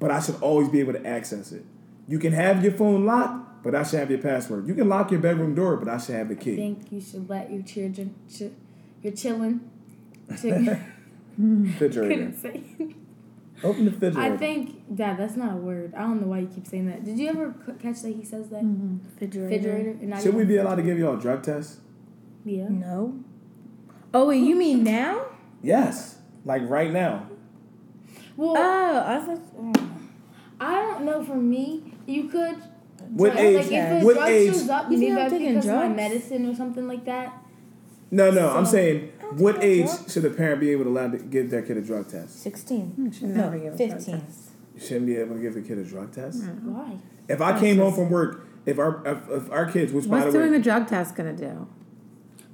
but 0.00 0.10
I 0.10 0.20
should 0.20 0.40
always 0.40 0.68
be 0.68 0.80
able 0.80 0.94
to 0.94 1.06
access 1.06 1.52
it. 1.52 1.64
You 2.08 2.18
can 2.18 2.32
have 2.32 2.64
your 2.64 2.72
phone 2.72 3.04
locked, 3.04 3.62
but 3.62 3.74
I 3.74 3.84
should 3.84 4.00
have 4.00 4.10
your 4.10 4.20
password. 4.20 4.66
You 4.66 4.74
can 4.74 4.88
lock 4.88 5.10
your 5.12 5.20
bedroom 5.20 5.54
door, 5.54 5.76
but 5.76 5.88
I 5.88 5.98
should 5.98 6.14
have 6.16 6.28
the 6.28 6.36
key. 6.36 6.54
I 6.54 6.56
think 6.56 6.90
you 6.90 7.00
should 7.00 7.28
let 7.28 7.52
your 7.52 7.62
children, 7.62 8.14
ch- 8.28 8.50
your 9.02 9.12
chillin'. 9.12 9.60
Ch- 10.36 10.80
Mm. 11.40 11.64
Refrigerator. 11.66 12.08
couldn't 12.14 12.36
say. 12.40 12.62
Open 13.64 13.84
the 13.86 13.90
refrigerator. 13.90 14.34
I 14.34 14.36
think, 14.36 14.94
Dad, 14.94 15.16
that's 15.18 15.34
not 15.36 15.52
a 15.54 15.56
word. 15.56 15.92
I 15.96 16.02
don't 16.02 16.20
know 16.20 16.28
why 16.28 16.38
you 16.40 16.46
keep 16.46 16.66
saying 16.66 16.86
that. 16.86 17.04
Did 17.04 17.18
you 17.18 17.28
ever 17.28 17.54
c- 17.66 17.72
catch 17.80 18.02
that 18.02 18.14
he 18.14 18.24
says 18.24 18.48
that? 18.50 18.62
Mm-hmm. 18.62 18.98
Refrigerator. 19.04 19.48
Refrigerator. 19.56 19.90
and 20.00 20.08
not 20.10 20.22
Should 20.22 20.34
we 20.34 20.42
even- 20.42 20.48
be 20.54 20.56
allowed 20.58 20.76
to 20.76 20.82
give 20.82 20.98
y'all 20.98 21.16
drug 21.16 21.42
test? 21.42 21.80
Yeah. 22.44 22.68
No. 22.68 23.18
Oh 24.14 24.28
wait, 24.28 24.42
you 24.42 24.54
mean 24.56 24.84
now? 24.84 25.26
Yes. 25.62 26.18
Like 26.44 26.62
right 26.68 26.92
now. 26.92 27.26
Well, 28.36 28.54
Oh, 28.56 29.04
I 29.06 29.18
thought. 29.26 29.40
oh. 29.58 29.90
I 30.60 30.74
don't 30.76 31.04
know. 31.04 31.22
For 31.24 31.34
me, 31.36 31.92
you 32.06 32.28
could. 32.28 32.56
What 33.10 33.30
like, 33.34 33.38
age? 33.44 33.56
Like 33.56 33.72
if 33.72 34.00
the 34.00 34.06
what 34.06 34.14
drug 34.16 34.28
age? 34.28 34.52
shows 34.52 34.68
up, 34.68 34.84
You 34.90 34.98
maybe 34.98 35.00
think 35.06 35.10
I'm 35.10 35.16
that's 35.18 35.32
taking 35.32 35.48
because 35.54 35.66
of 35.66 35.74
my 35.74 35.80
drugs? 35.86 35.96
medicine 35.96 36.48
or 36.50 36.54
something 36.54 36.86
like 36.88 37.04
that. 37.06 37.44
No, 38.12 38.30
no. 38.30 38.50
I'm 38.50 38.64
So- 38.64 38.72
saying, 38.72 38.98
don't 39.17 39.17
what 39.32 39.62
age 39.62 39.86
drugs. 39.86 40.12
should 40.12 40.24
a 40.24 40.30
parent 40.30 40.60
be 40.60 40.70
able 40.70 40.84
to 40.84 40.90
allow 40.90 41.08
to 41.08 41.18
give 41.18 41.50
their 41.50 41.62
kid 41.62 41.76
a 41.76 41.82
drug 41.82 42.08
test? 42.08 42.40
Sixteen. 42.40 42.94
You 42.96 43.12
should 43.12 43.28
no, 43.28 43.50
never 43.50 43.58
give 43.58 43.76
fifteen. 43.76 44.24
You 44.74 44.80
shouldn't 44.80 45.06
be 45.06 45.16
able 45.16 45.36
to 45.36 45.40
give 45.40 45.56
a 45.56 45.60
kid 45.62 45.78
a 45.78 45.84
drug 45.84 46.12
test. 46.12 46.44
Why? 46.44 46.98
If 47.28 47.40
I 47.40 47.58
came 47.58 47.78
home 47.78 47.94
from 47.94 48.10
work, 48.10 48.46
if 48.64 48.78
our 48.78 49.02
if, 49.06 49.28
if 49.30 49.50
our 49.50 49.70
kids, 49.70 49.92
which 49.92 50.08
by 50.08 50.20
What's 50.20 50.32
the 50.32 50.38
doing 50.38 50.52
way, 50.52 50.56
a 50.58 50.60
drug 50.60 50.88
test 50.88 51.14
gonna 51.14 51.32
do? 51.32 51.68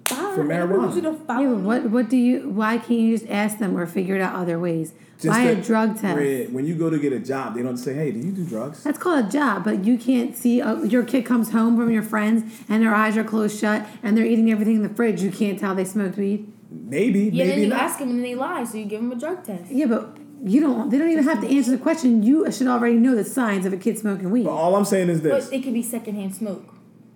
For 0.06 0.44
marijuana. 0.44 1.02
Yeah, 1.02 1.48
but 1.48 1.60
what 1.60 1.90
what 1.90 2.10
do 2.10 2.16
you? 2.16 2.50
Why 2.50 2.78
can't 2.78 3.00
you 3.00 3.16
just 3.16 3.30
ask 3.30 3.58
them 3.58 3.76
or 3.76 3.86
figure 3.86 4.16
it 4.16 4.20
out 4.20 4.34
other 4.34 4.58
ways? 4.58 4.92
Just 5.18 5.28
why 5.28 5.44
a 5.44 5.54
drug 5.54 5.98
test? 5.98 6.18
Red, 6.18 6.52
when 6.52 6.66
you 6.66 6.74
go 6.74 6.90
to 6.90 6.98
get 6.98 7.12
a 7.12 7.20
job, 7.20 7.54
they 7.54 7.62
don't 7.62 7.76
say, 7.76 7.94
"Hey, 7.94 8.10
do 8.10 8.18
you 8.18 8.32
do 8.32 8.44
drugs?" 8.44 8.82
That's 8.82 8.98
called 8.98 9.24
a 9.24 9.28
job, 9.28 9.64
but 9.64 9.84
you 9.84 9.96
can't 9.96 10.36
see 10.36 10.60
uh, 10.60 10.82
your 10.82 11.04
kid 11.04 11.24
comes 11.24 11.52
home 11.52 11.76
from 11.76 11.90
your 11.90 12.02
friends 12.02 12.42
and 12.68 12.82
their 12.82 12.94
eyes 12.94 13.16
are 13.16 13.24
closed 13.24 13.58
shut 13.58 13.86
and 14.02 14.16
they're 14.16 14.26
eating 14.26 14.50
everything 14.50 14.76
in 14.76 14.82
the 14.82 14.88
fridge. 14.88 15.22
You 15.22 15.30
can't 15.30 15.58
tell 15.58 15.74
they 15.74 15.84
smoked 15.84 16.16
weed. 16.16 16.52
Maybe, 16.74 17.30
Yeah, 17.32 17.46
then 17.46 17.60
you 17.60 17.68
not. 17.68 17.80
ask 17.80 17.98
them 18.00 18.10
and 18.10 18.24
they 18.24 18.34
lie, 18.34 18.64
so 18.64 18.76
you 18.78 18.84
give 18.86 19.00
them 19.00 19.12
a 19.12 19.16
drug 19.16 19.44
test. 19.44 19.70
Yeah, 19.70 19.86
but 19.86 20.16
you 20.44 20.60
don't. 20.60 20.90
They 20.90 20.98
don't 20.98 21.10
even 21.10 21.24
have 21.24 21.40
to 21.40 21.46
answer 21.48 21.70
the 21.70 21.78
question. 21.78 22.22
You 22.22 22.50
should 22.50 22.66
already 22.66 22.96
know 22.96 23.14
the 23.14 23.24
signs 23.24 23.64
of 23.64 23.72
a 23.72 23.76
kid 23.76 23.98
smoking 23.98 24.30
weed. 24.30 24.44
But 24.44 24.50
all 24.52 24.74
I'm 24.76 24.84
saying 24.84 25.08
is 25.08 25.22
this. 25.22 25.46
But 25.48 25.54
it 25.54 25.62
could 25.62 25.72
be 25.74 25.82
secondhand 25.82 26.34
smoke. 26.34 26.64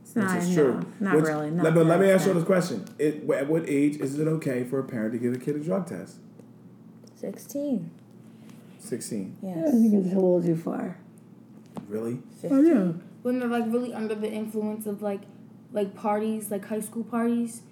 It's 0.03 0.15
Which 0.15 0.25
is 0.43 0.57
no, 0.57 0.63
true. 0.65 0.81
not 1.01 1.17
Which- 1.17 1.25
really. 1.27 1.51
Not 1.51 1.65
let- 1.65 1.75
but 1.75 1.87
let 1.87 2.01
me 2.01 2.09
ask 2.11 2.27
you 2.27 2.33
this 2.35 2.45
question: 2.45 2.85
it, 2.99 3.29
At 3.31 3.49
what 3.49 3.69
age 3.69 3.97
is 3.99 4.19
it 4.19 4.27
okay 4.29 4.65
for 4.65 4.79
a 4.79 4.85
parent 4.85 5.13
to 5.13 5.19
give 5.19 5.35
a 5.35 5.39
kid 5.39 5.57
a 5.57 5.59
drug 5.61 5.87
test? 5.87 6.17
Sixteen. 7.17 7.91
Sixteen. 8.79 9.37
I 9.43 9.47
Yes. 9.47 9.73
think 9.73 9.95
it's 9.95 10.13
a 10.13 10.15
little 10.15 10.43
too 10.43 10.57
far. 10.57 10.97
Really? 11.89 12.21
Oh 12.51 12.61
yeah. 12.63 12.93
When 13.23 13.39
they're 13.41 13.49
like 13.49 13.65
really 13.67 13.93
under 13.93 14.15
the 14.15 14.31
influence 14.31 14.87
of 14.87 15.03
like 15.03 15.23
like 15.73 15.95
parties, 15.95 16.51
like 16.51 16.65
high 16.65 16.81
school 16.81 17.05
parties, 17.05 17.63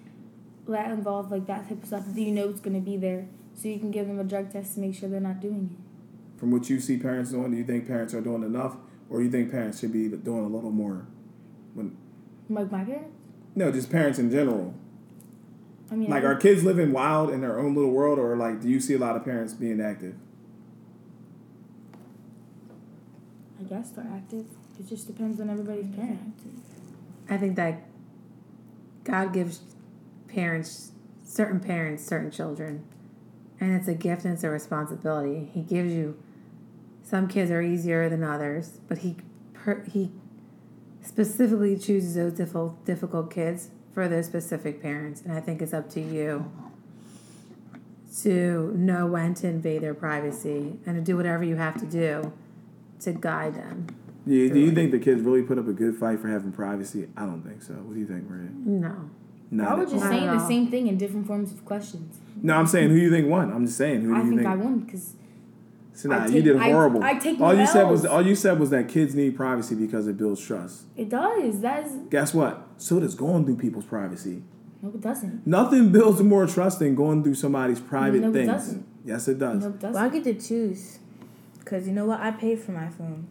that 0.67 0.91
involve 0.91 1.31
like 1.31 1.45
that 1.47 1.67
type 1.67 1.81
of 1.81 1.87
stuff, 1.87 2.03
you 2.15 2.31
know 2.31 2.49
it's 2.49 2.59
gonna 2.61 2.79
be 2.79 2.97
there. 2.97 3.27
So 3.55 3.67
you 3.69 3.79
can 3.79 3.91
give 3.91 4.07
them 4.07 4.19
a 4.19 4.23
drug 4.23 4.51
test 4.51 4.75
to 4.75 4.79
make 4.79 4.93
sure 4.95 5.09
they're 5.09 5.19
not 5.19 5.39
doing 5.39 5.71
it. 5.73 6.39
From 6.39 6.51
what 6.51 6.69
you 6.69 6.79
see 6.79 6.97
parents 6.97 7.31
doing, 7.31 7.51
do 7.51 7.57
you 7.57 7.63
think 7.63 7.87
parents 7.87 8.13
are 8.13 8.21
doing 8.21 8.43
enough, 8.43 8.75
or 9.09 9.17
do 9.19 9.25
you 9.25 9.31
think 9.31 9.49
parents 9.51 9.79
should 9.79 9.91
be 9.91 10.07
doing 10.09 10.45
a 10.45 10.47
little 10.47 10.71
more? 10.71 11.07
When 11.73 11.95
Like 12.49 12.71
my 12.71 12.83
parents? 12.83 13.09
no, 13.55 13.71
just 13.71 13.89
parents 13.91 14.19
in 14.19 14.29
general. 14.29 14.73
I 15.89 15.95
mean 15.95 16.09
Like, 16.09 16.23
I, 16.23 16.27
are 16.27 16.35
kids 16.35 16.63
living 16.63 16.91
wild 16.91 17.31
in 17.31 17.41
their 17.41 17.57
own 17.57 17.73
little 17.73 17.89
world, 17.91 18.19
or 18.19 18.35
like, 18.35 18.61
do 18.61 18.69
you 18.69 18.79
see 18.79 18.93
a 18.93 18.99
lot 18.99 19.15
of 19.15 19.23
parents 19.25 19.53
being 19.53 19.81
active? 19.81 20.15
I 23.59 23.63
guess 23.63 23.89
they're 23.89 24.07
active. 24.13 24.45
It 24.79 24.87
just 24.87 25.07
depends 25.07 25.41
on 25.41 25.49
everybody's 25.49 25.87
parent. 25.95 26.35
I 27.29 27.37
think 27.37 27.55
that 27.55 27.81
God 29.03 29.33
gives 29.33 29.61
parents, 30.27 30.91
certain 31.25 31.59
parents, 31.59 32.05
certain 32.05 32.31
children, 32.31 32.83
and 33.59 33.73
it's 33.75 33.87
a 33.87 33.93
gift 33.93 34.25
and 34.25 34.33
it's 34.33 34.43
a 34.43 34.49
responsibility. 34.49 35.49
He 35.53 35.61
gives 35.61 35.91
you. 35.91 36.17
Some 37.03 37.27
kids 37.27 37.51
are 37.51 37.61
easier 37.61 38.09
than 38.09 38.23
others, 38.23 38.79
but 38.87 38.99
he 38.99 39.15
per, 39.53 39.83
he 39.91 40.11
specifically 41.01 41.77
chooses 41.77 42.15
those 42.15 42.33
difficult 42.33 42.83
difficult 42.85 43.31
kids 43.31 43.69
for 43.93 44.07
those 44.07 44.25
specific 44.25 44.81
parents, 44.81 45.21
and 45.21 45.31
I 45.31 45.39
think 45.39 45.61
it's 45.61 45.73
up 45.73 45.89
to 45.91 46.01
you 46.01 46.51
to 48.21 48.73
know 48.75 49.05
when 49.05 49.33
to 49.35 49.47
invade 49.47 49.81
their 49.81 49.93
privacy 49.93 50.79
and 50.85 50.95
to 50.95 51.01
do 51.01 51.15
whatever 51.15 51.43
you 51.43 51.55
have 51.55 51.79
to 51.79 51.85
do 51.85 52.33
to 53.01 53.13
guide 53.13 53.55
them. 53.55 53.87
Yeah, 54.25 54.49
do 54.51 54.59
you 54.59 54.71
think 54.73 54.91
the 54.91 54.99
kids 54.99 55.21
really 55.21 55.43
put 55.43 55.57
up 55.57 55.67
a 55.67 55.73
good 55.73 55.95
fight 55.95 56.19
for 56.19 56.27
having 56.27 56.51
privacy? 56.51 57.07
I 57.15 57.21
don't 57.21 57.41
think 57.41 57.61
so. 57.61 57.73
What 57.73 57.93
do 57.93 57.99
you 57.99 58.05
think, 58.07 58.29
Maria? 58.29 58.49
No. 58.53 59.09
Not 59.49 59.67
I 59.67 59.71
at 59.73 59.77
was 59.79 59.91
just 59.91 60.03
saying 60.05 60.27
the 60.27 60.47
same 60.47 60.69
thing 60.69 60.87
in 60.87 60.97
different 60.97 61.25
forms 61.27 61.51
of 61.53 61.63
questions. 61.65 62.19
No, 62.41 62.55
I'm 62.55 62.67
saying 62.67 62.89
who 62.89 62.95
you 62.95 63.09
think 63.09 63.27
won. 63.27 63.51
I'm 63.51 63.65
just 63.65 63.77
saying 63.77 64.01
who 64.01 64.13
do 64.13 64.21
you 64.29 64.37
think 64.37 64.47
I 64.47 64.51
think? 64.51 64.61
I 64.61 64.63
won 64.65 64.79
because 64.79 65.13
So, 65.93 66.09
nah, 66.09 66.23
I 66.23 66.27
you 66.27 66.41
did 66.41 66.57
horrible. 66.59 67.03
I 67.03 67.13
take 67.15 67.39
all 67.39 67.53
no 67.53 67.61
you 67.61 67.67
said 67.67 67.83
was 67.83 68.05
all 68.05 68.21
you 68.25 68.35
said 68.35 68.59
was 68.59 68.69
that 68.71 68.87
kids 68.89 69.15
need 69.15 69.35
privacy 69.35 69.73
because 69.75 70.07
it 70.07 70.17
builds 70.17 70.41
trust. 70.45 70.83
it 70.95 71.09
does. 71.09 71.61
That 71.61 71.85
is 71.85 71.93
Guess 72.09 72.33
what? 72.33 72.67
So 72.77 72.99
does 72.99 73.15
going 73.15 73.45
through 73.45 73.57
people's 73.57 73.85
privacy. 73.85 74.43
no, 74.81 74.89
it 74.89 75.01
doesn't. 75.01 75.47
Nothing 75.47 75.91
builds 75.91 76.21
more 76.21 76.45
trust 76.45 76.79
than 76.79 76.93
going 76.95 77.23
through 77.23 77.35
somebody's 77.35 77.79
private 77.79 78.21
things. 78.21 78.23
No, 78.23 78.29
it 78.29 78.33
things. 78.33 78.47
doesn't. 78.47 78.85
Yes, 79.05 79.27
it 79.27 79.39
does. 79.39 79.63
No, 79.63 79.69
it 79.69 79.81
Well, 79.81 79.97
I 79.97 80.09
get 80.09 80.23
to 80.25 80.33
choose. 80.33 80.99
Cause 81.65 81.87
you 81.87 81.93
know 81.93 82.05
what? 82.05 82.19
I 82.21 82.31
paid 82.31 82.59
for 82.59 82.71
my 82.71 82.89
phone. 82.89 83.27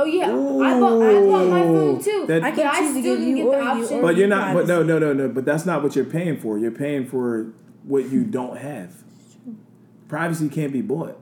Oh 0.00 0.04
yeah, 0.04 0.26
I 0.30 0.80
bought 0.80 1.02
I 1.02 1.20
bought 1.20 1.46
my 1.48 1.62
phone 1.62 2.02
too. 2.02 2.24
That- 2.26 2.42
I 2.42 2.50
but 2.50 2.56
can 2.56 2.66
I 2.66 2.78
choose 2.80 2.94
to 2.94 3.00
still 3.00 3.16
didn't 3.16 3.28
you 3.28 3.36
get 3.36 3.42
the 3.44 3.48
or 3.50 3.60
you 3.62 3.68
option. 3.84 3.98
or 3.98 4.02
But 4.02 4.16
you're 4.16 4.28
not. 4.28 4.54
But 4.54 4.66
no, 4.66 4.82
no, 4.82 4.98
no, 4.98 5.12
no. 5.12 5.28
But 5.28 5.44
that's 5.44 5.66
not 5.66 5.82
what 5.82 5.94
you're 5.94 6.04
paying 6.06 6.38
for. 6.38 6.58
You're 6.58 6.70
paying 6.70 7.06
for 7.06 7.52
what 7.84 8.08
you 8.08 8.24
don't 8.24 8.56
have. 8.56 8.94
Privacy 10.08 10.48
can't 10.48 10.72
be 10.72 10.80
bought. 10.82 11.18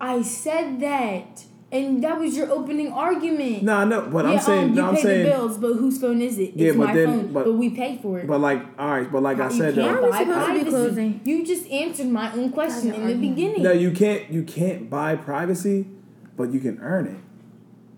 I 0.00 0.22
said 0.22 0.80
that, 0.80 1.44
and 1.72 2.02
that 2.04 2.18
was 2.20 2.36
your 2.36 2.50
opening 2.50 2.92
argument. 2.92 3.62
No, 3.62 3.84
no. 3.84 4.02
But 4.02 4.24
yeah, 4.26 4.32
I'm 4.32 4.40
saying. 4.40 4.62
um, 4.64 4.68
you 4.70 4.74
no, 4.76 4.88
I'm 4.88 4.94
pay 4.96 5.02
saying. 5.02 5.24
the 5.24 5.30
bills, 5.30 5.58
but 5.58 5.72
whose 5.74 5.98
phone 6.00 6.20
is 6.20 6.38
it? 6.38 6.52
Yeah, 6.54 6.68
it's 6.68 6.76
but 6.76 6.86
my 6.88 6.94
then- 6.94 7.06
phone, 7.06 7.32
but- 7.32 7.44
but, 7.46 7.54
we 7.54 7.70
pay 7.70 7.98
for 8.02 8.18
it. 8.18 8.26
But 8.26 8.40
like, 8.40 8.62
all 8.78 8.90
right. 8.90 9.10
But 9.10 9.22
like 9.22 9.40
I 9.40 9.48
you 9.50 9.56
said, 9.58 9.74
can't 9.74 10.00
though. 10.00 10.10
buy 10.10 10.18
supposed 10.18 10.46
to 10.46 10.52
be 10.52 10.60
privacy. 10.60 10.70
closing? 10.70 11.20
You 11.24 11.46
just 11.46 11.70
answered 11.70 12.08
my 12.08 12.32
own 12.34 12.50
question 12.50 12.88
in 12.92 13.00
the 13.00 13.12
argument. 13.12 13.20
beginning. 13.36 13.62
No, 13.62 13.72
you 13.72 13.90
can't. 13.92 14.30
You 14.30 14.42
can't 14.42 14.90
buy 14.90 15.16
privacy, 15.16 15.86
but 16.36 16.52
you 16.52 16.60
can 16.60 16.78
earn 16.80 17.06
it. 17.06 17.16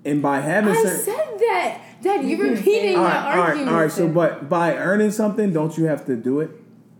And 0.09 0.23
by 0.23 0.41
having 0.41 0.71
I 0.71 0.83
certain, 0.83 0.99
said 1.01 1.39
that. 1.39 1.81
That 2.03 2.25
you're 2.25 2.51
repeating 2.51 2.97
all 2.97 3.03
my 3.03 3.09
right, 3.09 3.17
all 3.17 3.31
right, 3.31 3.39
argument. 3.49 3.69
all 3.71 3.81
right. 3.81 3.91
So, 3.91 4.09
but 4.09 4.49
by 4.49 4.77
earning 4.77 5.11
something, 5.11 5.53
don't 5.53 5.77
you 5.77 5.85
have 5.85 6.05
to 6.07 6.15
do 6.15 6.41
it? 6.41 6.51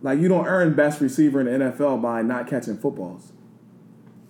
Like 0.01 0.19
you 0.19 0.27
don't 0.27 0.45
earn 0.45 0.73
best 0.75 0.99
receiver 0.99 1.39
in 1.39 1.59
the 1.59 1.65
NFL 1.71 2.01
by 2.01 2.21
not 2.21 2.47
catching 2.47 2.77
footballs. 2.77 3.31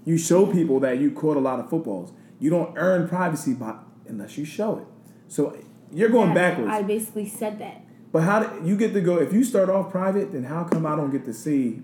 You 0.06 0.18
show 0.18 0.46
people 0.46 0.80
that 0.82 1.00
you 1.00 1.12
caught 1.12 1.38
a 1.38 1.40
lot 1.40 1.60
of 1.60 1.70
footballs. 1.70 2.12
You 2.40 2.50
don't 2.50 2.78
earn 2.78 3.08
privacy 3.08 3.54
by 3.54 3.76
unless 4.08 4.38
you 4.38 4.46
show 4.46 4.78
it. 4.78 4.86
So 5.28 5.58
you're 5.92 6.10
going 6.10 6.30
Yeah, 6.30 6.36
backwards. 6.36 6.70
I 6.72 6.84
basically 6.84 7.28
said 7.28 7.60
that. 7.60 7.82
But 8.12 8.24
how 8.24 8.44
do 8.44 8.68
you 8.68 8.78
get 8.78 8.94
to 8.94 9.02
go? 9.02 9.18
If 9.18 9.34
you 9.34 9.44
start 9.44 9.70
off 9.70 9.92
private, 9.92 10.32
then 10.32 10.44
how 10.44 10.64
come 10.66 10.86
I 10.86 10.96
don't 10.96 11.12
get 11.12 11.26
to 11.26 11.34
see 11.34 11.82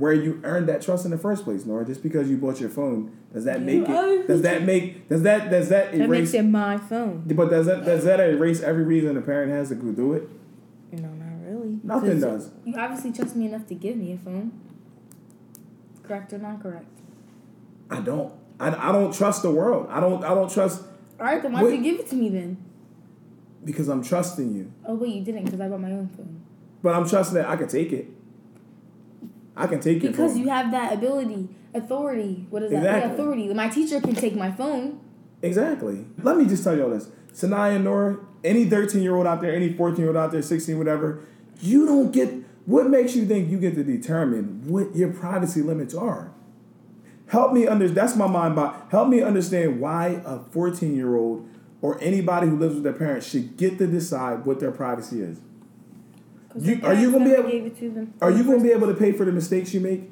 where 0.00 0.12
you 0.12 0.40
earned 0.44 0.68
that 0.68 0.82
trust 0.82 1.04
in 1.04 1.10
the 1.10 1.18
first 1.18 1.44
place, 1.44 1.64
Nora? 1.64 1.84
Just 1.84 2.02
because 2.02 2.28
you 2.28 2.36
bought 2.36 2.60
your 2.60 2.70
phone, 2.70 3.16
does 3.32 3.44
that 3.44 3.62
make 3.62 3.88
it? 3.88 4.26
Does 4.26 4.42
that 4.42 4.62
make? 4.62 5.08
Does 5.08 5.22
that? 5.22 5.50
Does 5.50 5.68
that 5.68 5.94
erase? 5.94 5.98
That 5.98 6.08
makes 6.08 6.34
it 6.34 6.42
my 6.42 6.78
phone. 6.78 7.22
But 7.26 7.50
does 7.50 7.66
that? 7.66 7.84
Does 7.84 8.04
that 8.04 8.18
erase 8.18 8.62
every 8.62 8.84
reason 8.84 9.16
a 9.16 9.20
parent 9.20 9.52
has 9.52 9.68
to 9.68 9.74
go 9.76 9.92
do 9.92 10.14
it? 10.14 10.28
No, 10.92 11.08
not 11.08 11.46
really. 11.46 11.78
Nothing 11.82 12.20
does. 12.20 12.50
You 12.64 12.74
obviously 12.76 13.12
trust 13.12 13.36
me 13.36 13.46
enough 13.46 13.66
to 13.68 13.74
give 13.74 13.96
me 13.96 14.12
a 14.12 14.18
phone. 14.18 14.52
Correct 16.02 16.32
or 16.32 16.38
not 16.38 16.62
correct? 16.62 16.86
I 17.90 18.00
don't. 18.00 18.32
I, 18.58 18.88
I 18.88 18.92
don't 18.92 19.14
trust 19.14 19.42
the 19.42 19.50
world. 19.50 19.86
I 19.90 20.00
don't. 20.00 20.24
I 20.24 20.34
don't 20.34 20.50
trust 20.50 20.82
All 21.18 21.26
right, 21.26 21.40
then 21.40 21.52
why'd 21.52 21.64
Wait. 21.64 21.76
you 21.76 21.82
give 21.82 22.00
it 22.00 22.08
to 22.08 22.16
me 22.16 22.28
then? 22.28 22.56
because 23.64 23.88
I'm 23.88 24.02
trusting 24.02 24.54
you. 24.54 24.72
Oh 24.86 24.94
wait, 24.94 25.14
you 25.14 25.24
didn't 25.24 25.44
because 25.44 25.60
I 25.60 25.68
bought 25.68 25.80
my 25.80 25.90
own 25.92 26.08
phone. 26.08 26.42
But 26.82 26.94
I'm 26.94 27.08
trusting 27.08 27.34
that 27.34 27.46
I 27.48 27.56
can 27.56 27.68
take 27.68 27.92
it. 27.92 28.08
I 29.60 29.66
can 29.66 29.80
take 29.80 30.02
your 30.02 30.12
Because 30.12 30.32
phone. 30.32 30.40
you 30.42 30.48
have 30.48 30.70
that 30.72 30.92
ability, 30.92 31.48
authority. 31.74 32.46
What 32.50 32.62
is 32.62 32.70
that? 32.70 32.82
Yeah, 32.82 33.12
authority. 33.12 33.52
My 33.52 33.68
teacher 33.68 34.00
can 34.00 34.14
take 34.14 34.34
my 34.36 34.50
phone. 34.50 35.00
Exactly. 35.42 36.04
Let 36.22 36.36
me 36.36 36.46
just 36.46 36.64
tell 36.64 36.76
y'all 36.76 36.90
this. 36.90 37.08
Sanaya 37.32 37.80
Nora, 37.82 38.18
any 38.44 38.66
13 38.68 39.02
year 39.02 39.16
old 39.16 39.26
out 39.26 39.40
there, 39.40 39.54
any 39.54 39.72
14 39.72 39.98
year 39.98 40.08
old 40.08 40.16
out 40.16 40.32
there, 40.32 40.42
16, 40.42 40.76
whatever, 40.78 41.22
you 41.60 41.86
don't 41.86 42.12
get 42.12 42.32
what 42.66 42.88
makes 42.88 43.14
you 43.16 43.26
think 43.26 43.50
you 43.50 43.58
get 43.58 43.74
to 43.74 43.84
determine 43.84 44.62
what 44.66 44.94
your 44.94 45.12
privacy 45.12 45.62
limits 45.62 45.94
are. 45.94 46.32
Help 47.28 47.52
me 47.52 47.66
under 47.66 47.88
that's 47.88 48.16
my 48.16 48.26
mind 48.26 48.56
by 48.56 48.74
help 48.90 49.08
me 49.08 49.22
understand 49.22 49.80
why 49.80 50.20
a 50.24 50.40
14 50.50 50.94
year 50.96 51.16
old 51.16 51.48
or 51.80 52.00
anybody 52.02 52.48
who 52.48 52.56
lives 52.58 52.74
with 52.74 52.82
their 52.82 52.92
parents 52.92 53.28
should 53.28 53.56
get 53.56 53.78
to 53.78 53.86
decide 53.86 54.44
what 54.44 54.60
their 54.60 54.72
privacy 54.72 55.22
is. 55.22 55.40
You- 56.58 56.80
are 56.82 56.94
you 56.94 57.12
gonna 57.12 57.24
be 57.24 57.30
able- 57.32 57.48
Gave 57.50 57.66
it 57.66 57.78
to 57.78 57.90
them. 57.90 58.14
Are 58.20 58.30
you 58.30 58.42
going 58.44 58.58
to 58.58 58.64
be 58.64 58.70
able 58.72 58.88
to 58.88 58.94
pay 58.94 59.12
for 59.12 59.24
the 59.24 59.32
mistakes 59.32 59.72
you 59.72 59.80
make? 59.80 60.10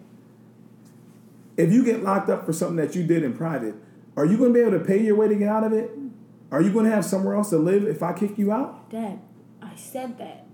If 1.57 1.73
you 1.73 1.85
get 1.85 2.03
locked 2.05 2.31
up 2.31 2.47
for 2.47 2.53
something 2.53 2.77
that 2.77 2.95
you 2.95 3.03
did 3.05 3.25
in 3.25 3.33
private, 3.33 3.75
are 4.17 4.25
you 4.25 4.37
going 4.37 4.51
to 4.53 4.55
be 4.55 4.61
able 4.61 4.79
to 4.79 4.85
pay 4.85 5.03
your 5.03 5.17
way 5.17 5.27
to 5.29 5.35
get 5.35 5.49
out 5.49 5.65
of 5.65 5.73
it? 5.73 5.91
Are 6.53 6.63
you 6.63 6.73
going 6.73 6.85
to 6.85 6.91
have 6.91 7.05
somewhere 7.05 7.35
else 7.35 7.51
to 7.51 7.59
live 7.59 7.85
if 7.85 8.03
I 8.03 8.13
kick 8.13 8.39
you 8.39 8.53
out? 8.53 8.89
Dad, 8.91 9.19
I 9.61 9.75
said 9.77 10.17
that. 10.19 10.47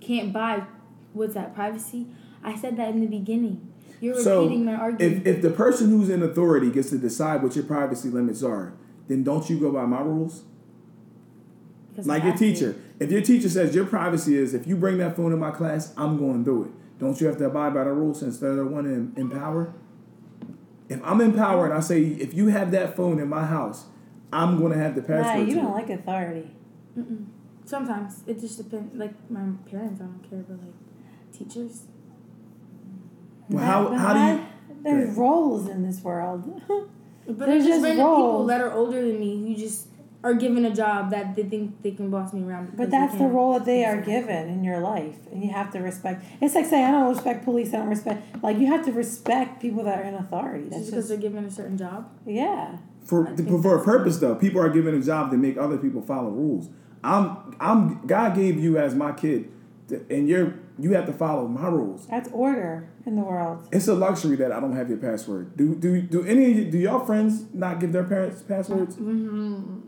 Can't 0.00 0.32
buy. 0.32 0.62
What's 1.12 1.34
that? 1.34 1.54
Privacy. 1.54 2.06
I 2.44 2.54
said 2.56 2.76
that 2.76 2.90
in 2.90 3.00
the 3.00 3.06
beginning. 3.06 3.66
You're 4.00 4.14
So 4.14 4.42
repeating 4.44 4.64
my 4.64 4.74
argument. 4.76 5.26
if, 5.26 5.36
if 5.36 5.42
the 5.42 5.50
person 5.50 5.90
who's 5.90 6.08
in 6.08 6.22
authority 6.22 6.70
gets 6.70 6.90
to 6.90 6.98
decide 6.98 7.42
what 7.42 7.56
your 7.56 7.64
privacy 7.64 8.08
limits 8.08 8.44
are, 8.44 8.74
then 9.08 9.24
don't 9.24 9.50
you 9.50 9.58
go 9.58 9.72
by 9.72 9.84
my 9.86 10.00
rules? 10.00 10.44
Because 11.98 12.08
I 12.08 12.14
Like 12.14 12.22
your 12.22 12.30
have 12.32 12.38
to. 12.40 12.52
teacher. 12.54 12.76
If 13.00 13.10
your 13.10 13.22
teacher 13.22 13.48
says 13.48 13.74
your 13.74 13.84
privacy 13.84 14.36
is 14.38 14.54
if 14.54 14.68
you 14.68 14.76
bring 14.76 14.98
that 14.98 15.16
phone 15.16 15.32
in 15.32 15.38
my 15.40 15.50
class, 15.50 15.92
I'm 15.96 16.16
going 16.16 16.44
to 16.44 16.50
do 16.50 16.62
it. 16.62 16.70
Don't 17.00 17.20
you 17.20 17.26
have 17.26 17.38
to 17.38 17.46
abide 17.46 17.74
by 17.74 17.82
the 17.84 17.92
rules 17.92 18.20
since 18.20 18.38
they're 18.38 18.54
the 18.54 18.64
one 18.64 18.86
in, 18.86 19.12
in 19.16 19.28
power? 19.30 19.72
If 20.88 21.00
I'm 21.04 21.20
in 21.20 21.32
power 21.32 21.64
and 21.64 21.74
I 21.74 21.80
say 21.80 22.02
if 22.04 22.34
you 22.34 22.46
have 22.48 22.70
that 22.70 22.94
phone 22.94 23.18
in 23.18 23.28
my 23.28 23.44
house, 23.44 23.86
I'm 24.32 24.58
going 24.60 24.70
to 24.72 24.78
have 24.78 24.94
the 24.94 25.00
Nah, 25.00 25.06
password. 25.24 25.48
you 25.48 25.56
don't 25.56 25.66
it. 25.66 25.70
like 25.70 25.90
authority. 25.90 26.50
Sometimes 27.64 28.22
it 28.28 28.38
just 28.40 28.58
depends. 28.58 28.94
Like 28.94 29.12
my 29.28 29.40
parents, 29.68 30.00
I 30.00 30.04
don't 30.04 30.22
care, 30.30 30.44
but 30.48 30.58
like 30.58 31.36
teachers. 31.36 31.82
Well, 33.48 33.64
how, 33.64 33.88
That- 33.88 33.98
how 33.98 34.12
do 34.36 34.40
you? 34.40 34.46
There's 34.84 35.16
roles 35.16 35.68
in 35.68 35.82
this 35.82 36.00
world. 36.02 36.62
But 37.26 37.40
There's 37.40 37.48
there's 37.48 37.66
just 37.66 37.68
just 37.68 37.82
random 37.84 38.06
people 38.06 38.46
that 38.46 38.60
are 38.62 38.72
older 38.72 39.04
than 39.06 39.20
me 39.20 39.42
who 39.42 39.54
just 39.54 39.88
are 40.24 40.34
given 40.34 40.64
a 40.64 40.74
job 40.74 41.10
that 41.10 41.36
they 41.36 41.44
think 41.44 41.80
they 41.82 41.92
can 41.92 42.10
boss 42.10 42.32
me 42.32 42.42
around. 42.42 42.76
But 42.76 42.90
that's 42.90 43.16
the 43.16 43.26
role 43.26 43.52
that 43.52 43.64
they 43.64 43.84
are 43.84 44.00
given 44.00 44.48
in 44.48 44.64
your 44.64 44.80
life, 44.80 45.16
and 45.30 45.44
you 45.44 45.50
have 45.50 45.72
to 45.72 45.78
respect. 45.78 46.24
It's 46.40 46.54
like 46.54 46.66
saying 46.66 46.84
I 46.84 46.90
don't 46.90 47.14
respect 47.14 47.44
police. 47.44 47.72
I 47.72 47.78
don't 47.78 47.88
respect. 47.88 48.42
Like 48.42 48.58
you 48.58 48.66
have 48.66 48.84
to 48.86 48.92
respect 48.92 49.62
people 49.62 49.84
that 49.84 49.98
are 49.98 50.02
in 50.02 50.14
authority. 50.14 50.64
That's 50.64 50.82
Just 50.82 50.90
because 50.90 51.08
just 51.08 51.08
they're 51.10 51.30
given 51.30 51.44
a 51.44 51.50
certain 51.50 51.78
job. 51.78 52.10
yeah. 52.26 52.78
For, 53.04 53.26
I 53.26 53.36
for 53.36 53.74
a 53.74 53.78
that's 53.78 53.84
purpose 53.86 54.18
though, 54.18 54.34
people 54.34 54.60
are 54.60 54.68
given 54.68 54.94
a 54.94 55.00
job 55.00 55.30
to 55.30 55.38
make 55.38 55.56
other 55.56 55.78
people 55.78 56.02
follow 56.02 56.28
rules. 56.28 56.68
I'm 57.02 57.56
I'm 57.60 58.06
God 58.06 58.34
gave 58.34 58.58
you 58.58 58.76
as 58.76 58.94
my 58.94 59.12
kid, 59.12 59.50
to, 59.88 60.04
and 60.10 60.28
you're 60.28 60.58
you 60.78 60.92
have 60.92 61.06
to 61.06 61.12
follow 61.12 61.48
my 61.48 61.68
rules. 61.68 62.06
That's 62.06 62.28
order 62.32 62.88
in 63.06 63.16
the 63.16 63.22
world. 63.22 63.66
It's 63.72 63.88
a 63.88 63.94
luxury 63.94 64.36
that 64.36 64.52
I 64.52 64.60
don't 64.60 64.76
have 64.76 64.88
your 64.88 64.98
password. 64.98 65.56
Do 65.56 65.74
do 65.74 66.02
do 66.02 66.22
any 66.24 66.64
do 66.64 66.76
y'all 66.76 67.04
friends 67.04 67.46
not 67.54 67.80
give 67.80 67.92
their 67.92 68.04
parents 68.04 68.42
passwords? 68.42 68.96
Mm-hmm. 68.96 69.87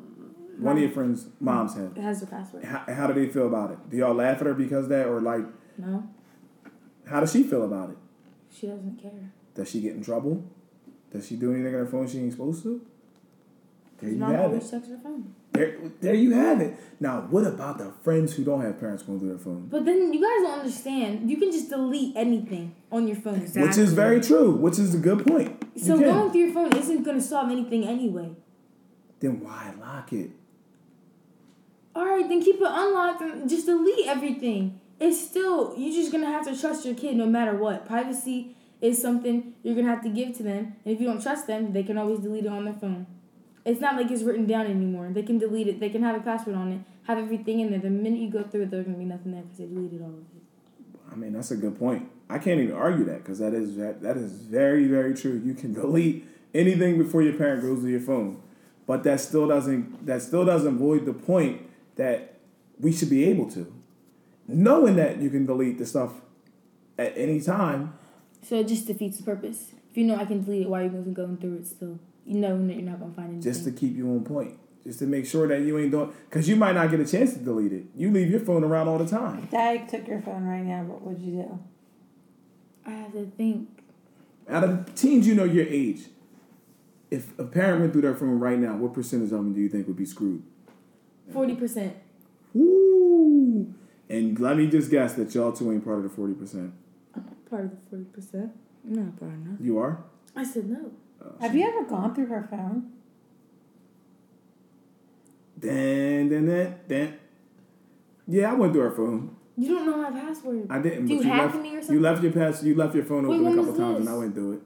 One 0.61 0.77
of 0.77 0.83
your 0.83 0.91
friends' 0.93 1.27
moms 1.41 1.75
have. 1.75 1.97
It 1.97 2.03
has 2.03 2.21
the 2.21 2.27
password. 2.27 2.65
How, 2.65 2.85
how 2.89 3.07
do 3.07 3.15
they 3.15 3.29
feel 3.33 3.47
about 3.47 3.71
it? 3.73 3.91
Do 3.91 3.97
y'all 3.97 4.15
laugh 4.15 4.41
at 4.41 4.47
her 4.47 4.55
because 4.55 4.85
of 4.85 4.91
that, 4.91 5.07
or 5.07 5.21
like, 5.21 5.45
No, 5.79 6.09
how 7.07 7.21
does 7.21 7.33
she 7.33 7.43
feel 7.43 7.65
about 7.65 7.91
it? 7.91 7.97
she 8.53 8.67
doesn't 8.67 9.01
care. 9.01 9.33
Does 9.55 9.71
she 9.71 9.81
get 9.81 9.95
in 9.95 10.03
trouble? 10.05 10.45
Does 11.13 11.27
she 11.27 11.37
do 11.37 11.53
anything 11.53 11.75
on 11.75 11.81
her 11.81 11.87
phone 11.87 12.07
she 12.09 12.19
ain't 12.19 12.33
supposed 12.33 12.63
to? 12.65 12.81
There 14.01 14.11
you 14.11 14.17
mom 14.17 14.33
have 14.33 14.41
always 14.47 14.67
it. 14.67 14.71
checks 14.71 14.89
her 14.89 14.99
phone. 15.03 15.35
There, 15.53 15.77
there 16.01 16.15
you 16.15 16.33
have 16.33 16.61
it. 16.61 16.79
Now, 17.01 17.23
what 17.29 17.45
about 17.47 17.79
the 17.79 17.93
friends 18.03 18.35
who 18.35 18.45
don't 18.45 18.63
have 18.63 18.79
parents 18.81 19.03
going 19.03 19.19
through 19.19 19.29
their 19.31 19.39
phone? 19.39 19.67
But 19.69 19.85
then 19.85 20.13
you 20.13 20.21
guys 20.21 20.49
don't 20.49 20.61
understand. 20.61 21.29
You 21.31 21.37
can 21.37 21.51
just 21.51 21.69
delete 21.69 22.17
anything 22.17 22.75
on 22.91 23.07
your 23.09 23.17
phone. 23.17 23.37
Exactly. 23.43 23.63
Which 23.63 23.77
is 23.79 23.93
very 23.93 24.21
true. 24.21 24.53
Which 24.53 24.79
is 24.79 24.95
a 24.95 24.99
good 24.99 25.27
point. 25.27 25.63
So 25.77 25.99
going 25.99 26.31
through 26.31 26.41
your 26.41 26.55
phone 26.55 26.75
isn't 26.77 27.03
going 27.03 27.19
to 27.19 27.23
solve 27.23 27.51
anything 27.51 27.85
anyway. 27.87 28.31
then 29.19 29.41
why 29.41 29.75
lock 29.81 30.13
it? 30.13 30.31
All 31.95 32.05
right, 32.05 32.29
then 32.29 32.43
keep 32.43 32.57
it 32.57 32.67
unlocked 32.67 33.21
and 33.21 33.49
just 33.49 33.67
delete 33.67 34.07
everything. 34.07 34.81
It's 35.01 35.21
still 35.21 35.75
you're 35.77 35.95
just 35.95 36.13
gonna 36.13 36.31
have 36.31 36.47
to 36.47 36.59
trust 36.59 36.85
your 36.85 36.95
kid 36.95 37.17
no 37.17 37.27
matter 37.27 37.57
what. 37.57 37.87
Privacy 37.87 38.57
is 38.81 39.01
something 39.01 39.55
you're 39.63 39.75
gonna 39.75 39.89
have 39.89 40.03
to 40.03 40.09
give 40.09 40.37
to 40.37 40.43
them, 40.43 40.77
and 40.85 40.95
if 40.95 41.01
you 41.01 41.07
don't 41.07 41.23
trust 41.23 41.47
them, 41.47 41.73
they 41.73 41.83
can 41.83 41.99
always 41.99 42.21
delete 42.21 42.45
it 42.45 42.49
on 42.49 42.65
their 42.65 42.75
phone. 42.75 43.07
It's 43.65 43.81
not 43.81 43.97
like 43.97 44.11
it's 44.11 44.23
written 44.23 44.47
down 44.47 44.67
anymore. 44.67 45.11
They 45.13 45.23
can 45.23 45.39
delete 45.39 45.69
it. 45.69 45.81
They 45.81 45.91
can 45.91 46.03
have 46.03 46.17
a 46.17 46.21
password 46.21 46.57
on 46.57 46.73
it, 46.73 46.81
have 47.05 47.19
everything 47.19 47.61
in 47.61 47.71
there. 47.71 47.81
The 47.81 47.91
minute 47.91 48.21
you 48.21 48.31
go 48.31 48.43
through 48.43 48.63
it, 48.63 48.71
there's 48.71 48.87
gonna 48.87 48.99
be 48.99 49.05
nothing 49.05 49.33
there 49.33 49.43
because 49.43 49.59
they 49.59 49.67
deleted 49.67 50.01
all 50.01 50.09
of 50.09 50.15
it. 50.15 51.13
I 51.13 51.17
mean, 51.17 51.33
that's 51.33 51.51
a 51.51 51.57
good 51.57 51.79
point. 51.79 52.09
I 52.29 52.39
can't 52.39 52.61
even 52.61 52.75
argue 52.75 53.05
that 53.07 53.19
because 53.19 53.41
that 53.41 53.53
is 53.53 53.77
that, 53.77 54.01
that 54.03 54.17
is 54.17 54.33
very 54.33 54.87
very 54.87 55.15
true. 55.15 55.41
You 55.45 55.55
can 55.55 55.75
delete 55.81 56.25
anything 56.55 56.99
before 56.99 57.23
your 57.23 57.35
parent 57.35 57.63
goes 57.63 57.83
to 57.83 57.89
your 57.89 58.01
phone, 58.01 58.43
but 58.87 59.03
that 59.05 59.21
still 59.21 59.49
doesn't 59.49 60.07
that 60.07 60.23
still 60.23 60.45
doesn't 60.45 60.79
void 60.79 61.07
the 61.07 61.15
point 61.15 61.63
that 61.97 62.39
we 62.79 62.93
should 62.93 63.11
be 63.11 63.25
able 63.25 63.51
to, 63.51 63.73
knowing 64.49 64.97
that 64.97 65.19
you 65.19 65.31
can 65.31 65.47
delete 65.47 65.79
the 65.79 65.87
stuff 65.87 66.13
at 66.99 67.17
any 67.17 67.41
time. 67.41 67.95
So 68.43 68.57
it 68.57 68.69
just 68.69 68.87
defeats 68.87 69.19
the 69.19 69.23
purpose. 69.23 69.73
If 69.91 69.97
you 69.97 70.05
know 70.05 70.17
I 70.17 70.25
can 70.25 70.45
delete 70.45 70.63
it, 70.63 70.69
why 70.69 70.81
are 70.81 70.85
you 70.85 70.91
going 70.91 71.13
going 71.13 71.37
through 71.37 71.57
it 71.57 71.67
still? 71.67 71.99
You 72.25 72.39
know 72.39 72.67
that 72.67 72.75
you're 72.75 72.83
not 72.83 73.01
gonna 73.01 73.13
find 73.13 73.29
anything. 73.31 73.53
just 73.53 73.65
to 73.65 73.73
keep 73.73 73.97
you 73.97 74.09
on 74.11 74.25
point, 74.25 74.57
just 74.85 75.01
to 75.01 75.07
make 75.07 75.27
sure 75.27 75.49
that 75.49 75.63
you 75.63 75.79
ain't 75.79 75.91
doing. 75.91 76.13
Because 76.29 76.49
you 76.49 76.57
might 76.57 76.75
not 76.75 76.91
get 76.91 77.01
a 77.01 77.07
chance 77.07 77.33
to 77.35 77.41
delete 77.41 77.73
it. 77.73 77.87
You 77.97 78.11
leave 78.11 78.31
your 78.31 78.41
phone 78.41 78.63
around 78.63 78.89
all 78.89 78.99
the 78.99 79.09
time. 79.09 79.49
Dad 79.51 79.89
took 79.89 80.07
your 80.07 80.23
phone 80.23 80.45
right 80.45 80.63
now. 80.63 80.83
What 80.85 81.03
would 81.03 81.19
you 81.19 81.33
do? 81.43 81.59
I 82.87 82.91
have 82.91 83.13
to 83.13 83.27
think. 83.37 83.69
Out 84.49 84.65
of 84.65 84.87
the 84.87 84.93
teens, 84.93 85.27
you 85.27 85.35
know 85.35 85.45
your 85.45 85.67
age. 85.67 86.07
If 87.11 87.37
a 87.39 87.45
parent 87.45 87.81
went 87.81 87.93
through 87.93 88.03
their 88.03 88.15
phone 88.15 88.39
right 88.39 88.59
now, 88.59 88.77
what 88.77 88.95
percentage 88.95 89.33
of 89.33 89.39
them 89.39 89.53
do 89.53 89.61
you 89.61 89.69
think 89.69 89.87
would 89.89 89.97
be 89.97 90.07
screwed? 90.07 90.43
Forty 91.33 91.55
percent. 91.55 91.97
Woo! 92.55 93.75
And 94.09 94.39
let 94.41 94.57
me 94.57 94.67
just 94.67 94.91
guess 94.91 95.15
that 95.15 95.35
y'all 95.35 95.53
two 95.53 95.71
ain't 95.73 95.85
part 95.85 95.99
of 95.99 96.03
the 96.05 96.09
forty 96.11 96.35
percent. 96.35 96.73
Part 97.49 97.65
of 97.65 97.71
the 97.71 97.77
forty 97.89 98.05
percent. 98.05 98.53
Not 98.85 99.19
part 99.19 99.33
enough. 99.33 99.59
You 99.61 99.79
are. 99.79 100.03
I 100.35 100.45
said 100.45 100.69
no. 100.69 100.91
Oh, 101.23 101.35
Have 101.41 101.55
you 101.55 101.67
ever 101.67 101.85
gone 101.85 102.15
through 102.15 102.27
her 102.27 102.47
phone? 102.51 102.93
Then, 105.57 106.29
then, 106.31 106.47
dan, 106.47 106.75
then. 106.89 107.19
Yeah, 108.27 108.53
I 108.53 108.55
went 108.55 108.73
through 108.73 108.83
her 108.83 108.91
phone. 108.93 109.37
You 109.59 109.69
don't 109.75 109.87
know 109.87 109.97
my 109.99 110.11
password. 110.11 110.67
I 110.71 110.79
didn't. 110.79 111.07
Do 111.07 111.15
you 111.15 111.23
you 111.23 111.29
hack 111.29 111.53
left, 111.53 111.63
me 111.63 111.77
or 111.77 111.81
something? 111.81 111.97
You 111.97 112.01
left 112.01 112.23
your 112.23 112.33
pass. 112.33 112.63
You 112.63 112.75
left 112.75 112.95
your 112.95 113.05
phone 113.05 113.29
Wait, 113.29 113.41
open 113.41 113.47
a 113.47 113.57
couple 113.57 113.73
was 113.73 113.79
times, 113.79 114.01
and? 114.01 114.09
I 114.09 114.15
went 114.17 114.35
through 114.35 114.53
it. 114.55 114.63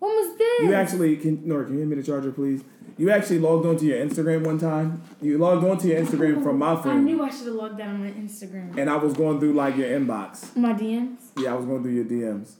When 0.00 0.10
was 0.10 0.36
this? 0.36 0.60
You 0.62 0.74
actually 0.74 1.16
can 1.16 1.46
Nora, 1.46 1.64
can 1.64 1.74
you 1.74 1.80
hand 1.80 1.90
me 1.90 1.96
the 1.96 2.02
charger, 2.02 2.32
please? 2.32 2.64
You 2.98 3.10
actually 3.10 3.38
logged 3.38 3.64
onto 3.66 3.86
your 3.86 3.98
Instagram 4.04 4.44
one 4.44 4.58
time. 4.58 5.02
You 5.22 5.38
logged 5.38 5.64
onto 5.64 5.88
your 5.88 6.00
Instagram 6.02 6.42
from 6.42 6.58
my 6.58 6.74
phone. 6.76 6.96
I 6.98 7.00
knew 7.00 7.22
I 7.22 7.30
should 7.30 7.46
have 7.46 7.54
logged 7.56 7.78
down 7.78 7.94
on 7.96 8.00
my 8.04 8.10
Instagram. 8.10 8.76
and 8.76 8.90
I 8.90 8.96
was 8.96 9.12
going 9.14 9.38
through 9.40 9.52
like 9.54 9.76
your 9.76 9.88
inbox. 9.88 10.54
My 10.56 10.72
DMs. 10.74 11.18
Yeah, 11.38 11.52
I 11.52 11.54
was 11.54 11.64
going 11.66 11.82
through 11.82 11.92
your 11.92 12.04
DMs. 12.04 12.56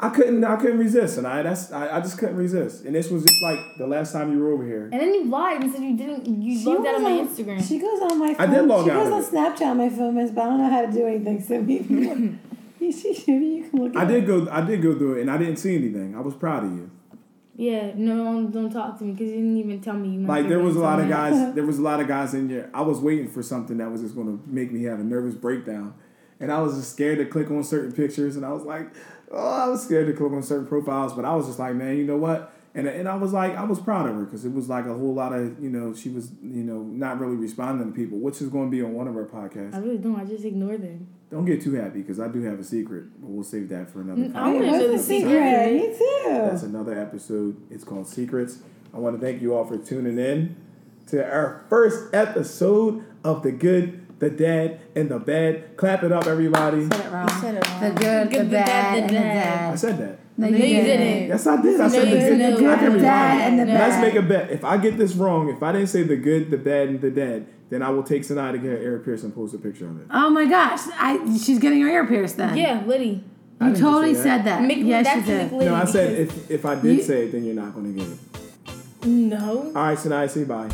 I 0.00 0.10
couldn't. 0.10 0.44
I 0.44 0.54
couldn't 0.56 0.78
resist, 0.78 1.18
and 1.18 1.26
I 1.26 1.42
that's 1.42 1.72
I, 1.72 1.96
I 1.96 2.00
just 2.00 2.18
couldn't 2.18 2.36
resist. 2.36 2.84
And 2.84 2.94
this 2.94 3.10
was 3.10 3.24
just 3.24 3.42
like 3.42 3.58
the 3.78 3.86
last 3.86 4.12
time 4.12 4.30
you 4.32 4.38
were 4.38 4.52
over 4.52 4.64
here. 4.64 4.84
And 4.92 5.00
then 5.00 5.12
you 5.12 5.24
lied 5.24 5.62
and 5.62 5.72
said 5.72 5.82
you 5.82 5.96
didn't. 5.96 6.24
You 6.26 6.56
She 6.58 6.64
logged 6.66 6.86
out 6.86 6.94
of 6.96 7.02
my 7.02 7.10
Instagram. 7.10 7.66
She 7.66 7.78
goes 7.80 8.00
on 8.02 8.18
my 8.18 8.30
I 8.30 8.34
phone. 8.46 8.50
did 8.54 8.64
log 8.66 8.84
she 8.84 8.90
out 8.92 9.04
goes 9.04 9.12
on 9.12 9.22
it. 9.22 9.26
Snapchat 9.56 9.66
on 9.66 9.76
my 9.78 9.88
phone, 9.90 10.14
miss, 10.14 10.30
but 10.30 10.42
I 10.42 10.44
don't 10.44 10.58
know 10.58 10.70
how 10.70 10.86
to 10.86 10.92
do 10.92 11.06
anything. 11.06 11.42
So 11.42 11.60
maybe 11.60 12.38
maybe 13.26 13.46
you 13.56 13.68
can 13.70 13.80
look. 13.82 13.96
I 13.96 14.04
did 14.04 14.26
go. 14.26 14.48
I 14.50 14.60
did 14.62 14.82
go 14.82 14.96
through 14.96 15.18
it, 15.18 15.20
and 15.22 15.30
I 15.30 15.38
didn't 15.38 15.56
see 15.56 15.74
anything. 15.76 16.14
I 16.16 16.20
was 16.20 16.34
proud 16.34 16.64
of 16.64 16.72
you. 16.72 16.90
yeah, 17.56 17.92
no 17.94 18.46
don't 18.48 18.70
talk 18.72 18.98
to 18.98 19.04
me 19.04 19.12
because 19.12 19.28
you 19.28 19.34
didn't 19.36 19.56
even 19.58 19.80
tell 19.80 19.94
me. 19.94 20.18
Like 20.18 20.48
there 20.48 20.60
was 20.60 20.76
a 20.76 20.80
lot 20.80 21.00
of 21.00 21.08
guys. 21.08 21.54
There 21.54 21.64
was 21.66 21.78
a 21.78 21.82
lot 21.82 22.00
of 22.00 22.06
guys 22.08 22.34
in 22.34 22.48
here. 22.48 22.70
I 22.72 22.82
was 22.82 23.00
waiting 23.00 23.28
for 23.28 23.42
something 23.42 23.78
that 23.78 23.90
was 23.90 24.00
just 24.00 24.14
going 24.14 24.26
to 24.38 24.42
make 24.48 24.70
me 24.72 24.84
have 24.84 25.00
a 25.00 25.04
nervous 25.04 25.34
breakdown, 25.34 25.94
and 26.40 26.52
I 26.52 26.60
was 26.60 26.76
just 26.76 26.92
scared 26.92 27.18
to 27.18 27.26
click 27.26 27.50
on 27.50 27.64
certain 27.64 27.92
pictures. 27.92 28.36
And 28.36 28.44
I 28.44 28.52
was 28.52 28.62
like, 28.64 28.88
oh, 29.30 29.64
I 29.64 29.68
was 29.68 29.82
scared 29.82 30.06
to 30.06 30.12
click 30.12 30.32
on 30.32 30.42
certain 30.42 30.66
profiles. 30.66 31.12
But 31.14 31.24
I 31.24 31.34
was 31.34 31.46
just 31.46 31.58
like, 31.58 31.74
man, 31.74 31.96
you 31.96 32.04
know 32.04 32.16
what? 32.16 32.52
And 32.78 32.86
and 32.86 33.08
I 33.08 33.16
was 33.16 33.32
like, 33.32 33.56
I 33.56 33.64
was 33.64 33.80
proud 33.80 34.08
of 34.08 34.14
her 34.14 34.24
because 34.24 34.44
it 34.44 34.52
was 34.52 34.68
like 34.68 34.86
a 34.86 34.94
whole 34.94 35.12
lot 35.12 35.32
of 35.32 35.60
you 35.60 35.68
know 35.68 35.92
she 35.92 36.10
was 36.10 36.30
you 36.40 36.62
know 36.62 36.82
not 36.82 37.18
really 37.18 37.34
responding 37.34 37.90
to 37.90 37.92
people, 37.92 38.18
which 38.18 38.40
is 38.40 38.48
going 38.50 38.70
to 38.70 38.70
be 38.70 38.80
on 38.82 38.94
one 38.94 39.08
of 39.08 39.16
our 39.16 39.24
podcasts. 39.26 39.74
I 39.74 39.78
really 39.78 39.98
don't. 39.98 40.14
I 40.14 40.24
just 40.24 40.44
ignore 40.44 40.76
them. 40.76 41.08
Don't 41.28 41.44
get 41.44 41.60
too 41.60 41.74
happy 41.74 42.02
because 42.02 42.20
I 42.20 42.28
do 42.28 42.40
have 42.42 42.60
a 42.60 42.64
secret, 42.64 43.20
but 43.20 43.28
we'll 43.28 43.42
save 43.42 43.68
that 43.70 43.90
for 43.90 44.00
another. 44.00 44.22
Mm, 44.22 44.36
I 44.36 44.52
wanna 44.52 44.66
know 44.70 44.86
the 44.92 44.96
the 44.96 44.98
secret? 45.02 45.28
secret. 45.30 45.72
Me 45.74 45.98
too. 45.98 46.22
That's 46.50 46.62
another 46.62 46.96
episode. 46.98 47.60
It's 47.68 47.82
called 47.82 48.06
Secrets. 48.06 48.60
I 48.94 48.98
want 48.98 49.20
to 49.20 49.26
thank 49.26 49.42
you 49.42 49.54
all 49.54 49.64
for 49.64 49.76
tuning 49.76 50.16
in 50.16 50.56
to 51.08 51.22
our 51.22 51.64
first 51.68 52.14
episode 52.14 53.04
of 53.24 53.42
The 53.42 53.50
Good, 53.52 54.20
The 54.20 54.30
Dad, 54.30 54.80
and 54.94 55.10
The 55.10 55.18
Bad. 55.18 55.76
Clap 55.76 56.04
it 56.04 56.12
up, 56.12 56.26
everybody. 56.26 56.88
Said 56.88 57.06
it 57.06 57.12
wrong. 57.12 57.28
said 57.40 57.54
it 57.56 57.64
The 57.80 58.00
good, 58.00 58.28
the, 58.28 58.30
Good, 58.36 58.46
the 58.46 58.50
bad, 58.52 58.66
bad, 58.66 58.94
the 58.94 58.98
and 59.00 59.10
the 59.10 59.18
bad. 59.18 59.72
I 59.72 59.76
said 59.76 59.98
that. 59.98 60.18
No, 60.38 60.48
No, 60.48 60.56
you 60.56 60.82
didn't. 60.82 61.28
Yes, 61.28 61.46
I 61.48 61.60
did. 61.60 61.80
I 61.80 61.84
No, 61.84 61.88
said 61.88 62.02
the 62.02 62.10
good. 62.10 62.20
didn't. 62.20 62.38
The 62.54 62.60
good, 62.60 62.92
the 62.92 62.98
bad, 63.00 63.48
and 63.50 63.58
the 63.58 63.64
No. 63.64 63.72
bad. 63.74 63.88
Let's 63.90 64.00
make 64.00 64.14
a 64.14 64.26
bet. 64.26 64.50
If 64.52 64.64
I 64.64 64.76
get 64.76 64.96
this 64.96 65.14
wrong, 65.16 65.48
if 65.48 65.62
I 65.62 65.72
didn't 65.72 65.88
say 65.88 66.04
the 66.04 66.16
good, 66.16 66.50
the 66.52 66.56
bad, 66.56 66.88
and 66.88 67.00
the 67.00 67.10
dead, 67.10 67.46
then 67.70 67.82
I 67.82 67.90
will 67.90 68.04
take 68.04 68.22
Sanaa 68.22 68.52
to 68.52 68.58
get 68.58 68.80
Eric 68.80 69.04
Pearson 69.04 69.32
post 69.32 69.52
a 69.54 69.58
picture 69.58 69.86
of 69.88 70.00
it. 70.00 70.06
Oh 70.12 70.30
my 70.30 70.46
gosh, 70.46 70.80
I 70.94 71.18
she's 71.44 71.58
getting 71.58 71.80
her 71.82 71.88
ear 71.88 72.06
pierced 72.06 72.36
then. 72.36 72.56
Yeah, 72.56 72.82
Liddy. 72.86 73.24
I 73.60 73.70
You 73.70 73.74
totally 73.76 74.14
that. 74.14 74.22
said 74.22 74.44
that. 74.44 74.62
Make, 74.62 74.78
yes, 74.84 75.04
that's 75.06 75.26
you 75.28 75.34
did. 75.34 75.50
Liddy 75.52 75.64
No, 75.64 75.74
I 75.74 75.84
said 75.84 76.18
if, 76.20 76.48
if 76.50 76.64
I 76.64 76.76
did 76.76 76.98
You- 76.98 77.02
say 77.02 77.24
it, 77.24 77.32
then 77.32 77.44
you're 77.44 77.56
not 77.56 77.74
going 77.74 77.92
to 77.92 78.00
get 78.00 78.08
it. 78.08 79.06
no. 79.06 79.72
All 79.74 79.82
right, 79.82 79.98
Sanaa, 79.98 80.30
say 80.30 80.44
bye. 80.44 80.68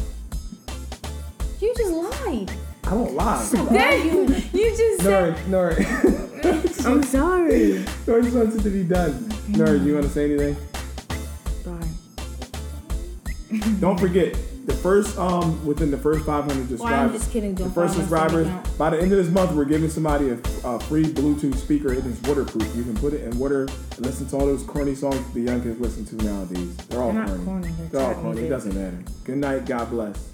You 1.62 1.72
just 1.74 1.90
lied. 1.90 2.50
I 2.84 2.92
won't 2.94 3.14
lie. 3.14 3.48
Dang, 3.72 4.04
you 4.52 4.76
just 4.76 5.00
said. 5.02 5.34
Nori, 5.48 5.74
Nori. 5.76 6.10
I'm 6.86 7.02
sorry. 7.02 7.78
I 7.78 8.20
just 8.20 8.36
wanted 8.36 8.62
to 8.62 8.70
be 8.70 8.84
done. 8.84 9.12
Nori, 9.52 9.84
you 9.84 9.94
want 9.94 10.04
to 10.06 10.10
say 10.12 10.24
anything? 10.26 10.56
Darn. 11.64 11.88
Don't 13.80 13.98
forget 13.98 14.36
the 14.66 14.74
first 14.74 15.18
um 15.18 15.64
within 15.66 15.90
the 15.90 15.98
first 15.98 16.24
500 16.24 16.46
Well, 16.46 16.60
I'm 16.60 16.68
subscribers. 16.68 17.12
just 17.20 17.30
kidding. 17.32 17.54
The 17.54 17.64
Don't 17.64 17.72
first 17.72 17.94
subscribers. 17.94 18.48
By 18.78 18.90
the 18.90 19.00
end 19.00 19.12
of 19.12 19.18
this 19.18 19.28
month, 19.32 19.52
we're 19.52 19.64
giving 19.64 19.88
somebody 19.88 20.30
a, 20.30 20.34
a 20.64 20.80
free 20.80 21.04
Bluetooth 21.04 21.56
speaker. 21.56 21.92
It 21.92 22.04
is 22.04 22.20
waterproof. 22.22 22.74
You 22.76 22.82
can 22.82 22.96
put 22.96 23.12
it 23.14 23.22
in 23.24 23.38
water 23.38 23.62
and 23.62 24.00
listen 24.00 24.26
to 24.28 24.36
all 24.36 24.46
those 24.46 24.62
corny 24.64 24.94
songs 24.94 25.18
the 25.32 25.40
young 25.40 25.62
kids 25.62 25.80
listen 25.80 26.04
to 26.06 26.16
nowadays. 26.24 26.76
They're 26.88 27.00
all 27.02 27.12
They're 27.12 27.26
corny. 27.26 27.44
corny, 27.44 27.68
they're 27.78 27.86
They're 27.88 28.14
all 28.16 28.22
corny. 28.22 28.42
It 28.42 28.48
doesn't 28.50 28.74
matter. 28.74 28.98
Good 29.24 29.38
night. 29.38 29.64
God 29.66 29.90
bless. 29.90 30.30